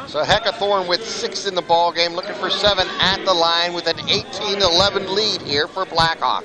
So 0.06 0.22
Heckathorn 0.22 0.88
with 0.88 1.06
six 1.06 1.46
in 1.46 1.54
the 1.54 1.62
ball 1.62 1.92
game, 1.92 2.12
looking 2.12 2.34
for 2.36 2.48
seven 2.48 2.86
at 3.00 3.24
the 3.24 3.34
line 3.34 3.74
with 3.74 3.86
an 3.86 3.96
18-11 3.96 5.14
lead 5.14 5.42
here 5.42 5.68
for 5.68 5.84
Blackhawk. 5.84 6.44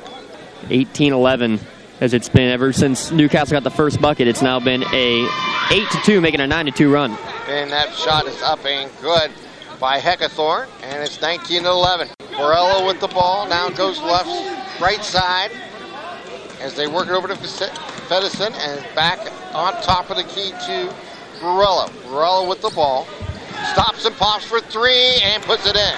18-11, 0.63 1.61
as 2.01 2.13
it's 2.13 2.29
been 2.29 2.49
ever 2.49 2.73
since 2.73 3.11
Newcastle 3.11 3.53
got 3.53 3.63
the 3.63 3.69
first 3.69 4.01
bucket. 4.01 4.27
It's 4.27 4.41
now 4.41 4.59
been 4.59 4.83
a 4.83 5.27
8 5.71 5.89
to 5.91 6.01
2, 6.03 6.21
making 6.21 6.41
a 6.41 6.47
9 6.47 6.65
to 6.65 6.71
2 6.71 6.91
run. 6.91 7.17
And 7.47 7.71
that 7.71 7.93
shot 7.93 8.25
is 8.25 8.41
up 8.41 8.65
and 8.65 8.89
good 9.01 9.31
by 9.79 9.99
Heckathorn, 9.99 10.67
and 10.81 11.03
it's 11.03 11.17
19-11. 11.17 12.09
Borello 12.31 12.87
with 12.87 12.99
the 13.01 13.07
ball 13.09 13.47
now 13.49 13.69
goes 13.69 13.99
left, 13.99 14.29
right 14.81 15.03
side 15.03 15.51
as 16.61 16.75
they 16.75 16.87
work 16.87 17.07
it 17.07 17.11
over 17.11 17.27
to 17.27 17.35
Fedison 17.35 18.53
and 18.53 18.95
back 18.95 19.19
on 19.53 19.73
top 19.83 20.09
of 20.09 20.15
the 20.15 20.23
key 20.23 20.51
to 20.51 20.93
Borello. 21.41 21.89
Borello 22.07 22.47
with 22.47 22.61
the 22.61 22.69
ball. 22.69 23.05
Stops 23.73 24.05
and 24.05 24.15
pops 24.15 24.45
for 24.45 24.61
three 24.61 25.19
and 25.21 25.43
puts 25.43 25.67
it 25.67 25.75
in. 25.75 25.95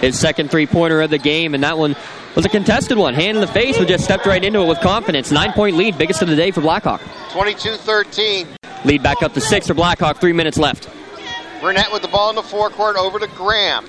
His 0.00 0.18
second 0.18 0.50
three 0.50 0.66
pointer 0.66 1.02
of 1.02 1.10
the 1.10 1.18
game, 1.18 1.54
and 1.54 1.62
that 1.62 1.76
one 1.76 1.94
was 2.34 2.46
a 2.46 2.48
contested 2.48 2.96
one. 2.96 3.12
Hand 3.12 3.36
in 3.36 3.40
the 3.42 3.46
face, 3.46 3.76
but 3.76 3.86
just 3.86 4.04
stepped 4.04 4.24
right 4.24 4.42
into 4.42 4.60
it 4.60 4.66
with 4.66 4.80
confidence. 4.80 5.30
Nine 5.30 5.52
point 5.52 5.76
lead, 5.76 5.98
biggest 5.98 6.22
of 6.22 6.28
the 6.28 6.36
day 6.36 6.50
for 6.50 6.62
Blackhawk. 6.62 7.02
22 7.32 7.76
13. 7.76 8.48
Lead 8.84 9.02
back 9.02 9.22
up 9.22 9.34
to 9.34 9.40
six 9.40 9.66
for 9.66 9.74
Blackhawk, 9.74 10.18
three 10.18 10.32
minutes 10.32 10.58
left. 10.58 10.88
Burnett 11.60 11.92
with 11.92 12.02
the 12.02 12.08
ball 12.08 12.30
in 12.30 12.36
the 12.36 12.42
forecourt 12.42 12.96
over 12.96 13.18
to 13.18 13.26
Graham. 13.28 13.86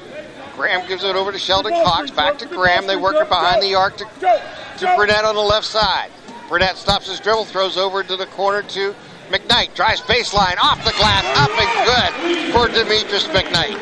Graham 0.56 0.86
gives 0.88 1.04
it 1.04 1.16
over 1.16 1.32
to 1.32 1.40
Sheldon 1.40 1.72
Cox. 1.72 2.12
Back 2.12 2.38
to 2.40 2.46
Graham. 2.46 2.86
They 2.86 2.98
work 2.98 3.16
it 3.16 3.30
behind 3.30 3.64
the 3.64 3.76
arc 3.76 3.98
to, 3.98 4.06
to 4.06 4.96
Burnett 4.98 5.24
on 5.24 5.36
the 5.36 5.42
left 5.42 5.66
side. 5.66 6.12
Burnett 6.50 6.76
stops 6.76 7.08
his 7.08 7.20
dribble, 7.22 7.46
throws 7.46 7.78
over 7.78 8.04
to 8.04 8.18
the 8.18 8.26
corner 8.28 8.62
to 8.62 8.94
McKnight 9.32 9.74
drives 9.76 10.02
baseline 10.02 10.58
off 10.58 10.84
the 10.84 10.92
glass, 10.92 11.24
up 11.38 11.50
and 11.58 11.70
good 11.88 12.52
for 12.52 12.68
Demetrius 12.68 13.28
McKnight. 13.28 13.78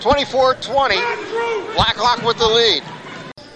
24-20, 0.00 1.74
Blackhawk 1.74 2.22
with 2.22 2.36
the 2.36 2.46
lead. 2.46 2.82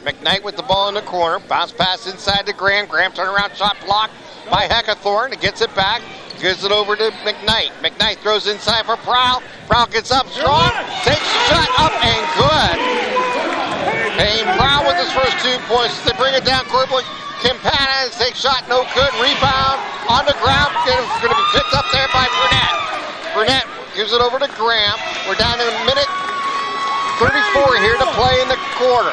McKnight 0.02 0.42
with 0.42 0.56
the 0.56 0.62
ball 0.62 0.88
in 0.88 0.94
the 0.94 1.02
corner, 1.02 1.38
bounce 1.46 1.72
pass 1.72 2.10
inside 2.10 2.46
to 2.46 2.54
Graham. 2.54 2.86
Graham 2.86 3.12
turnaround 3.12 3.54
shot 3.54 3.76
blocked 3.84 4.14
by 4.48 4.66
Heckathorn. 4.66 5.32
It 5.32 5.40
gets 5.40 5.60
it 5.60 5.74
back, 5.74 6.02
gives 6.40 6.64
it 6.64 6.72
over 6.72 6.96
to 6.96 7.10
McKnight. 7.26 7.74
McKnight 7.82 8.18
throws 8.18 8.46
inside 8.46 8.86
for 8.86 8.96
Prowl. 9.04 9.42
Prowl 9.66 9.86
gets 9.86 10.10
up 10.10 10.26
strong, 10.28 10.70
takes 11.04 11.26
shot 11.50 11.68
up 11.76 11.94
and 12.00 12.24
good. 12.38 12.76
Payne 14.16 14.48
Prowl 14.56 14.86
with 14.86 14.96
his 14.96 15.10
first 15.12 15.36
two 15.44 15.56
points. 15.66 15.98
They 16.04 16.12
bring 16.16 16.34
it 16.34 16.44
down 16.44 16.64
quickly. 16.70 17.02
Campana 17.40 18.12
takes 18.20 18.40
shot, 18.40 18.68
no 18.68 18.84
good. 18.92 19.12
Rebound 19.16 19.78
on 20.08 20.28
the 20.28 20.36
ground. 20.44 20.76
It's 20.84 21.20
going 21.24 21.32
to 21.32 21.40
be 21.40 21.48
picked 21.56 21.72
up 21.72 21.88
there 21.92 22.08
by 22.12 22.28
Burnett. 22.28 22.76
Burnett 23.32 23.66
gives 23.96 24.12
it 24.12 24.20
over 24.20 24.38
to 24.38 24.48
Graham. 24.60 24.98
We're 25.24 25.40
down 25.40 25.56
to 25.56 25.64
a 25.64 25.76
minute 25.88 26.10
34 27.20 27.80
here 27.80 27.96
to 27.96 28.08
play 28.16 28.40
in 28.40 28.48
the 28.48 28.60
quarter. 28.76 29.12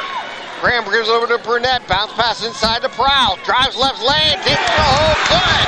Graham 0.61 0.83
gives 0.91 1.09
over 1.09 1.27
to 1.27 1.37
Burnett. 1.43 1.87
Bounce 1.87 2.13
pass 2.13 2.45
inside 2.45 2.81
to 2.81 2.89
Prowl. 2.89 3.37
Drives 3.45 3.77
left 3.77 4.01
lane. 4.01 4.37
Takes 4.41 4.65
the 4.65 4.83
hole. 4.83 5.15
Good. 5.29 5.65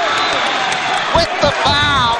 With 1.15 1.31
the 1.41 1.51
foul. 1.61 2.17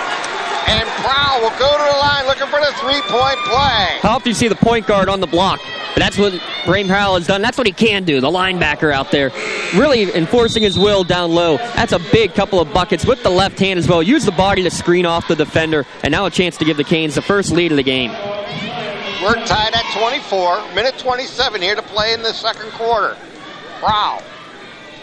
And 0.68 0.88
Prowl 1.02 1.42
will 1.42 1.58
go 1.58 1.72
to 1.72 1.84
the 1.92 1.98
line 1.98 2.26
looking 2.28 2.48
for 2.48 2.60
the 2.60 2.72
three-point 2.78 3.40
play. 3.46 3.98
How 4.02 4.16
often 4.16 4.24
do 4.24 4.30
you 4.30 4.36
see 4.36 4.48
the 4.48 4.56
point 4.56 4.86
guard 4.86 5.10
on 5.10 5.20
the 5.20 5.28
block? 5.28 5.60
But 5.96 6.02
that's 6.02 6.20
what 6.20 6.40
Rain 6.68 6.88
Powell 6.88 7.16
has 7.16 7.26
done. 7.26 7.42
That's 7.42 7.58
what 7.58 7.66
he 7.66 7.74
can 7.74 8.04
do. 8.04 8.22
The 8.22 8.30
linebacker 8.30 8.94
out 8.94 9.10
there, 9.10 9.32
really 9.76 10.14
enforcing 10.14 10.62
his 10.62 10.78
will 10.78 11.04
down 11.04 11.32
low. 11.32 11.58
That's 11.58 11.94
a 11.94 12.00
big 12.12 12.36
couple 12.36 12.60
of 12.60 12.72
buckets 12.72 13.04
with 13.06 13.24
the 13.24 13.32
left 13.32 13.58
hand 13.58 13.80
as 13.80 13.88
well. 13.88 14.04
Use 14.04 14.24
the 14.24 14.32
body 14.32 14.62
to 14.62 14.70
screen 14.70 15.08
off 15.08 15.28
the 15.28 15.36
defender, 15.36 15.88
and 16.04 16.12
now 16.12 16.28
a 16.28 16.30
chance 16.30 16.58
to 16.58 16.66
give 16.66 16.78
the 16.78 16.84
Canes 16.84 17.16
the 17.16 17.24
first 17.24 17.52
lead 17.52 17.72
of 17.72 17.78
the 17.78 17.84
game. 17.84 18.12
We're 19.22 19.46
tied 19.46 19.74
at 19.74 19.84
24. 19.98 20.74
Minute 20.74 20.98
27 20.98 21.62
here 21.62 21.76
to 21.76 21.82
play 21.82 22.14
in 22.14 22.22
the 22.22 22.32
second 22.32 22.72
quarter. 22.72 23.18
Prowl 23.82 24.24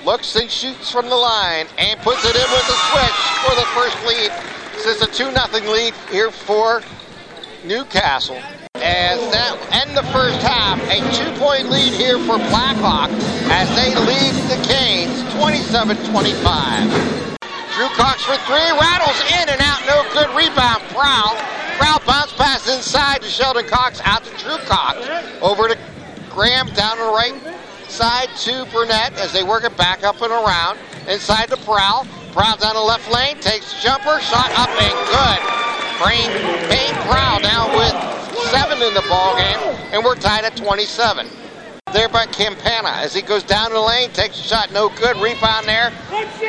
looks 0.07 0.35
and 0.37 0.51
shoots 0.51 0.91
from 0.91 1.11
the 1.11 1.17
line 1.17 1.67
and 1.77 2.01
puts 2.01 2.25
it 2.25 2.35
in 2.35 2.51
with 2.51 2.65
a 2.65 2.79
switch 2.89 3.21
for 3.45 3.55
the 3.55 3.67
first 3.77 4.03
lead. 4.07 4.33
This 4.73 4.87
is 4.87 5.03
a 5.03 5.07
2 5.07 5.33
0 5.33 5.37
lead 5.71 5.93
here 6.11 6.31
for 6.31 6.81
Newcastle 7.65 8.41
as 8.77 9.21
that 9.33 9.59
end 9.73 9.95
the 9.97 10.03
first 10.09 10.41
half. 10.41 10.81
A 10.89 11.01
two-point 11.13 11.69
lead 11.69 11.93
here 11.93 12.19
for 12.25 12.39
Blackhawk 12.49 13.11
as 13.53 13.69
they 13.77 13.95
lead 14.09 14.33
the 14.49 14.57
Canes 14.65 15.21
27-25. 15.37 17.37
Drew 17.77 17.93
Cox 17.93 18.25
for 18.25 18.41
three, 18.49 18.73
rattles 18.81 19.21
in 19.29 19.53
and 19.53 19.61
out, 19.61 19.85
no 19.85 20.01
good 20.17 20.33
rebound. 20.33 20.81
Prowl, 20.95 21.37
Prowl 21.77 22.01
bounce 22.07 22.33
Sheldon 23.37 23.67
Cox, 23.67 24.01
out 24.03 24.25
to 24.25 24.31
Drew 24.39 24.57
Cox, 24.65 24.97
over 25.43 25.69
to 25.69 25.77
Graham 26.31 26.69
down 26.69 26.97
the 26.97 27.05
right 27.05 27.35
side 27.87 28.31
to 28.39 28.65
Burnett 28.73 29.13
as 29.19 29.31
they 29.35 29.45
work 29.45 29.63
it 29.65 29.77
back 29.77 30.03
up 30.05 30.23
and 30.23 30.33
around. 30.33 30.79
Inside 31.07 31.51
to 31.51 31.59
Prowl. 31.59 32.07
Prowl 32.33 32.57
down 32.57 32.75
the 32.75 32.81
left 32.81 33.13
lane, 33.13 33.39
takes 33.41 33.75
the 33.75 33.81
jumper, 33.83 34.19
shot 34.21 34.51
up 34.57 34.71
and 34.81 34.97
good. 35.13 35.41
Brain, 36.01 36.33
Payne 36.73 36.95
Prowl 37.05 37.41
now 37.41 37.69
with 37.77 37.93
seven 38.49 38.81
in 38.81 38.95
the 38.95 39.05
ball 39.07 39.37
game, 39.37 39.59
and 39.93 40.03
we're 40.03 40.17
tied 40.17 40.47
at 40.47 40.57
27. 40.57 41.29
There 41.93 42.09
by 42.09 42.25
Campana 42.27 42.89
as 42.89 43.15
he 43.15 43.21
goes 43.21 43.43
down 43.43 43.71
the 43.71 43.81
lane, 43.81 44.11
takes 44.13 44.41
a 44.41 44.43
shot, 44.43 44.73
no 44.73 44.89
good. 44.89 45.15
Rebound 45.19 45.67
there 45.67 45.93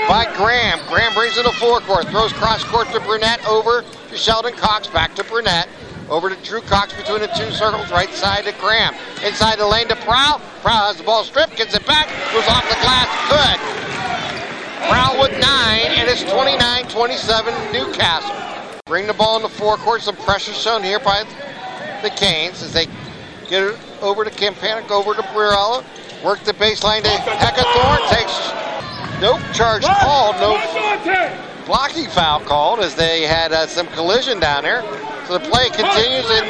by 0.08 0.24
Graham. 0.38 0.80
Graham 0.88 1.14
brings 1.14 1.38
it 1.38 1.44
to 1.44 1.52
forecourt, 1.52 2.08
throws 2.08 2.32
cross 2.32 2.64
court 2.64 2.88
to 2.94 3.02
Burnett, 3.02 3.46
over 3.46 3.84
to 4.10 4.18
Sheldon 4.18 4.54
Cox, 4.54 4.88
back 4.88 5.14
to 5.16 5.24
Burnett. 5.26 5.68
Over 6.10 6.30
to 6.30 6.36
Drew 6.42 6.62
Cox 6.62 6.94
between 6.94 7.20
the 7.20 7.28
two 7.28 7.52
circles, 7.52 7.92
right 7.92 8.10
side 8.10 8.46
to 8.46 8.54
Graham. 8.54 8.96
Inside 9.26 9.60
the 9.60 9.68
lane 9.68 9.90
to 9.90 9.96
Prowl. 9.98 10.40
Prowl 10.62 10.88
has 10.88 10.98
the 10.98 11.04
ball 11.04 11.26
stripped, 11.26 11.58
gets 11.58 11.76
it 11.76 11.86
back, 11.86 12.08
goes 12.32 12.48
off 12.48 12.64
the 12.70 12.80
glass, 12.80 13.12
good. 13.28 13.60
Prowl 14.90 15.20
with 15.20 15.32
nine, 15.42 15.92
and 16.00 16.08
it's 16.08 16.24
29-27 16.24 17.74
Newcastle. 17.74 18.36
Bring 18.86 19.06
the 19.06 19.14
ball 19.14 19.36
in 19.36 19.42
the 19.42 19.50
forecourt, 19.50 20.02
some 20.02 20.16
pressure 20.16 20.54
shown 20.54 20.82
here 20.82 21.00
by 21.00 21.26
the 22.02 22.10
Canes 22.12 22.64
as 22.64 22.72
they 22.72 22.86
get 23.50 23.64
it 23.64 23.80
over 24.02 24.24
to 24.24 24.32
Campana, 24.32 24.88
go 24.88 25.00
over 25.00 25.14
to 25.14 25.22
Briella, 25.24 25.84
work 26.24 26.40
the 26.46 26.54
baseline 26.54 27.04
to 27.04 27.10
Heckathorn, 27.10 28.00
takes 28.10 28.32
no 29.20 29.38
charge 29.52 29.84
called, 29.84 30.36
no 30.38 30.56
blocking 31.68 32.08
foul 32.08 32.40
called 32.40 32.80
as 32.80 32.96
they 32.96 33.24
had 33.24 33.52
uh, 33.52 33.68
some 33.68 33.86
collision 33.88 34.40
down 34.40 34.64
there. 34.64 34.82
So 35.28 35.38
the 35.38 35.48
play 35.50 35.68
continues, 35.70 36.26
and 36.30 36.48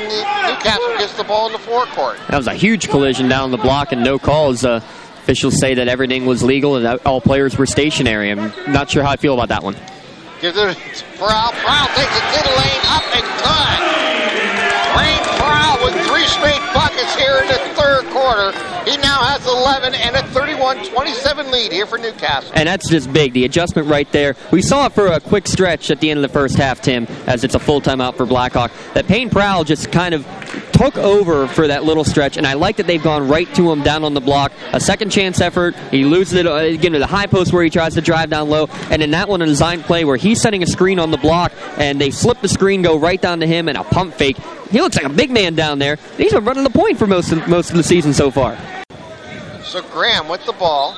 Newcastle 0.47 0.97
gets 0.99 1.17
the 1.17 1.23
ball 1.23 1.47
in 1.47 1.53
the 1.53 1.59
forecourt. 1.59 2.19
That 2.29 2.37
was 2.37 2.47
a 2.47 2.53
huge 2.53 2.87
collision 2.89 3.27
down 3.27 3.49
the 3.51 3.57
block 3.57 3.91
and 3.91 4.03
no 4.03 4.19
calls. 4.19 4.63
Uh, 4.63 4.81
officials 5.27 5.59
say 5.59 5.73
that 5.73 5.87
everything 5.89 6.25
was 6.25 6.43
legal 6.43 6.77
and 6.77 7.01
all 7.05 7.19
players 7.19 7.57
were 7.57 7.65
stationary. 7.65 8.31
I'm 8.31 8.53
not 8.71 8.89
sure 8.89 9.03
how 9.03 9.09
I 9.11 9.17
feel 9.17 9.33
about 9.33 9.49
that 9.49 9.63
one. 9.63 9.75
Gives 10.39 10.55
it 10.55 10.77
to 10.77 11.05
Prowl. 11.17 11.51
Prowl 11.51 11.87
takes 11.97 12.15
it 12.15 12.25
to 12.37 12.39
the 12.45 12.53
lane, 12.55 12.83
up 12.93 13.03
and 13.11 13.25
good. 13.41 13.79
Payne 14.95 15.25
Prowl 15.41 15.83
with 15.83 15.95
three 16.07 16.27
straight 16.29 16.61
buckets 16.71 17.11
here 17.17 17.41
in 17.41 17.47
the 17.49 17.56
quarter. 18.27 18.51
He 18.89 18.97
now 18.97 19.23
has 19.23 19.45
11 19.47 19.93
and 19.93 20.15
a 20.15 20.19
31-27 20.19 21.51
lead 21.51 21.71
here 21.71 21.85
for 21.85 21.97
Newcastle. 21.97 22.51
And 22.53 22.67
that's 22.67 22.89
just 22.89 23.11
big. 23.13 23.33
The 23.33 23.45
adjustment 23.45 23.87
right 23.87 24.09
there. 24.11 24.35
We 24.51 24.61
saw 24.61 24.87
it 24.87 24.93
for 24.93 25.07
a 25.07 25.19
quick 25.19 25.47
stretch 25.47 25.89
at 25.91 26.01
the 26.01 26.09
end 26.11 26.17
of 26.17 26.21
the 26.23 26.33
first 26.33 26.57
half, 26.57 26.81
Tim, 26.81 27.05
as 27.25 27.43
it's 27.43 27.55
a 27.55 27.59
full 27.59 27.81
timeout 27.81 28.15
for 28.15 28.25
Blackhawk. 28.25 28.71
That 28.93 29.07
Payne 29.07 29.29
Prowl 29.29 29.63
just 29.63 29.91
kind 29.91 30.13
of 30.13 30.25
took 30.73 30.97
over 30.97 31.47
for 31.47 31.67
that 31.67 31.85
little 31.85 32.03
stretch, 32.03 32.37
and 32.37 32.45
I 32.45 32.53
like 32.53 32.77
that 32.77 32.85
they've 32.85 33.01
gone 33.01 33.27
right 33.27 33.51
to 33.55 33.71
him 33.71 33.81
down 33.81 34.03
on 34.03 34.13
the 34.13 34.21
block. 34.21 34.51
A 34.73 34.79
second 34.79 35.09
chance 35.09 35.41
effort. 35.41 35.75
He 35.89 36.03
loses 36.03 36.33
it 36.35 36.45
uh, 36.45 36.55
again 36.55 36.91
to 36.91 36.99
the 36.99 37.07
high 37.07 37.25
post 37.25 37.51
where 37.51 37.63
he 37.63 37.69
tries 37.69 37.95
to 37.95 38.01
drive 38.01 38.29
down 38.29 38.49
low, 38.49 38.67
and 38.91 39.01
in 39.01 39.11
that 39.11 39.27
one, 39.27 39.41
a 39.41 39.45
design 39.45 39.81
play 39.83 40.05
where 40.05 40.17
he's 40.17 40.41
setting 40.41 40.61
a 40.63 40.67
screen 40.67 40.99
on 40.99 41.11
the 41.11 41.17
block, 41.17 41.51
and 41.77 41.99
they 41.99 42.11
flip 42.11 42.41
the 42.41 42.49
screen, 42.49 42.81
go 42.81 42.97
right 42.99 43.21
down 43.21 43.39
to 43.39 43.47
him, 43.47 43.69
and 43.69 43.77
a 43.77 43.83
pump 43.83 44.13
fake. 44.13 44.37
He 44.71 44.81
looks 44.81 44.95
like 44.95 45.05
a 45.05 45.09
big 45.09 45.31
man 45.31 45.55
down 45.55 45.79
there. 45.79 45.97
He's 46.17 46.33
been 46.33 46.43
running 46.45 46.63
the 46.63 46.69
point 46.69 46.97
for 46.97 47.07
most 47.07 47.31
of, 47.31 47.47
most 47.47 47.69
of 47.71 47.77
the 47.77 47.83
season 47.83 48.13
so 48.13 48.31
far. 48.31 48.57
So 49.63 49.81
Graham 49.81 50.27
with 50.27 50.45
the 50.45 50.53
ball. 50.53 50.95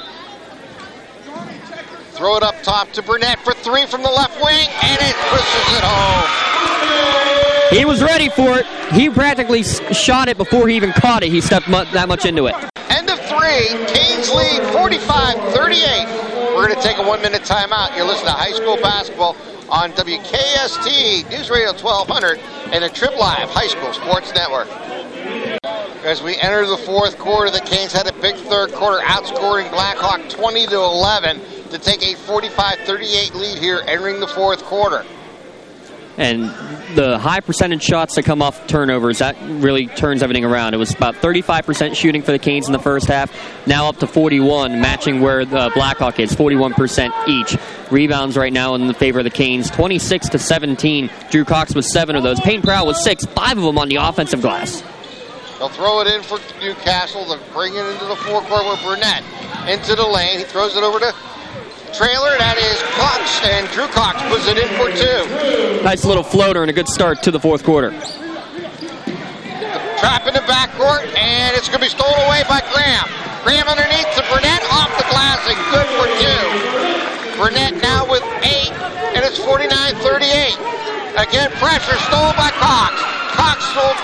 Throw 2.14 2.36
it 2.36 2.44
up 2.44 2.62
top 2.64 2.92
to 2.94 3.02
Burnett 3.02 3.40
for 3.40 3.54
three 3.54 3.86
from 3.86 4.04
the 4.04 4.10
left 4.12 4.36
wing, 4.44 4.68
and 4.84 4.98
it 5.02 5.16
pushes 5.30 5.78
it 5.78 5.84
home. 5.84 7.78
He 7.78 7.86
was 7.86 8.04
ready 8.04 8.30
for 8.30 8.58
it. 8.60 8.66
He 8.92 9.10
practically 9.10 9.64
shot 9.64 10.28
it 10.28 10.38
before 10.38 10.68
he 10.68 10.76
even 10.76 10.92
caught 10.92 11.24
it. 11.24 11.30
He 11.32 11.40
stepped 11.40 11.70
mu- 11.70 11.86
that 11.94 12.08
much 12.10 12.26
into 12.26 12.48
it. 12.48 12.56
End 12.90 13.10
of 13.10 13.20
three. 13.22 13.70
Canes 13.88 14.30
lead 14.32 14.62
45-38. 14.74 16.19
We're 16.60 16.67
going 16.67 16.82
to 16.82 16.86
take 16.86 16.98
a 16.98 17.08
one-minute 17.08 17.43
timeout. 17.43 17.95
You're 17.95 18.06
listening 18.06 18.34
to 18.34 18.38
high 18.38 18.52
school 18.52 18.76
basketball 18.76 19.38
on 19.69 19.93
WKST 19.93 21.30
News 21.30 21.50
Radio 21.50 21.72
1200 21.72 22.38
and 22.74 22.84
the 22.84 22.89
Trib 22.89 23.13
Live 23.13 23.50
High 23.50 23.67
School 23.67 23.93
Sports 23.93 24.34
Network. 24.34 24.67
As 26.04 26.22
we 26.22 26.36
enter 26.36 26.65
the 26.67 26.76
fourth 26.76 27.17
quarter, 27.17 27.50
the 27.50 27.62
Canes 27.62 27.93
had 27.93 28.08
a 28.08 28.13
big 28.19 28.36
third 28.36 28.74
quarter, 28.74 29.02
outscoring 29.06 29.72
Blackhawk 29.72 30.28
20 30.28 30.67
to 30.67 30.76
11 30.76 31.39
to 31.69 31.80
take 31.80 32.02
a 32.02 32.15
45-38 32.28 33.36
lead 33.36 33.58
here 33.58 33.82
entering 33.88 34.19
the 34.19 34.28
fourth 34.28 34.62
quarter. 34.65 35.06
And 36.17 36.45
the 36.95 37.17
high 37.17 37.39
percentage 37.39 37.84
shots 37.84 38.15
that 38.15 38.24
come 38.24 38.41
off 38.41 38.67
turnovers, 38.67 39.19
that 39.19 39.38
really 39.41 39.88
turns 39.88 40.22
everything 40.22 40.43
around. 40.43 40.74
It 40.74 40.78
was 40.78 40.93
about 40.93 41.15
35% 41.15 41.95
shooting 41.95 42.22
for 42.22 42.32
the 42.32 42.39
Canes 42.39 42.67
in 42.67 42.74
the 42.74 42.80
first 42.80 43.08
half, 43.08 43.32
now 43.67 43.88
up 43.88 43.98
to 43.98 44.08
41, 44.08 44.82
matching 44.82 45.22
where 45.22 45.45
the 45.45 45.72
Blackhawk 45.74 46.19
is, 46.19 46.36
41% 46.36 47.12
each. 47.28 47.58
Rebounds 47.91 48.38
right 48.38 48.52
now 48.52 48.76
in 48.76 48.88
the 48.88 48.93
favor 48.93 49.19
of 49.19 49.24
the 49.24 49.32
Canes, 49.32 49.69
26 49.69 50.30
to 50.30 50.39
17. 50.39 51.10
Drew 51.32 51.45
Cox 51.45 51.74
with 51.74 51.86
seven 51.86 52.15
of 52.15 52.24
those. 52.24 52.39
Payne 52.41 52.62
Prowl 52.62 52.88
with 52.88 52.98
six, 52.98 53.26
five 53.26 53.58
of 53.58 53.63
them 53.63 53.78
on 53.78 53.88
the 53.88 53.95
offensive 53.95 54.41
glass. 54.41 54.84
They'll 55.58 55.69
throw 55.69 56.02
it 56.02 56.08
in 56.08 56.22
for 56.24 56.39
Newcastle. 56.62 57.26
They'll 57.26 57.54
bring 57.54 57.76
it 57.76 57.86
into 57.86 58.06
the 58.06 58.15
forecourt 58.15 58.65
with 58.65 58.82
Burnett. 58.82 59.24
Into 59.67 59.93
the 59.93 60.08
lane. 60.08 60.39
He 60.39 60.45
throws 60.45 60.76
it 60.78 60.84
over 60.84 61.00
to 61.00 61.13
Trailer. 61.93 62.38
That 62.38 62.58
is 62.58 62.78
Cox, 62.95 63.41
and 63.43 63.67
Drew 63.73 63.88
Cox 63.89 64.21
puts 64.30 64.47
it 64.47 64.58
in 64.62 64.69
for 64.78 64.89
two. 64.93 65.84
Nice 65.84 66.06
little 66.06 66.23
floater 66.23 66.62
and 66.62 66.69
a 66.69 66.73
good 66.73 66.88
start 66.88 67.23
to 67.23 67.32
the 67.32 67.39
fourth 67.39 67.63
quarter. 67.63 67.91
Trap 69.99 70.28
in 70.28 70.34
the 70.34 70.45
backcourt, 70.47 71.10
and 71.17 71.58
it's 71.58 71.67
going 71.67 71.82
to 71.82 71.86
be 71.86 71.91
stolen 71.91 72.15
away 72.30 72.43
by 72.47 72.62
Graham. 72.71 73.08
Graham 73.43 73.67
underneath 73.67 74.08
to 74.15 74.23
Burnett, 74.32 74.63
off 74.71 74.91
the 74.95 75.08
glass, 75.12 75.43
and 75.49 75.60
good 75.73 75.89
for 75.97 76.08
two. 76.21 76.45
Burnett 77.36 77.82
now 77.82 78.06
with 78.08 78.23
eight, 78.43 78.71
and 79.15 79.25
it's 79.25 79.39
49-38. 79.39 80.56
Again, 81.19 81.52
pressure 81.60 81.97
stolen 82.08 82.36
by 82.38 82.52
Cox. 82.62 82.95
Cox 83.36 83.60
will 83.75 83.95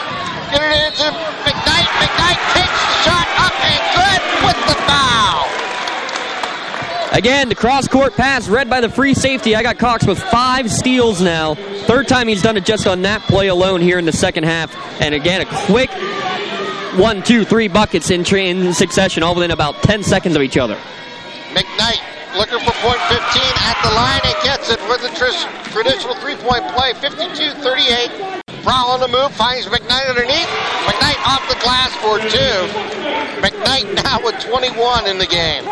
get 0.51 0.59
it 0.63 0.73
into 0.83 1.07
McKnight. 1.47 1.87
McKnight 2.01 2.39
takes 2.55 2.75
the 2.75 2.95
shot 3.07 3.27
up 3.39 3.55
and 3.55 3.83
good 3.95 4.21
with 4.51 4.59
the 4.67 4.77
foul. 4.83 5.47
Again, 7.15 7.47
the 7.47 7.55
cross 7.55 7.87
court 7.87 8.13
pass 8.15 8.49
read 8.49 8.69
by 8.69 8.81
the 8.81 8.89
free 8.89 9.13
safety. 9.13 9.55
I 9.55 9.63
got 9.63 9.79
Cox 9.79 10.05
with 10.05 10.19
five 10.19 10.69
steals 10.69 11.21
now. 11.21 11.55
Third 11.87 12.09
time 12.09 12.27
he's 12.27 12.41
done 12.41 12.57
it 12.57 12.65
just 12.65 12.85
on 12.87 13.03
that 13.03 13.21
play 13.21 13.47
alone 13.47 13.79
here 13.79 13.97
in 13.97 14.03
the 14.03 14.11
second 14.11 14.43
half. 14.43 14.75
And 14.99 15.15
again, 15.15 15.39
a 15.39 15.45
quick 15.65 15.89
one, 16.99 17.23
two, 17.23 17.45
three 17.45 17.69
buckets 17.69 18.11
in, 18.11 18.25
tra- 18.25 18.41
in 18.41 18.73
succession, 18.73 19.23
all 19.23 19.33
within 19.33 19.51
about 19.51 19.81
10 19.83 20.03
seconds 20.03 20.35
of 20.35 20.41
each 20.41 20.57
other. 20.57 20.75
McKnight 21.55 22.03
looking 22.35 22.59
for 22.59 22.75
point 22.83 22.99
15 23.07 23.17
at 23.63 23.79
the 23.81 23.95
line 23.95 24.19
and 24.25 24.35
gets 24.43 24.69
it 24.69 24.81
with 24.89 24.99
a 25.07 25.15
tr- 25.15 25.71
traditional 25.71 26.15
three-point 26.15 26.67
play, 26.75 26.91
52-38. 26.99 28.41
Prowl 28.61 28.89
on 28.89 28.99
the 28.99 29.07
move, 29.07 29.31
finds 29.31 29.67
McKnight 29.67 30.09
underneath. 30.09 30.51
McKnight 30.83 31.25
off 31.25 31.47
the 31.47 31.55
glass 31.63 31.95
for 32.03 32.19
two. 32.19 32.59
McKnight 33.39 34.03
now 34.03 34.19
with 34.21 34.37
21 34.41 35.07
in 35.07 35.17
the 35.17 35.27
game. 35.27 35.63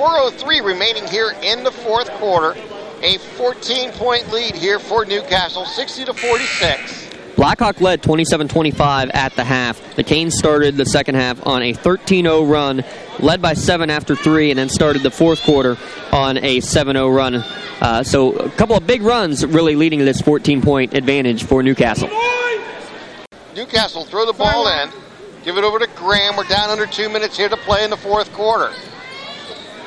4.03 0.00 0.64
remaining 0.64 1.06
here 1.08 1.34
in 1.42 1.62
the 1.62 1.70
fourth 1.70 2.08
quarter. 2.12 2.58
A 3.02 3.18
14-point 3.36 4.32
lead 4.32 4.54
here 4.54 4.78
for 4.78 5.04
Newcastle, 5.04 5.66
60 5.66 6.06
to 6.06 6.14
46. 6.14 7.10
Blackhawk 7.36 7.82
led 7.82 8.02
27-25 8.02 9.10
at 9.12 9.36
the 9.36 9.44
half. 9.44 9.96
The 9.96 10.02
Canes 10.02 10.38
started 10.38 10.78
the 10.78 10.86
second 10.86 11.16
half 11.16 11.46
on 11.46 11.60
a 11.60 11.74
13-0 11.74 12.50
run, 12.50 12.82
led 13.18 13.42
by 13.42 13.52
seven 13.52 13.90
after 13.90 14.16
three, 14.16 14.50
and 14.50 14.58
then 14.58 14.70
started 14.70 15.02
the 15.02 15.10
fourth 15.10 15.42
quarter 15.42 15.76
on 16.12 16.38
a 16.38 16.60
7-0 16.60 17.14
run. 17.14 17.34
Uh, 17.82 18.02
so 18.02 18.32
a 18.32 18.48
couple 18.52 18.76
of 18.76 18.86
big 18.86 19.02
runs 19.02 19.44
really 19.44 19.76
leading 19.76 19.98
to 19.98 20.06
this 20.06 20.22
14-point 20.22 20.94
advantage 20.94 21.44
for 21.44 21.62
Newcastle. 21.62 22.08
Newcastle 23.54 24.06
throw 24.06 24.24
the 24.24 24.32
ball 24.32 24.66
in, 24.66 24.90
give 25.44 25.58
it 25.58 25.64
over 25.64 25.78
to 25.78 25.88
Graham. 25.94 26.36
We're 26.36 26.44
down 26.44 26.70
under 26.70 26.86
two 26.86 27.10
minutes 27.10 27.36
here 27.36 27.50
to 27.50 27.56
play 27.58 27.84
in 27.84 27.90
the 27.90 27.98
fourth 27.98 28.32
quarter. 28.32 28.72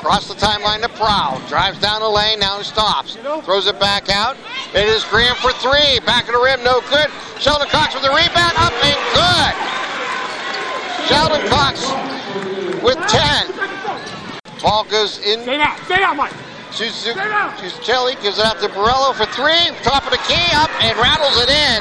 Across 0.03 0.27
the 0.27 0.35
timeline 0.35 0.81
to 0.81 0.89
Prowl. 0.99 1.39
Drives 1.47 1.79
down 1.79 2.01
the 2.01 2.09
lane, 2.09 2.37
now 2.37 2.57
he 2.57 2.65
stops. 2.65 3.15
Throws 3.45 3.67
it 3.67 3.79
back 3.79 4.09
out. 4.09 4.35
It 4.75 4.83
is 4.83 5.05
Graham 5.05 5.33
for 5.37 5.53
three. 5.63 6.03
Back 6.03 6.27
of 6.27 6.35
the 6.35 6.43
rim, 6.43 6.61
no 6.61 6.81
good. 6.91 7.07
Sheldon 7.39 7.69
Cox 7.69 7.95
with 7.95 8.03
the 8.03 8.11
rebound, 8.11 8.51
up 8.59 8.75
and 8.83 8.99
good. 9.15 9.53
Sheldon 11.07 11.47
Cox 11.47 11.87
with 12.83 12.99
10. 13.07 13.47
Ball 14.61 14.83
goes 14.91 15.19
in. 15.19 15.39
Stay 15.43 15.55
down, 15.55 15.77
stay 15.85 15.99
down, 15.99 16.17
Mike. 16.17 16.33
Chelly, 17.79 18.15
gives 18.19 18.39
it 18.39 18.45
out 18.45 18.59
to 18.59 18.67
Borello 18.75 19.15
for 19.15 19.25
three. 19.31 19.71
Top 19.83 20.03
of 20.03 20.11
the 20.11 20.19
key, 20.27 20.51
up 20.51 20.69
and 20.83 20.99
rattles 20.99 21.39
it 21.39 21.47
in. 21.47 21.79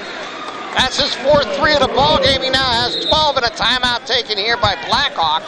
That's 0.79 0.95
his 0.97 1.13
fourth 1.27 1.51
three 1.59 1.75
of 1.75 1.81
the 1.81 1.91
ball 1.91 2.23
game. 2.23 2.43
He 2.43 2.51
now 2.51 2.71
has 2.71 3.05
12 3.05 3.39
and 3.39 3.47
a 3.47 3.51
timeout 3.51 4.07
taken 4.07 4.39
here 4.39 4.59
by 4.59 4.77
Blackhawk. 4.87 5.43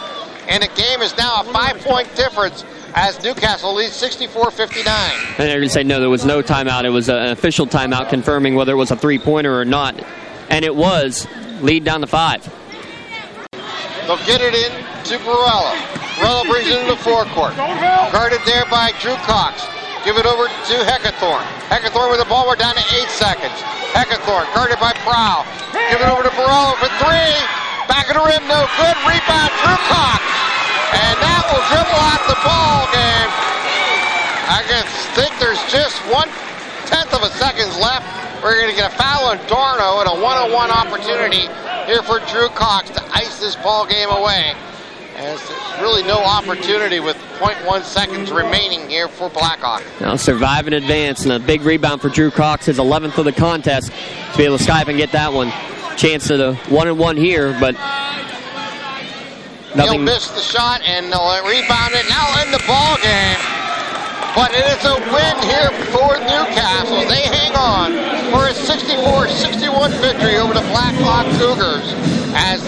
And 0.47 0.63
the 0.63 0.67
game 0.75 1.01
is 1.01 1.15
now 1.17 1.41
a 1.41 1.43
five-point 1.45 2.15
difference 2.15 2.63
as 2.93 3.21
Newcastle 3.23 3.73
leads 3.73 3.99
64-59. 4.01 4.85
And 4.87 5.49
they're 5.49 5.57
going 5.57 5.63
to 5.63 5.69
say 5.69 5.83
no, 5.83 5.99
there 5.99 6.09
was 6.09 6.25
no 6.25 6.41
timeout. 6.41 6.85
It 6.85 6.89
was 6.89 7.09
an 7.09 7.31
official 7.31 7.67
timeout 7.67 8.09
confirming 8.09 8.55
whether 8.55 8.73
it 8.73 8.77
was 8.77 8.91
a 8.91 8.95
three-pointer 8.95 9.59
or 9.59 9.65
not. 9.65 10.01
And 10.49 10.63
it 10.63 10.75
was. 10.75 11.27
Lead 11.61 11.83
down 11.83 12.01
to 12.01 12.07
five. 12.07 12.43
They'll 14.05 14.17
get 14.27 14.41
it 14.41 14.53
in 14.53 14.71
to 15.09 15.17
Barella. 15.23 15.73
Barella 16.19 16.43
brings 16.47 16.67
it 16.67 16.77
into 16.79 16.95
the 16.95 17.01
forecourt. 17.01 17.55
Guarded 17.55 18.39
there 18.45 18.65
by 18.69 18.91
Drew 19.01 19.15
Cox. 19.25 19.65
Give 20.05 20.17
it 20.17 20.25
over 20.27 20.45
to 20.45 20.75
Heckathorn. 20.85 21.41
Heckathorn 21.73 22.11
with 22.11 22.19
the 22.19 22.29
ball. 22.29 22.45
We're 22.47 22.55
down 22.55 22.75
to 22.75 22.85
eight 22.93 23.09
seconds. 23.09 23.57
Heckathorn 23.97 24.45
guarded 24.53 24.77
by 24.79 24.93
Prowl. 25.01 25.43
Give 25.89 25.99
it 25.99 26.07
over 26.07 26.21
to 26.21 26.29
Barella 26.37 26.77
for 26.77 26.91
three. 27.01 27.33
Back 27.87 28.09
of 28.09 28.17
the 28.17 28.25
rim, 28.25 28.43
no 28.47 28.65
good. 28.77 28.97
Rebound, 29.05 29.51
Drew 29.61 29.79
Cox. 29.89 30.21
And 30.95 31.15
that 31.21 31.43
will 31.49 31.63
dribble 31.69 32.01
out 32.01 32.23
the 32.25 32.39
ball 32.41 32.85
game. 32.89 33.29
I 34.47 34.61
can 34.65 34.85
think 35.13 35.31
there's 35.39 35.61
just 35.71 35.97
one 36.09 36.29
tenth 36.85 37.13
of 37.13 37.21
a 37.23 37.29
seconds 37.37 37.77
left. 37.77 38.05
We're 38.43 38.55
going 38.61 38.69
to 38.69 38.75
get 38.75 38.93
a 38.93 38.95
foul 38.95 39.25
on 39.25 39.37
Darno 39.49 40.01
and 40.01 40.09
a 40.09 40.21
one-on-one 40.21 40.69
opportunity 40.69 41.49
here 41.85 42.03
for 42.03 42.19
Drew 42.31 42.49
Cox 42.49 42.89
to 42.91 43.03
ice 43.13 43.39
this 43.39 43.55
ball 43.57 43.85
game 43.87 44.09
away. 44.09 44.53
As 45.17 45.39
there's 45.47 45.81
really 45.81 46.03
no 46.03 46.17
opportunity 46.17 46.99
with 46.99 47.15
0.1 47.39 47.83
seconds 47.83 48.31
remaining 48.31 48.89
here 48.89 49.07
for 49.07 49.29
Blackhawk. 49.29 49.81
Now 50.01 50.17
survive 50.17 50.67
and 50.67 50.75
advance, 50.75 51.23
and 51.23 51.31
a 51.31 51.39
big 51.39 51.61
rebound 51.61 52.01
for 52.01 52.09
Drew 52.09 52.31
Cox, 52.31 52.65
his 52.65 52.79
11th 52.79 53.17
of 53.17 53.25
the 53.25 53.31
contest, 53.31 53.91
to 54.31 54.37
be 54.37 54.43
able 54.43 54.57
to 54.57 54.63
skype 54.63 54.87
and 54.89 54.97
get 54.97 55.13
that 55.13 55.31
one. 55.31 55.51
Chance 55.97 56.27
to 56.27 56.37
the 56.37 56.55
one 56.69 56.87
and 56.87 56.99
one 56.99 57.17
here, 57.17 57.55
but 57.59 57.75
nothing. 59.75 59.93
He'll 59.93 59.97
miss 60.01 60.27
the 60.29 60.41
shot 60.41 60.81
and 60.83 61.11
they'll 61.11 61.43
rebound 61.47 61.93
it. 61.95 62.05
Now 62.09 62.43
in 62.43 62.51
the 62.51 62.63
ball 62.67 62.97
game. 63.01 63.39
But 64.35 64.51
it 64.51 64.67
is 64.67 64.83
a 64.83 64.99
win 65.15 65.35
here 65.47 65.71
for 65.95 66.19
Newcastle. 66.19 67.07
They 67.07 67.23
hang 67.23 67.55
on 67.55 67.93
for 68.35 68.47
a 68.47 68.53
64-61 68.53 69.95
victory 70.01 70.35
over 70.35 70.53
the 70.53 70.59
Blackhawk 70.75 71.25
Cougars 71.39 71.87
as 72.35 72.59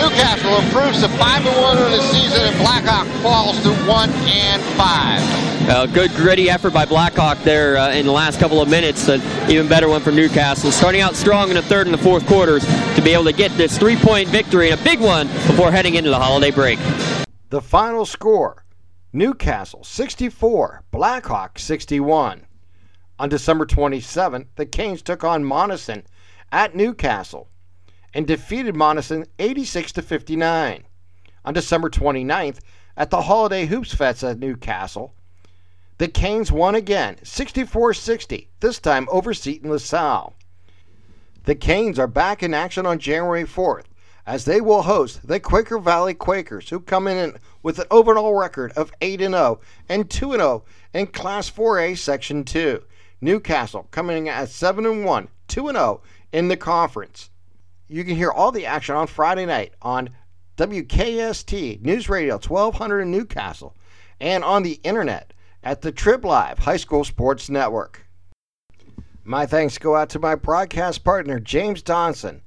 Newcastle 0.00 0.56
improves 0.56 1.02
to 1.02 1.08
5 1.08 1.46
and 1.46 1.56
1 1.60 1.76
in 1.76 1.92
the 1.92 2.02
season, 2.04 2.40
and 2.40 2.56
Blackhawk 2.56 3.06
falls 3.22 3.62
to 3.62 3.74
1 3.86 4.10
and 4.10 4.62
5. 4.62 5.68
Uh, 5.68 5.84
good 5.84 6.10
gritty 6.12 6.48
effort 6.48 6.72
by 6.72 6.86
Blackhawk 6.86 7.36
there 7.42 7.76
uh, 7.76 7.92
in 7.92 8.06
the 8.06 8.12
last 8.12 8.40
couple 8.40 8.62
of 8.62 8.68
minutes. 8.70 9.08
An 9.08 9.20
even 9.50 9.68
better 9.68 9.90
one 9.90 10.00
for 10.00 10.10
Newcastle. 10.10 10.72
Starting 10.72 11.02
out 11.02 11.16
strong 11.16 11.50
in 11.50 11.54
the 11.54 11.60
third 11.62 11.86
and 11.86 11.92
the 11.92 12.02
fourth 12.02 12.26
quarters 12.26 12.64
to 12.94 13.02
be 13.04 13.10
able 13.10 13.24
to 13.24 13.32
get 13.32 13.50
this 13.58 13.76
three 13.76 13.96
point 13.96 14.26
victory 14.30 14.70
and 14.70 14.80
a 14.80 14.84
big 14.84 15.00
one 15.00 15.26
before 15.26 15.70
heading 15.70 15.96
into 15.96 16.08
the 16.08 16.18
holiday 16.18 16.50
break. 16.50 16.78
The 17.50 17.60
final 17.60 18.06
score 18.06 18.64
Newcastle 19.12 19.84
64, 19.84 20.84
Blackhawk 20.90 21.58
61. 21.58 22.46
On 23.18 23.28
December 23.28 23.66
27th, 23.66 24.46
the 24.56 24.64
Canes 24.64 25.02
took 25.02 25.24
on 25.24 25.44
Monessen 25.44 26.04
at 26.50 26.74
Newcastle 26.74 27.50
and 28.14 28.26
defeated 28.26 28.74
Monessen 28.74 29.26
86 29.38 29.92
to 29.92 30.02
59. 30.02 30.84
On 31.44 31.54
December 31.54 31.88
29th, 31.88 32.58
at 32.96 33.10
the 33.10 33.22
Holiday 33.22 33.66
Hoops 33.66 33.94
Fest 33.94 34.22
at 34.22 34.38
Newcastle, 34.38 35.14
the 35.98 36.08
Canes 36.08 36.52
won 36.52 36.74
again 36.74 37.16
64 37.22 37.94
60, 37.94 38.48
this 38.60 38.78
time 38.78 39.08
over 39.10 39.32
Seton 39.32 39.70
LaSalle. 39.70 40.34
The 41.44 41.54
Canes 41.54 41.98
are 41.98 42.06
back 42.06 42.42
in 42.42 42.52
action 42.52 42.86
on 42.86 42.98
January 42.98 43.44
4th 43.44 43.84
as 44.26 44.44
they 44.44 44.60
will 44.60 44.82
host 44.82 45.26
the 45.26 45.40
Quaker 45.40 45.78
Valley 45.78 46.14
Quakers, 46.14 46.68
who 46.68 46.78
come 46.78 47.08
in 47.08 47.36
with 47.62 47.78
an 47.78 47.86
overall 47.90 48.38
record 48.38 48.72
of 48.76 48.92
8 49.00 49.20
0 49.20 49.60
and 49.88 50.08
2 50.08 50.32
0 50.32 50.64
in 50.94 51.06
Class 51.08 51.50
4A 51.50 51.98
Section 51.98 52.44
2. 52.44 52.82
Newcastle 53.20 53.88
coming 53.90 54.26
in 54.26 54.32
at 54.32 54.48
7 54.48 55.04
1, 55.04 55.28
2 55.48 55.70
0 55.72 56.02
in 56.32 56.48
the 56.48 56.56
conference. 56.56 57.30
You 57.92 58.04
can 58.04 58.14
hear 58.14 58.30
all 58.30 58.52
the 58.52 58.66
action 58.66 58.94
on 58.94 59.08
Friday 59.08 59.46
night 59.46 59.74
on 59.82 60.10
WKST 60.56 61.82
News 61.82 62.08
Radio 62.08 62.34
1200 62.34 63.00
in 63.00 63.10
Newcastle 63.10 63.74
and 64.20 64.44
on 64.44 64.62
the 64.62 64.78
internet 64.84 65.32
at 65.64 65.80
the 65.80 65.90
Trib 65.90 66.24
Live 66.24 66.60
High 66.60 66.76
School 66.76 67.02
Sports 67.02 67.50
Network. 67.50 68.06
My 69.24 69.44
thanks 69.44 69.76
go 69.76 69.96
out 69.96 70.08
to 70.10 70.20
my 70.20 70.36
broadcast 70.36 71.02
partner, 71.02 71.40
James 71.40 71.82
Donson, 71.82 72.42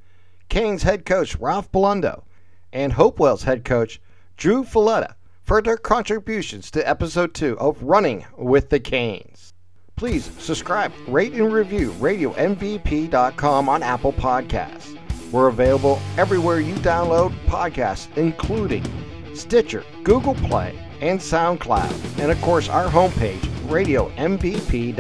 Canes 0.48 0.84
head 0.84 1.04
coach, 1.06 1.36
Ralph 1.36 1.70
Blundo, 1.74 2.24
and 2.72 2.94
Hopewell's 2.94 3.44
head 3.44 3.66
coach, 3.66 4.00
Drew 4.38 4.64
Folletta, 4.64 5.16
for 5.44 5.62
their 5.62 5.76
contributions 5.76 6.72
to 6.72 6.88
episode 6.88 7.34
2 7.34 7.60
of 7.60 7.84
Running 7.84 8.26
with 8.38 8.70
the 8.70 8.80
Canes. 8.80 9.52
Please 9.98 10.24
subscribe, 10.40 10.94
rate, 11.06 11.34
and 11.34 11.52
review 11.52 11.92
RadioMVP.com 12.00 13.68
on 13.68 13.84
Apple 13.84 14.14
Podcasts. 14.14 14.98
We're 15.34 15.48
available 15.48 16.00
everywhere 16.16 16.60
you 16.60 16.76
download 16.76 17.34
podcasts, 17.48 18.16
including 18.16 18.86
Stitcher, 19.34 19.84
Google 20.04 20.36
Play, 20.36 20.78
and 21.02 21.20
SoundCloud. 21.20 22.20
And 22.20 22.32
of 22.32 22.40
course, 22.42 22.70
our 22.70 22.88
homepage, 22.88 23.42
RadioMVP.com. 23.68 25.00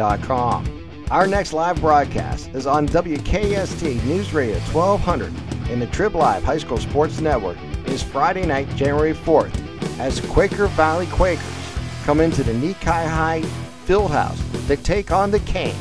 Our 1.11 1.27
next 1.27 1.53
live 1.53 1.79
broadcast 1.79 2.49
is 2.55 2.65
on 2.65 2.87
WKST 2.87 4.03
News 4.05 4.33
Radio 4.33 4.57
1200 4.59 5.31
in 5.69 5.79
the 5.79 5.85
Trib 5.87 6.15
Live 6.15 6.43
High 6.43 6.57
School 6.57 6.79
Sports 6.79 7.21
Network. 7.21 7.57
Is 7.85 8.01
Friday 8.01 8.47
night, 8.47 8.67
January 8.75 9.13
4th, 9.13 9.53
as 9.99 10.19
Quaker 10.21 10.65
Valley 10.67 11.05
Quakers 11.07 11.45
come 12.05 12.19
into 12.19 12.41
the 12.41 12.53
Ne-Ca-Hi 12.55 13.41
Fieldhouse 13.85 14.67
to 14.67 14.77
take 14.77 15.11
on 15.11 15.29
the 15.29 15.41
Canes. 15.41 15.77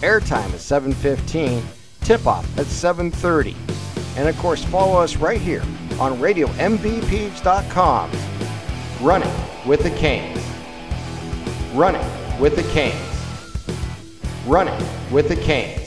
Airtime 0.00 0.54
is 0.54 0.62
715, 0.62 1.62
tip-off 2.04 2.46
at 2.58 2.66
730. 2.66 3.56
And 4.16 4.28
of 4.28 4.38
course, 4.38 4.64
follow 4.64 5.00
us 5.00 5.16
right 5.16 5.40
here 5.40 5.62
on 5.98 6.18
RadioMVPs.com. 6.18 8.10
Running 9.00 9.32
with 9.66 9.82
the 9.82 9.90
Canes. 9.90 10.44
Running 11.74 12.06
with 12.38 12.56
the 12.56 12.62
Canes. 12.64 12.96
Running 14.46 14.86
with 15.10 15.28
the 15.28 15.36
Canes. 15.36 15.81